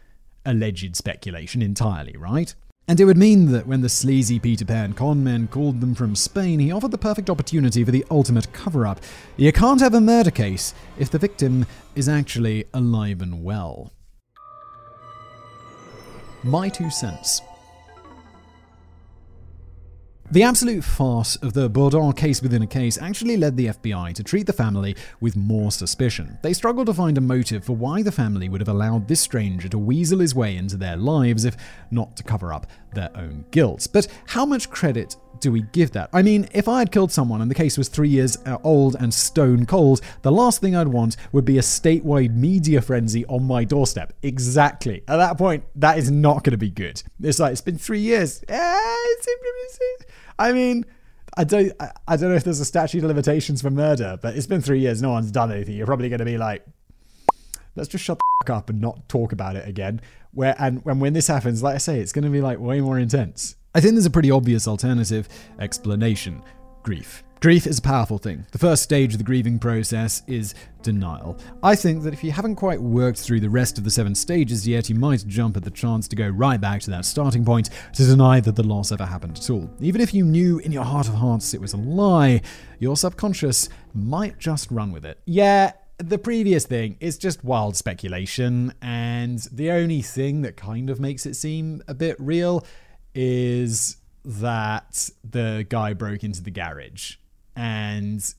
Alleged 0.45 0.95
speculation 0.95 1.61
entirely, 1.61 2.15
right? 2.15 2.55
And 2.87 2.99
it 2.99 3.05
would 3.05 3.17
mean 3.17 3.51
that 3.51 3.65
when 3.65 3.81
the 3.81 3.89
sleazy 3.89 4.39
Peter 4.39 4.63
Pan 4.63 4.93
conmen 4.93 5.49
called 5.49 5.81
them 5.81 5.95
from 5.95 6.15
Spain, 6.15 6.59
he 6.59 6.71
offered 6.71 6.91
the 6.91 6.99
perfect 6.99 7.31
opportunity 7.31 7.83
for 7.83 7.89
the 7.91 8.05
ultimate 8.11 8.53
cover 8.53 8.85
up. 8.85 8.99
You 9.37 9.51
can't 9.51 9.81
have 9.81 9.95
a 9.95 10.01
murder 10.01 10.29
case 10.29 10.75
if 10.99 11.09
the 11.09 11.17
victim 11.17 11.65
is 11.95 12.07
actually 12.07 12.65
alive 12.73 13.21
and 13.21 13.43
well. 13.43 13.91
My 16.43 16.69
two 16.69 16.91
cents. 16.91 17.41
The 20.31 20.41
absolute 20.41 20.83
farce 20.83 21.35
of 21.35 21.53
the 21.53 21.69
Bourdin 21.69 22.11
case 22.13 22.41
within 22.41 22.63
a 22.63 22.67
case 22.67 22.97
actually 22.99 23.37
led 23.37 23.55
the 23.55 23.67
FBI 23.67 24.11
to 24.15 24.23
treat 24.23 24.47
the 24.47 24.53
family 24.53 24.95
with 25.21 25.35
more 25.35 25.71
suspicion. 25.71 26.39
They 26.41 26.53
struggled 26.53 26.87
to 26.87 26.95
find 26.95 27.15
a 27.19 27.21
motive 27.21 27.63
for 27.63 27.75
why 27.75 28.01
the 28.01 28.11
family 28.11 28.49
would 28.49 28.59
have 28.59 28.67
allowed 28.67 29.07
this 29.07 29.21
stranger 29.21 29.69
to 29.69 29.77
weasel 29.77 30.19
his 30.19 30.33
way 30.33 30.57
into 30.57 30.77
their 30.77 30.97
lives 30.97 31.45
if 31.45 31.55
not 31.91 32.17
to 32.17 32.23
cover 32.23 32.51
up 32.51 32.65
their 32.95 33.11
own 33.15 33.45
guilt. 33.51 33.87
But 33.93 34.07
how 34.27 34.45
much 34.45 34.69
credit 34.69 35.15
do 35.39 35.51
we 35.51 35.63
give 35.73 35.91
that? 35.91 36.09
I 36.13 36.21
mean, 36.21 36.47
if 36.53 36.67
I 36.67 36.79
had 36.79 36.91
killed 36.91 37.11
someone 37.11 37.41
and 37.41 37.51
the 37.51 37.55
case 37.55 37.77
was 37.77 37.89
three 37.89 38.09
years 38.09 38.37
uh, 38.45 38.57
old 38.63 38.95
and 38.95 39.13
stone 39.13 39.65
cold, 39.65 40.01
the 40.21 40.31
last 40.31 40.61
thing 40.61 40.75
I'd 40.75 40.87
want 40.87 41.17
would 41.31 41.45
be 41.45 41.57
a 41.57 41.61
statewide 41.61 42.33
media 42.33 42.81
frenzy 42.81 43.25
on 43.25 43.43
my 43.43 43.63
doorstep. 43.63 44.13
Exactly. 44.23 45.03
At 45.07 45.17
that 45.17 45.37
point, 45.37 45.65
that 45.75 45.97
is 45.97 46.09
not 46.09 46.43
going 46.43 46.51
to 46.51 46.57
be 46.57 46.71
good. 46.71 47.03
It's 47.21 47.39
like, 47.39 47.51
it's 47.51 47.61
been 47.61 47.77
three 47.77 47.99
years. 47.99 48.43
I 48.49 49.15
mean, 50.51 50.85
I 51.37 51.43
don't, 51.43 51.73
I 52.07 52.15
don't 52.15 52.29
know 52.29 52.35
if 52.35 52.45
there's 52.45 52.61
a 52.61 52.65
statute 52.65 53.03
of 53.03 53.09
limitations 53.09 53.61
for 53.61 53.69
murder, 53.69 54.17
but 54.21 54.37
it's 54.37 54.47
been 54.47 54.61
three 54.61 54.79
years. 54.79 55.01
No 55.01 55.11
one's 55.11 55.31
done 55.31 55.51
anything. 55.51 55.75
You're 55.75 55.85
probably 55.85 56.09
going 56.09 56.19
to 56.19 56.25
be 56.25 56.37
like, 56.37 56.65
let's 57.75 57.89
just 57.89 58.05
shut 58.05 58.17
the 58.17 58.23
fuck 58.41 58.57
up 58.57 58.69
and 58.69 58.79
not 58.79 59.09
talk 59.09 59.33
about 59.33 59.57
it 59.57 59.67
again. 59.67 59.99
Where 60.35 60.55
and 60.59 60.83
when 60.85 60.99
when 60.99 61.13
this 61.13 61.27
happens, 61.27 61.63
like 61.63 61.75
I 61.75 61.79
say, 61.79 61.99
it's 61.99 62.11
going 62.11 62.25
to 62.25 62.29
be 62.29 62.41
like 62.41 62.59
way 62.59 62.81
more 62.81 62.99
intense. 62.99 63.55
I 63.73 63.81
think 63.81 63.95
there's 63.95 64.05
a 64.05 64.11
pretty 64.11 64.31
obvious 64.31 64.67
alternative 64.67 65.27
explanation: 65.59 66.43
grief. 66.83 67.23
Grief 67.41 67.67
is 67.67 67.79
a 67.79 67.81
powerful 67.81 68.17
thing. 68.17 68.45
The 68.51 68.57
first 68.57 68.81
stage 68.81 69.13
of 69.13 69.17
the 69.19 69.23
grieving 69.23 69.59
process 69.59 70.23
is 70.25 70.55
denial. 70.81 71.37
I 71.61 71.75
think 71.75 72.03
that 72.03 72.13
if 72.13 72.23
you 72.23 72.31
haven't 72.31 72.55
quite 72.55 72.81
worked 72.81 73.19
through 73.19 73.41
the 73.41 73.49
rest 73.49 73.77
of 73.77 73.83
the 73.83 73.91
seven 73.91 74.15
stages 74.15 74.67
yet, 74.67 74.89
you 74.89 74.95
might 74.95 75.27
jump 75.27 75.55
at 75.55 75.63
the 75.63 75.69
chance 75.69 76.07
to 76.07 76.15
go 76.15 76.27
right 76.27 76.59
back 76.59 76.81
to 76.81 76.91
that 76.91 77.05
starting 77.05 77.45
point 77.45 77.69
to 77.93 78.05
deny 78.05 78.39
that 78.39 78.55
the 78.55 78.63
loss 78.63 78.91
ever 78.91 79.05
happened 79.05 79.37
at 79.37 79.49
all. 79.49 79.69
Even 79.79 80.01
if 80.01 80.13
you 80.13 80.25
knew 80.25 80.59
in 80.59 80.71
your 80.71 80.85
heart 80.85 81.07
of 81.07 81.13
hearts 81.13 81.53
it 81.53 81.61
was 81.61 81.73
a 81.73 81.77
lie, 81.77 82.41
your 82.79 82.97
subconscious 82.97 83.69
might 83.93 84.39
just 84.39 84.71
run 84.71 84.91
with 84.91 85.05
it. 85.05 85.19
Yeah, 85.25 85.73
the 85.97 86.17
previous 86.17 86.65
thing 86.65 86.97
is 86.99 87.17
just 87.17 87.43
wild 87.43 87.75
speculation, 87.75 88.73
and 88.81 89.39
the 89.51 89.71
only 89.71 90.01
thing 90.01 90.41
that 90.41 90.57
kind 90.57 90.89
of 90.89 90.99
makes 90.99 91.25
it 91.25 91.35
seem 91.35 91.81
a 91.87 91.93
bit 91.93 92.15
real 92.19 92.65
is 93.13 93.97
that 94.23 95.09
the 95.23 95.65
guy 95.69 95.93
broke 95.93 96.23
into 96.23 96.41
the 96.41 96.51
garage 96.51 97.15
and 97.55 98.33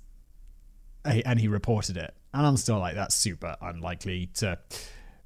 and 1.05 1.39
he 1.41 1.49
reported 1.49 1.97
it. 1.97 2.13
And 2.35 2.45
I'm 2.45 2.57
still 2.57 2.79
like, 2.79 2.95
that's 2.95 3.15
super 3.15 3.57
unlikely 3.63 4.31
to. 4.35 4.59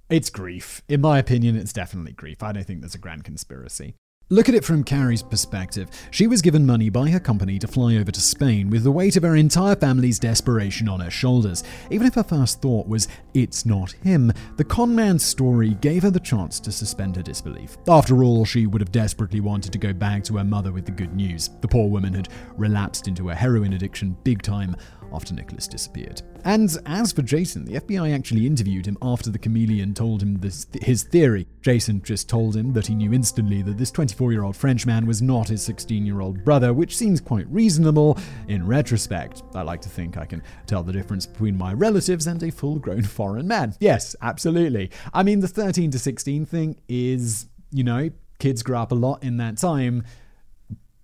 It's 0.09 0.29
grief. 0.29 0.83
In 0.89 1.01
my 1.01 1.19
opinion, 1.19 1.57
it's 1.57 1.73
definitely 1.73 2.13
grief. 2.13 2.43
I 2.43 2.53
don't 2.53 2.65
think 2.65 2.81
there's 2.81 2.95
a 2.95 2.99
grand 2.99 3.25
conspiracy. 3.25 3.95
Look 4.33 4.49
at 4.49 4.55
it 4.55 4.65
from 4.65 4.85
Carrie's 4.85 5.25
perspective. 5.25 5.91
She 6.13 6.29
was 6.29 6.41
given 6.41 6.65
money 6.65 6.89
by 6.89 7.11
her 7.11 7.19
company 7.19 7.59
to 7.59 7.67
fly 7.67 7.97
over 7.97 8.13
to 8.13 8.21
Spain 8.21 8.71
with 8.71 8.85
the 8.85 8.93
weight 8.93 9.17
of 9.17 9.25
her 9.25 9.35
entire 9.35 9.75
family's 9.75 10.21
desperation 10.21 10.89
on 10.89 11.01
her 11.01 11.11
shoulders. 11.11 11.65
Even 11.91 12.07
if 12.07 12.15
her 12.15 12.23
first 12.23 12.63
thought 12.63 12.87
was, 12.87 13.09
it's 13.35 13.67
not 13.67 13.91
him, 14.05 14.33
the 14.57 14.63
conman's 14.63 15.25
story 15.25 15.71
gave 15.81 16.05
her 16.05 16.11
the 16.11 16.21
chance 16.21 16.61
to 16.61 16.71
suspend 16.71 17.17
her 17.17 17.25
disbelief. 17.25 17.77
After 17.89 18.23
all, 18.23 18.45
she 18.45 18.69
would 18.69 18.81
have 18.81 18.93
desperately 18.93 19.41
wanted 19.41 19.73
to 19.73 19.79
go 19.79 19.93
back 19.93 20.23
to 20.25 20.37
her 20.37 20.45
mother 20.45 20.71
with 20.71 20.87
the 20.87 20.93
good 20.93 21.13
news. 21.13 21.51
The 21.61 21.67
poor 21.67 21.89
woman 21.89 22.15
had 22.15 22.29
relapsed 22.57 23.09
into 23.09 23.31
a 23.31 23.35
heroin 23.35 23.73
addiction 23.73 24.17
big 24.23 24.43
time 24.43 24.77
after 25.13 25.35
Nicholas 25.35 25.67
disappeared. 25.67 26.23
And 26.45 26.75
as 26.87 27.13
for 27.13 27.23
Jason, 27.23 27.65
the 27.65 27.81
FBI 27.81 28.15
actually 28.15 28.47
interviewed 28.47 28.87
him 28.87 28.97
after 29.03 29.31
the 29.31 29.39
chameleon 29.39 29.95
told 29.95 30.23
him 30.23 30.37
this, 30.37 30.67
his 30.83 31.03
theory. 31.03 31.47
Jason 31.61 32.03
just 32.03 32.29
told 32.29 32.57
him 32.57 32.73
that 32.73 32.87
he 32.87 32.95
knew 32.95 33.13
instantly 33.13 33.63
that 33.63 33.79
this 33.79 33.91
24 33.91 34.33
year 34.33 34.45
old 34.45 34.57
Frenchman 34.57 35.07
was 35.07 35.21
not 35.21 35.49
his 35.49 35.63
16 35.63 36.07
year 36.07 36.21
old 36.21 36.45
brother, 36.45 36.73
which 36.73 36.97
seems 36.97 37.21
quite 37.21 37.49
reasonable 37.49 38.19
in 38.49 38.67
retrospect. 38.67 39.43
I 39.55 39.63
like 39.63 39.81
to 39.83 39.89
think 39.89 40.17
I 40.17 40.25
can 40.25 40.43
tell 40.67 40.83
the 40.83 40.93
difference 40.93 41.27
between 41.27 41.57
my 41.57 41.73
relatives 41.73 42.27
and 42.27 42.43
a 42.43 42.51
full 42.51 42.79
grown 42.79 43.03
foreign 43.05 43.49
man. 43.49 43.75
Yes, 43.81 44.17
absolutely. 44.23 44.91
I 45.13 45.23
mean, 45.23 45.41
the 45.41 45.49
13 45.49 45.91
to 45.93 45.99
16 45.99 46.47
thing 46.47 46.81
is, 46.89 47.47
you 47.71 47.85
know, 47.85 48.11
kids 48.39 48.63
grow 48.63 48.81
up 48.81 48.93
a 48.93 48.95
lot 48.95 49.23
in 49.23 49.37
that 49.37 49.59
time 49.59 50.05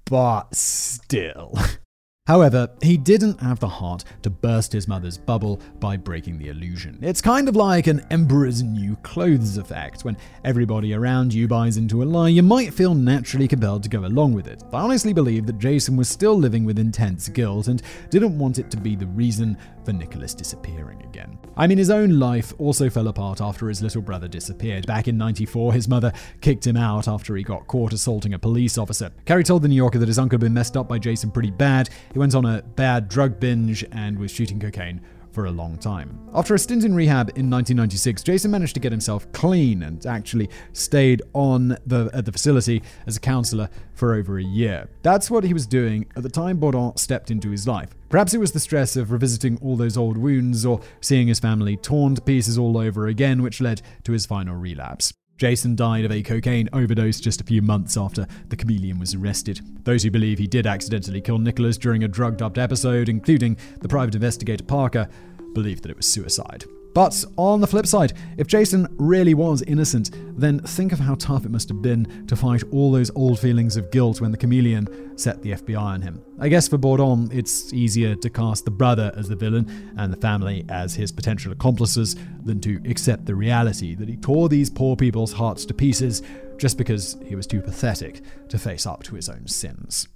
but 0.06 0.54
still. 0.54 1.58
However, 2.26 2.68
he 2.82 2.96
didn't 2.96 3.40
have 3.40 3.60
the 3.60 3.68
heart 3.68 4.04
to 4.22 4.30
burst 4.30 4.72
his 4.72 4.88
mother's 4.88 5.16
bubble 5.16 5.60
by 5.78 5.96
breaking 5.96 6.38
the 6.38 6.48
illusion. 6.48 6.98
It's 7.00 7.20
kind 7.20 7.48
of 7.48 7.54
like 7.54 7.86
an 7.86 8.04
emperor's 8.10 8.64
new 8.64 8.96
clothes 8.96 9.56
effect. 9.58 10.04
When 10.04 10.16
everybody 10.44 10.92
around 10.92 11.32
you 11.32 11.46
buys 11.46 11.76
into 11.76 12.02
a 12.02 12.04
lie, 12.04 12.30
you 12.30 12.42
might 12.42 12.74
feel 12.74 12.94
naturally 12.94 13.46
compelled 13.46 13.84
to 13.84 13.88
go 13.88 14.04
along 14.04 14.34
with 14.34 14.48
it. 14.48 14.64
I 14.72 14.80
honestly 14.80 15.12
believe 15.12 15.46
that 15.46 15.60
Jason 15.60 15.96
was 15.96 16.08
still 16.08 16.36
living 16.36 16.64
with 16.64 16.80
intense 16.80 17.28
guilt 17.28 17.68
and 17.68 17.80
didn't 18.10 18.36
want 18.36 18.58
it 18.58 18.72
to 18.72 18.76
be 18.76 18.96
the 18.96 19.06
reason 19.06 19.56
for 19.86 19.92
Nicholas 19.92 20.34
disappearing 20.34 21.00
again. 21.04 21.38
I 21.56 21.68
mean, 21.68 21.78
his 21.78 21.90
own 21.90 22.18
life 22.18 22.52
also 22.58 22.90
fell 22.90 23.06
apart 23.06 23.40
after 23.40 23.68
his 23.68 23.80
little 23.80 24.02
brother 24.02 24.26
disappeared. 24.26 24.84
Back 24.84 25.06
in 25.06 25.16
94, 25.16 25.72
his 25.72 25.88
mother 25.88 26.12
kicked 26.40 26.66
him 26.66 26.76
out 26.76 27.06
after 27.06 27.36
he 27.36 27.44
got 27.44 27.68
caught 27.68 27.92
assaulting 27.92 28.34
a 28.34 28.38
police 28.38 28.76
officer. 28.76 29.12
Carrie 29.24 29.44
told 29.44 29.62
The 29.62 29.68
New 29.68 29.76
Yorker 29.76 30.00
that 30.00 30.08
his 30.08 30.18
uncle 30.18 30.34
had 30.34 30.40
been 30.40 30.52
messed 30.52 30.76
up 30.76 30.88
by 30.88 30.98
Jason 30.98 31.30
pretty 31.30 31.52
bad. 31.52 31.88
He 32.12 32.18
went 32.18 32.34
on 32.34 32.44
a 32.44 32.62
bad 32.62 33.08
drug 33.08 33.38
binge 33.38 33.84
and 33.92 34.18
was 34.18 34.32
shooting 34.32 34.58
cocaine 34.58 35.00
for 35.36 35.44
a 35.44 35.50
long 35.50 35.76
time. 35.76 36.18
After 36.32 36.54
a 36.54 36.58
stint 36.58 36.82
in 36.82 36.94
rehab 36.94 37.28
in 37.36 37.50
1996, 37.50 38.22
Jason 38.22 38.50
managed 38.50 38.72
to 38.72 38.80
get 38.80 38.90
himself 38.90 39.30
clean 39.32 39.82
and 39.82 40.04
actually 40.06 40.48
stayed 40.72 41.20
on 41.34 41.76
the 41.84 42.08
at 42.14 42.24
the 42.24 42.32
facility 42.32 42.82
as 43.06 43.18
a 43.18 43.20
counselor 43.20 43.68
for 43.92 44.14
over 44.14 44.38
a 44.38 44.42
year. 44.42 44.88
That's 45.02 45.30
what 45.30 45.44
he 45.44 45.52
was 45.52 45.66
doing 45.66 46.06
at 46.16 46.22
the 46.22 46.30
time 46.30 46.56
Bourdin 46.56 46.96
stepped 46.96 47.30
into 47.30 47.50
his 47.50 47.68
life. 47.68 47.94
Perhaps 48.08 48.32
it 48.32 48.38
was 48.38 48.52
the 48.52 48.60
stress 48.60 48.96
of 48.96 49.12
revisiting 49.12 49.58
all 49.60 49.76
those 49.76 49.98
old 49.98 50.16
wounds 50.16 50.64
or 50.64 50.80
seeing 51.02 51.28
his 51.28 51.38
family 51.38 51.76
torn 51.76 52.14
to 52.14 52.22
pieces 52.22 52.56
all 52.56 52.78
over 52.78 53.06
again 53.06 53.42
which 53.42 53.60
led 53.60 53.82
to 54.04 54.12
his 54.12 54.24
final 54.24 54.56
relapse. 54.56 55.12
Jason 55.38 55.76
died 55.76 56.06
of 56.06 56.12
a 56.12 56.22
cocaine 56.22 56.68
overdose 56.72 57.20
just 57.20 57.42
a 57.42 57.44
few 57.44 57.60
months 57.60 57.96
after 57.96 58.26
the 58.48 58.56
chameleon 58.56 58.98
was 58.98 59.14
arrested. 59.14 59.60
Those 59.84 60.02
who 60.02 60.10
believe 60.10 60.38
he 60.38 60.46
did 60.46 60.66
accidentally 60.66 61.20
kill 61.20 61.38
Nicholas 61.38 61.76
during 61.76 62.04
a 62.04 62.08
drugged 62.08 62.40
up 62.40 62.56
episode, 62.56 63.10
including 63.10 63.58
the 63.80 63.88
private 63.88 64.14
investigator 64.14 64.64
Parker, 64.64 65.08
believe 65.56 65.80
that 65.82 65.90
it 65.90 65.96
was 65.96 66.06
suicide. 66.06 66.64
But 66.94 67.24
on 67.36 67.60
the 67.60 67.66
flip 67.66 67.86
side, 67.86 68.12
if 68.36 68.46
Jason 68.46 68.86
really 68.98 69.34
was 69.34 69.62
innocent, 69.62 70.10
then 70.38 70.60
think 70.60 70.92
of 70.92 70.98
how 70.98 71.14
tough 71.14 71.44
it 71.44 71.50
must 71.50 71.68
have 71.68 71.82
been 71.82 72.26
to 72.26 72.36
fight 72.36 72.62
all 72.70 72.92
those 72.92 73.10
old 73.14 73.38
feelings 73.38 73.76
of 73.76 73.90
guilt 73.90 74.20
when 74.20 74.30
the 74.30 74.36
chameleon 74.36 75.18
set 75.18 75.42
the 75.42 75.52
FBI 75.52 75.78
on 75.78 76.02
him. 76.02 76.22
I 76.38 76.48
guess 76.48 76.68
for 76.68 76.78
Bourdin, 76.78 77.30
it's 77.32 77.72
easier 77.72 78.14
to 78.16 78.30
cast 78.30 78.64
the 78.64 78.70
brother 78.70 79.12
as 79.16 79.28
the 79.28 79.36
villain 79.36 79.94
and 79.98 80.12
the 80.12 80.16
family 80.18 80.64
as 80.68 80.94
his 80.94 81.10
potential 81.10 81.52
accomplices 81.52 82.16
than 82.44 82.60
to 82.60 82.80
accept 82.88 83.26
the 83.26 83.34
reality 83.34 83.94
that 83.94 84.08
he 84.08 84.16
tore 84.16 84.48
these 84.48 84.70
poor 84.70 84.94
people's 84.94 85.32
hearts 85.32 85.64
to 85.66 85.74
pieces 85.74 86.22
just 86.58 86.78
because 86.78 87.18
he 87.26 87.34
was 87.34 87.46
too 87.46 87.60
pathetic 87.60 88.22
to 88.48 88.58
face 88.58 88.86
up 88.86 89.02
to 89.04 89.14
his 89.14 89.28
own 89.28 89.46
sins. 89.46 90.08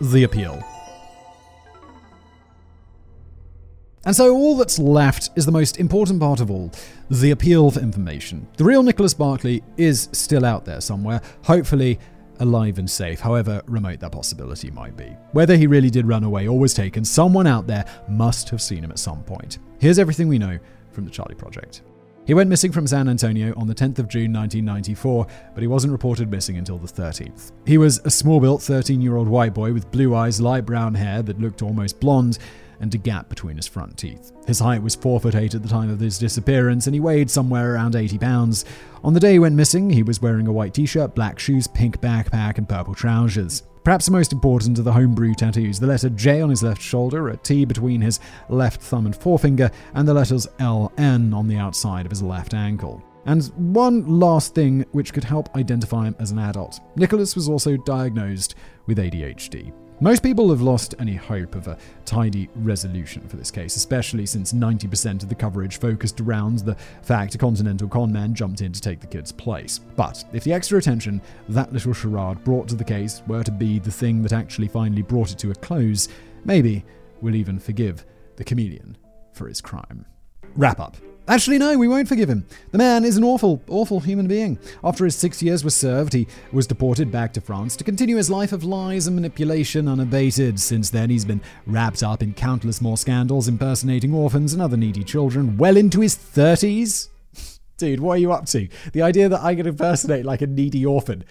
The 0.00 0.22
Appeal 0.22 0.62
And 4.04 4.16
so 4.16 4.34
all 4.34 4.56
that's 4.56 4.80
left 4.80 5.30
is 5.36 5.46
the 5.46 5.52
most 5.52 5.78
important 5.78 6.18
part 6.18 6.40
of 6.40 6.50
all 6.50 6.72
the 7.08 7.30
appeal 7.30 7.70
for 7.70 7.80
information. 7.80 8.48
The 8.56 8.64
real 8.64 8.82
Nicholas 8.82 9.14
Barclay 9.14 9.62
is 9.76 10.08
still 10.12 10.44
out 10.44 10.64
there 10.64 10.80
somewhere, 10.80 11.20
hopefully 11.44 12.00
alive 12.40 12.78
and 12.78 12.90
safe, 12.90 13.20
however 13.20 13.62
remote 13.66 14.00
that 14.00 14.10
possibility 14.10 14.72
might 14.72 14.96
be. 14.96 15.16
Whether 15.30 15.56
he 15.56 15.68
really 15.68 15.90
did 15.90 16.06
run 16.06 16.24
away 16.24 16.48
or 16.48 16.58
was 16.58 16.74
taken, 16.74 17.04
someone 17.04 17.46
out 17.46 17.68
there 17.68 17.84
must 18.08 18.48
have 18.50 18.60
seen 18.60 18.82
him 18.82 18.90
at 18.90 18.98
some 18.98 19.22
point. 19.22 19.60
Here's 19.78 20.00
everything 20.00 20.26
we 20.26 20.38
know 20.38 20.58
from 20.90 21.04
the 21.04 21.10
Charlie 21.10 21.36
Project. 21.36 21.82
He 22.24 22.34
went 22.34 22.48
missing 22.48 22.70
from 22.70 22.86
San 22.86 23.08
Antonio 23.08 23.52
on 23.56 23.66
the 23.66 23.74
10th 23.74 23.98
of 23.98 24.08
June 24.08 24.32
1994, 24.32 25.26
but 25.54 25.60
he 25.60 25.66
wasn't 25.66 25.92
reported 25.92 26.30
missing 26.30 26.56
until 26.56 26.78
the 26.78 26.86
13th. 26.86 27.50
He 27.66 27.78
was 27.78 27.98
a 28.04 28.10
small 28.10 28.40
built 28.40 28.62
13 28.62 29.00
year 29.00 29.16
old 29.16 29.28
white 29.28 29.54
boy 29.54 29.72
with 29.72 29.90
blue 29.90 30.14
eyes, 30.14 30.40
light 30.40 30.64
brown 30.64 30.94
hair 30.94 31.22
that 31.22 31.40
looked 31.40 31.62
almost 31.62 31.98
blonde, 31.98 32.38
and 32.82 32.94
a 32.94 32.98
gap 32.98 33.28
between 33.30 33.56
his 33.56 33.66
front 33.66 33.96
teeth. 33.96 34.32
His 34.46 34.58
height 34.58 34.82
was 34.82 34.94
4 34.94 35.20
foot 35.20 35.34
8 35.34 35.54
at 35.54 35.62
the 35.62 35.68
time 35.68 35.88
of 35.88 36.00
his 36.00 36.18
disappearance, 36.18 36.86
and 36.86 36.94
he 36.94 37.00
weighed 37.00 37.30
somewhere 37.30 37.74
around 37.74 37.96
80 37.96 38.18
pounds. 38.18 38.64
On 39.02 39.14
the 39.14 39.20
day 39.20 39.32
he 39.32 39.38
went 39.38 39.54
missing, 39.54 39.88
he 39.88 40.02
was 40.02 40.20
wearing 40.20 40.46
a 40.46 40.52
white 40.52 40.74
t 40.74 40.84
shirt, 40.84 41.14
black 41.14 41.38
shoes, 41.38 41.66
pink 41.66 42.00
backpack, 42.00 42.58
and 42.58 42.68
purple 42.68 42.94
trousers. 42.94 43.62
Perhaps 43.84 44.06
the 44.06 44.12
most 44.12 44.32
important 44.32 44.78
are 44.78 44.82
the 44.82 44.92
homebrew 44.92 45.34
tattoos 45.34 45.80
the 45.80 45.86
letter 45.88 46.08
J 46.08 46.40
on 46.40 46.50
his 46.50 46.62
left 46.62 46.80
shoulder, 46.80 47.30
a 47.30 47.36
T 47.36 47.64
between 47.64 48.00
his 48.00 48.20
left 48.48 48.80
thumb 48.80 49.06
and 49.06 49.16
forefinger, 49.16 49.70
and 49.94 50.06
the 50.06 50.14
letters 50.14 50.46
LN 50.58 51.34
on 51.34 51.48
the 51.48 51.56
outside 51.56 52.06
of 52.06 52.10
his 52.10 52.22
left 52.22 52.54
ankle. 52.54 53.02
And 53.24 53.44
one 53.56 54.20
last 54.20 54.54
thing 54.54 54.84
which 54.92 55.12
could 55.12 55.24
help 55.24 55.54
identify 55.56 56.06
him 56.06 56.16
as 56.18 56.32
an 56.32 56.38
adult 56.38 56.80
Nicholas 56.96 57.36
was 57.36 57.48
also 57.48 57.76
diagnosed 57.76 58.54
with 58.86 58.98
ADHD. 58.98 59.72
Most 60.02 60.24
people 60.24 60.50
have 60.50 60.60
lost 60.60 60.96
any 60.98 61.14
hope 61.14 61.54
of 61.54 61.68
a 61.68 61.78
tidy 62.04 62.48
resolution 62.56 63.22
for 63.28 63.36
this 63.36 63.52
case, 63.52 63.76
especially 63.76 64.26
since 64.26 64.52
90% 64.52 65.22
of 65.22 65.28
the 65.28 65.34
coverage 65.36 65.78
focused 65.78 66.20
around 66.20 66.58
the 66.58 66.74
fact 67.02 67.36
a 67.36 67.38
continental 67.38 67.86
conman 67.86 68.34
jumped 68.34 68.62
in 68.62 68.72
to 68.72 68.80
take 68.80 68.98
the 68.98 69.06
kid's 69.06 69.30
place. 69.30 69.78
But 69.78 70.24
if 70.32 70.42
the 70.42 70.52
extra 70.52 70.76
attention 70.76 71.22
that 71.50 71.72
little 71.72 71.92
charade 71.92 72.42
brought 72.42 72.66
to 72.70 72.74
the 72.74 72.82
case 72.82 73.22
were 73.28 73.44
to 73.44 73.52
be 73.52 73.78
the 73.78 73.92
thing 73.92 74.22
that 74.22 74.32
actually 74.32 74.66
finally 74.66 75.02
brought 75.02 75.30
it 75.30 75.38
to 75.38 75.52
a 75.52 75.54
close, 75.54 76.08
maybe 76.44 76.84
we'll 77.20 77.36
even 77.36 77.60
forgive 77.60 78.04
the 78.34 78.42
chameleon 78.42 78.98
for 79.32 79.46
his 79.46 79.60
crime. 79.60 80.04
Wrap 80.56 80.80
up. 80.80 80.96
Actually, 81.28 81.56
no, 81.58 81.78
we 81.78 81.86
won't 81.86 82.08
forgive 82.08 82.28
him. 82.28 82.44
The 82.72 82.78
man 82.78 83.04
is 83.04 83.16
an 83.16 83.22
awful, 83.22 83.62
awful 83.68 84.00
human 84.00 84.26
being. 84.26 84.58
After 84.82 85.04
his 85.04 85.14
six 85.14 85.40
years 85.40 85.62
were 85.62 85.70
served, 85.70 86.14
he 86.14 86.26
was 86.50 86.66
deported 86.66 87.12
back 87.12 87.32
to 87.34 87.40
France 87.40 87.76
to 87.76 87.84
continue 87.84 88.16
his 88.16 88.28
life 88.28 88.52
of 88.52 88.64
lies 88.64 89.06
and 89.06 89.14
manipulation 89.14 89.86
unabated. 89.86 90.58
Since 90.58 90.90
then, 90.90 91.10
he's 91.10 91.24
been 91.24 91.40
wrapped 91.64 92.02
up 92.02 92.24
in 92.24 92.34
countless 92.34 92.80
more 92.80 92.96
scandals, 92.96 93.46
impersonating 93.46 94.12
orphans 94.12 94.52
and 94.52 94.60
other 94.60 94.76
needy 94.76 95.04
children, 95.04 95.56
well 95.56 95.76
into 95.76 96.00
his 96.00 96.16
30s. 96.16 97.08
Dude, 97.76 98.00
what 98.00 98.14
are 98.14 98.20
you 98.20 98.32
up 98.32 98.46
to? 98.46 98.68
The 98.92 99.02
idea 99.02 99.28
that 99.28 99.42
I 99.42 99.54
could 99.54 99.68
impersonate 99.68 100.24
like 100.24 100.42
a 100.42 100.46
needy 100.48 100.84
orphan 100.84 101.24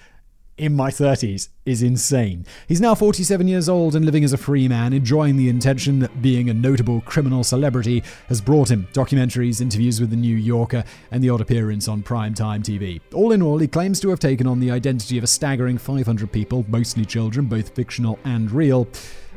in 0.58 0.76
my 0.76 0.90
30s 0.92 1.50
is 1.66 1.82
insane. 1.82 2.46
He's 2.68 2.82
now 2.82 2.94
47 2.94 3.48
years 3.48 3.68
old 3.68 3.96
and 3.96 4.06
living 4.06 4.24
as 4.24 4.34
a 4.34 4.38
free 4.38 4.68
man, 4.68 4.94
enjoying 4.94 5.38
the 5.38 5.50
intention 5.50 6.00
that 6.00 6.22
being 6.22 6.50
a 6.50 6.54
notable 6.54 7.02
criminal 7.02 7.44
celebrity 7.44 8.04
has 8.28 8.42
brought 8.42 8.70
him 8.70 8.88
documentaries, 8.94 9.62
interviews 9.62 10.00
with 10.00 10.10
The 10.10 10.16
New 10.16 10.36
Yorker, 10.36 10.84
and 11.12 11.24
the 11.24 11.30
odd 11.30 11.42
appearance 11.42 11.88
on 11.88 12.04
primetime 12.04 12.64
TV. 12.64 13.02
All 13.14 13.32
in 13.32 13.42
all, 13.42 13.58
he 13.58 13.68
claims 13.68 14.00
to 14.02 14.10
have 14.10 14.20
taken 14.20 14.48
on 14.48 14.60
the 14.60 14.72
identity 14.72 15.18
of 15.18 15.24
a 15.24 15.28
staggering 15.28 15.78
500 15.78 16.32
people, 16.32 16.66
mostly 16.68 17.06
children, 17.06 17.46
both 17.46 17.74
fictional 17.76 18.20
and 18.24 18.52
real. 18.52 18.86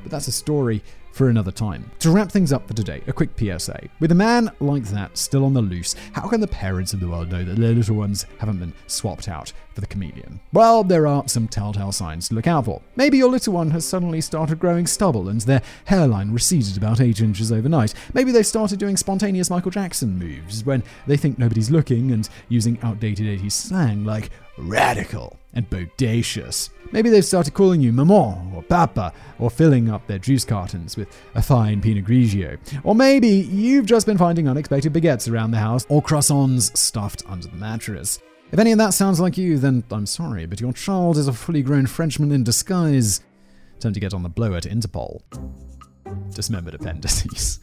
But 0.02 0.10
that's 0.10 0.28
a 0.28 0.32
story 0.32 0.82
for 1.14 1.28
another 1.28 1.52
time. 1.52 1.88
To 2.00 2.10
wrap 2.10 2.30
things 2.30 2.52
up 2.52 2.66
for 2.66 2.74
today, 2.74 3.00
a 3.06 3.12
quick 3.12 3.30
PSA. 3.38 3.88
With 4.00 4.10
a 4.10 4.16
man 4.16 4.50
like 4.58 4.84
that 4.86 5.16
still 5.16 5.44
on 5.44 5.54
the 5.54 5.62
loose, 5.62 5.94
how 6.12 6.28
can 6.28 6.40
the 6.40 6.48
parents 6.48 6.92
of 6.92 6.98
the 6.98 7.08
world 7.08 7.30
know 7.30 7.44
that 7.44 7.56
their 7.56 7.72
little 7.72 7.94
ones 7.94 8.26
haven't 8.38 8.58
been 8.58 8.74
swapped 8.88 9.28
out 9.28 9.52
for 9.74 9.80
the 9.80 9.86
chameleon? 9.86 10.40
Well, 10.52 10.82
there 10.82 11.06
are 11.06 11.26
some 11.28 11.46
telltale 11.46 11.92
signs 11.92 12.28
to 12.28 12.34
look 12.34 12.48
out 12.48 12.64
for. 12.64 12.82
Maybe 12.96 13.16
your 13.16 13.30
little 13.30 13.54
one 13.54 13.70
has 13.70 13.86
suddenly 13.86 14.20
started 14.20 14.58
growing 14.58 14.88
stubble 14.88 15.28
and 15.28 15.40
their 15.42 15.62
hairline 15.84 16.32
receded 16.32 16.76
about 16.76 17.00
8 17.00 17.20
inches 17.20 17.52
overnight. 17.52 17.94
Maybe 18.12 18.32
they 18.32 18.42
started 18.42 18.80
doing 18.80 18.96
spontaneous 18.96 19.50
Michael 19.50 19.70
Jackson 19.70 20.18
moves 20.18 20.64
when 20.64 20.82
they 21.06 21.16
think 21.16 21.38
nobody's 21.38 21.70
looking 21.70 22.10
and 22.10 22.28
using 22.48 22.78
outdated 22.82 23.26
80s 23.26 23.52
slang 23.52 24.04
like 24.04 24.30
radical 24.58 25.38
and 25.52 25.68
bodacious. 25.70 26.70
Maybe 26.92 27.10
they've 27.10 27.24
started 27.24 27.54
calling 27.54 27.80
you 27.80 27.92
maman 27.92 28.52
or 28.54 28.62
papa 28.62 29.12
or 29.38 29.50
filling 29.50 29.90
up 29.90 30.06
their 30.06 30.18
juice 30.18 30.44
cartons 30.44 30.96
with 30.96 31.08
a 31.34 31.42
fine 31.42 31.80
Pinot 31.80 32.04
Grigio. 32.04 32.58
Or 32.84 32.94
maybe 32.94 33.28
you've 33.28 33.86
just 33.86 34.06
been 34.06 34.18
finding 34.18 34.48
unexpected 34.48 34.92
baguettes 34.92 35.30
around 35.30 35.50
the 35.50 35.58
house 35.58 35.86
or 35.88 36.02
croissants 36.02 36.76
stuffed 36.76 37.22
under 37.26 37.48
the 37.48 37.56
mattress. 37.56 38.20
If 38.52 38.58
any 38.58 38.72
of 38.72 38.78
that 38.78 38.94
sounds 38.94 39.18
like 39.18 39.36
you, 39.36 39.58
then 39.58 39.82
I'm 39.90 40.06
sorry, 40.06 40.46
but 40.46 40.60
your 40.60 40.72
child 40.72 41.16
is 41.16 41.26
a 41.26 41.32
fully 41.32 41.62
grown 41.62 41.86
Frenchman 41.86 42.30
in 42.30 42.44
disguise. 42.44 43.20
Time 43.80 43.92
to 43.92 44.00
get 44.00 44.14
on 44.14 44.22
the 44.22 44.28
blower 44.28 44.60
to 44.60 44.68
Interpol. 44.68 45.20
Dismembered 46.34 46.74
appendices. 46.74 47.60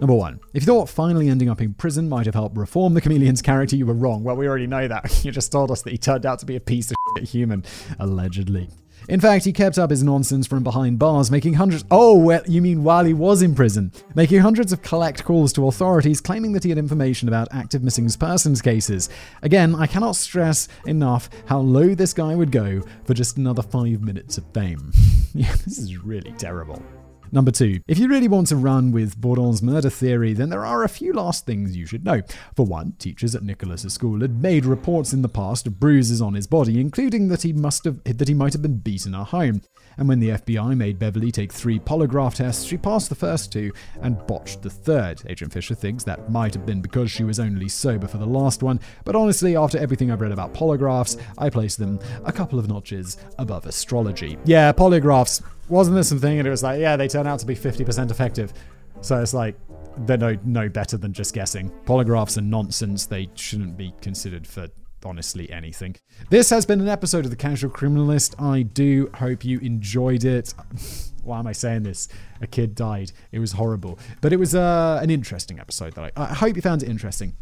Number 0.00 0.14
one, 0.14 0.38
if 0.54 0.62
you 0.62 0.66
thought 0.66 0.88
finally 0.88 1.28
ending 1.28 1.48
up 1.48 1.60
in 1.60 1.74
prison 1.74 2.08
might 2.08 2.26
have 2.26 2.34
helped 2.34 2.56
reform 2.56 2.94
the 2.94 3.00
chameleon's 3.00 3.42
character, 3.42 3.74
you 3.74 3.84
were 3.84 3.94
wrong. 3.94 4.22
Well, 4.22 4.36
we 4.36 4.46
already 4.46 4.66
know 4.66 4.86
that. 4.86 5.22
You 5.28 5.32
just 5.32 5.50
told 5.50 5.70
us 5.70 5.82
that 5.82 5.90
he 5.90 5.98
turned 5.98 6.24
out 6.24 6.38
to 6.38 6.46
be 6.46 6.56
a 6.56 6.60
piece 6.60 6.90
of 6.90 6.96
shit 7.18 7.28
human, 7.28 7.64
allegedly. 7.98 8.68
In 9.08 9.20
fact, 9.20 9.44
he 9.44 9.52
kept 9.52 9.78
up 9.78 9.90
his 9.90 10.02
nonsense 10.02 10.46
from 10.46 10.62
behind 10.62 10.98
bars, 10.98 11.30
making 11.30 11.54
hundreds. 11.54 11.84
Oh, 11.90 12.16
well, 12.16 12.42
you 12.46 12.62
mean 12.62 12.84
while 12.84 13.04
he 13.04 13.14
was 13.14 13.42
in 13.42 13.54
prison? 13.54 13.92
Making 14.14 14.40
hundreds 14.40 14.72
of 14.72 14.82
collect 14.82 15.24
calls 15.24 15.52
to 15.54 15.66
authorities 15.66 16.20
claiming 16.20 16.52
that 16.52 16.62
he 16.62 16.68
had 16.68 16.78
information 16.78 17.26
about 17.26 17.48
active 17.50 17.82
missing 17.82 18.08
persons 18.10 18.62
cases. 18.62 19.08
Again, 19.42 19.74
I 19.74 19.86
cannot 19.86 20.16
stress 20.16 20.68
enough 20.86 21.28
how 21.46 21.58
low 21.58 21.94
this 21.94 22.12
guy 22.12 22.34
would 22.34 22.52
go 22.52 22.82
for 23.04 23.14
just 23.14 23.36
another 23.36 23.62
five 23.62 24.02
minutes 24.02 24.38
of 24.38 24.44
fame. 24.52 24.92
yeah, 25.34 25.54
this 25.64 25.78
is 25.78 25.96
really 25.96 26.32
terrible. 26.32 26.82
Number 27.30 27.50
two, 27.50 27.80
if 27.86 27.98
you 27.98 28.08
really 28.08 28.28
want 28.28 28.46
to 28.48 28.56
run 28.56 28.92
with 28.92 29.20
Bourdin's 29.20 29.62
murder 29.62 29.90
theory, 29.90 30.32
then 30.32 30.48
there 30.48 30.64
are 30.64 30.84
a 30.84 30.88
few 30.88 31.12
last 31.12 31.44
things 31.46 31.76
you 31.76 31.86
should 31.86 32.04
know. 32.04 32.22
For 32.56 32.64
one, 32.64 32.92
teachers 32.98 33.34
at 33.34 33.42
Nicholas's 33.42 33.92
school 33.92 34.20
had 34.20 34.42
made 34.42 34.64
reports 34.64 35.12
in 35.12 35.22
the 35.22 35.28
past 35.28 35.66
of 35.66 35.78
bruises 35.78 36.22
on 36.22 36.34
his 36.34 36.46
body, 36.46 36.80
including 36.80 37.28
that 37.28 37.42
he 37.42 37.52
must 37.52 37.84
have 37.84 38.02
that 38.04 38.28
he 38.28 38.34
might 38.34 38.52
have 38.52 38.62
been 38.62 38.78
beaten 38.78 39.14
at 39.14 39.28
home. 39.28 39.62
And 39.98 40.08
when 40.08 40.20
the 40.20 40.30
FBI 40.30 40.76
made 40.76 40.98
Beverly 40.98 41.32
take 41.32 41.52
three 41.52 41.80
polygraph 41.80 42.34
tests, 42.34 42.64
she 42.64 42.76
passed 42.76 43.08
the 43.08 43.16
first 43.16 43.52
two 43.52 43.72
and 44.00 44.24
botched 44.28 44.62
the 44.62 44.70
third. 44.70 45.20
Agent 45.28 45.52
Fisher 45.52 45.74
thinks 45.74 46.04
that 46.04 46.30
might 46.30 46.54
have 46.54 46.64
been 46.64 46.80
because 46.80 47.10
she 47.10 47.24
was 47.24 47.40
only 47.40 47.68
sober 47.68 48.06
for 48.06 48.18
the 48.18 48.26
last 48.26 48.62
one, 48.62 48.78
but 49.04 49.16
honestly, 49.16 49.56
after 49.56 49.76
everything 49.76 50.10
I've 50.12 50.20
read 50.20 50.30
about 50.30 50.54
polygraphs, 50.54 51.20
I 51.36 51.50
place 51.50 51.74
them 51.74 51.98
a 52.24 52.30
couple 52.30 52.60
of 52.60 52.68
notches 52.68 53.16
above 53.38 53.66
astrology. 53.66 54.38
Yeah, 54.44 54.72
polygraphs 54.72 55.42
wasn't 55.68 55.94
there 55.94 56.02
something? 56.02 56.38
And 56.38 56.46
it 56.46 56.50
was 56.50 56.62
like, 56.62 56.80
yeah, 56.80 56.96
they 56.96 57.08
turn 57.08 57.26
out 57.26 57.38
to 57.40 57.46
be 57.46 57.54
50% 57.54 58.10
effective. 58.10 58.52
So 59.00 59.20
it's 59.20 59.34
like, 59.34 59.56
they're 59.98 60.16
no, 60.16 60.36
no 60.44 60.68
better 60.68 60.96
than 60.96 61.12
just 61.12 61.34
guessing. 61.34 61.70
Polygraphs 61.84 62.38
are 62.38 62.42
nonsense. 62.42 63.06
They 63.06 63.28
shouldn't 63.34 63.76
be 63.76 63.92
considered 64.00 64.46
for 64.46 64.68
honestly 65.04 65.50
anything. 65.50 65.96
This 66.30 66.50
has 66.50 66.66
been 66.66 66.80
an 66.80 66.88
episode 66.88 67.24
of 67.24 67.30
The 67.30 67.36
Casual 67.36 67.70
Criminalist. 67.70 68.40
I 68.40 68.62
do 68.62 69.10
hope 69.14 69.44
you 69.44 69.58
enjoyed 69.60 70.24
it. 70.24 70.54
Why 71.22 71.38
am 71.38 71.46
I 71.46 71.52
saying 71.52 71.82
this? 71.82 72.08
A 72.40 72.46
kid 72.46 72.74
died. 72.74 73.12
It 73.32 73.38
was 73.38 73.52
horrible. 73.52 73.98
But 74.20 74.32
it 74.32 74.38
was 74.38 74.54
uh, 74.54 74.98
an 75.02 75.10
interesting 75.10 75.60
episode 75.60 75.94
that 75.94 76.12
I, 76.16 76.22
I 76.22 76.34
hope 76.34 76.56
you 76.56 76.62
found 76.62 76.82
it 76.82 76.88
interesting. 76.88 77.34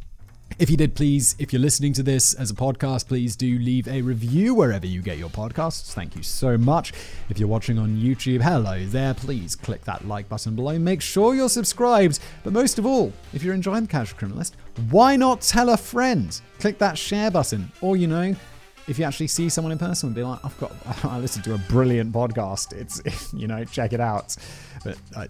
If 0.59 0.71
you 0.71 0.79
did, 0.79 0.95
please, 0.95 1.37
if 1.39 1.53
you're 1.53 1.61
listening 1.61 1.93
to 1.95 2.03
this 2.03 2.33
as 2.33 2.51
a 2.51 2.55
podcast, 2.55 3.09
please 3.09 3.37
do 3.37 3.59
leave 3.59 3.87
a 3.89 4.01
review 4.01 4.55
wherever 4.55 4.87
you 4.87 5.03
get 5.03 5.19
your 5.19 5.29
podcasts. 5.29 5.93
Thank 5.93 6.17
you 6.17 6.23
so 6.23 6.57
much. 6.57 6.95
If 7.29 7.39
you're 7.39 7.49
watching 7.49 7.79
on 7.79 7.97
YouTube, 7.97 8.41
hello 8.41 8.83
there. 8.87 9.13
Please 9.13 9.55
click 9.55 9.85
that 9.85 10.09
like 10.09 10.31
button 10.31 10.57
below. 10.57 10.79
Make 10.79 11.03
sure 11.03 11.35
you're 11.35 11.51
subscribed. 11.51 12.21
But 12.43 12.55
most 12.55 12.79
of 12.79 12.87
all, 12.87 13.13
if 13.35 13.43
you're 13.43 13.55
enjoying 13.55 13.83
The 13.83 13.89
Casual 13.89 14.19
Criminalist, 14.19 14.53
why 14.89 15.15
not 15.15 15.43
tell 15.43 15.69
a 15.69 15.77
friend? 15.77 16.41
Click 16.59 16.79
that 16.79 16.97
share 16.97 17.31
button. 17.31 17.71
Or, 17.83 17.99
you 17.99 18.07
know, 18.07 18.35
if 18.89 18.99
you 18.99 19.05
actually 19.05 19.27
see 19.27 19.49
someone 19.49 19.73
in 19.73 19.79
person 19.79 20.09
and 20.09 20.17
be 20.17 20.23
like, 20.23 20.43
I've 20.43 20.59
got, 20.59 20.73
I 21.05 21.19
listened 21.19 21.45
to 21.45 21.55
a 21.55 21.59
brilliant 21.59 22.13
podcast. 22.13 22.73
It's, 22.73 23.33
you 23.35 23.47
know, 23.47 23.65
check 23.65 23.93
it 23.93 24.01
out. 24.01 24.35
But 24.85 24.97
uh, 25.15 25.27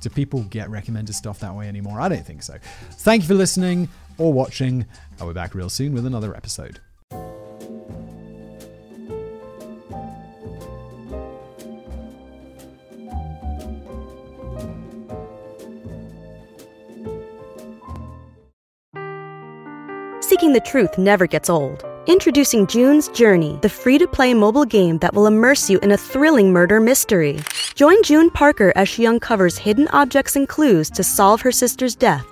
do 0.00 0.08
people 0.08 0.44
get 0.44 0.70
recommended 0.70 1.14
stuff 1.14 1.40
that 1.40 1.54
way 1.54 1.68
anymore? 1.68 2.00
I 2.00 2.08
don't 2.08 2.24
think 2.24 2.42
so. 2.42 2.56
Thank 2.90 3.22
you 3.22 3.28
for 3.28 3.34
listening 3.34 3.88
or 4.18 4.32
watching. 4.32 4.86
I'll 5.20 5.28
be 5.28 5.34
back 5.34 5.54
real 5.54 5.68
soon 5.68 5.92
with 5.94 6.06
another 6.06 6.36
episode. 6.36 6.80
Seeking 20.20 20.54
the 20.54 20.60
truth 20.64 20.96
never 20.96 21.26
gets 21.26 21.50
old. 21.50 21.84
Introducing 22.06 22.66
June's 22.66 23.08
Journey, 23.08 23.58
the 23.62 23.68
free 23.68 23.98
to 23.98 24.08
play 24.08 24.34
mobile 24.34 24.64
game 24.64 24.98
that 24.98 25.14
will 25.14 25.26
immerse 25.26 25.70
you 25.70 25.78
in 25.80 25.92
a 25.92 25.96
thrilling 25.96 26.52
murder 26.52 26.80
mystery. 26.80 27.38
Join 27.76 28.02
June 28.02 28.28
Parker 28.30 28.72
as 28.74 28.88
she 28.88 29.06
uncovers 29.06 29.56
hidden 29.56 29.86
objects 29.88 30.34
and 30.34 30.48
clues 30.48 30.90
to 30.90 31.04
solve 31.04 31.42
her 31.42 31.52
sister's 31.52 31.94
death 31.94 32.31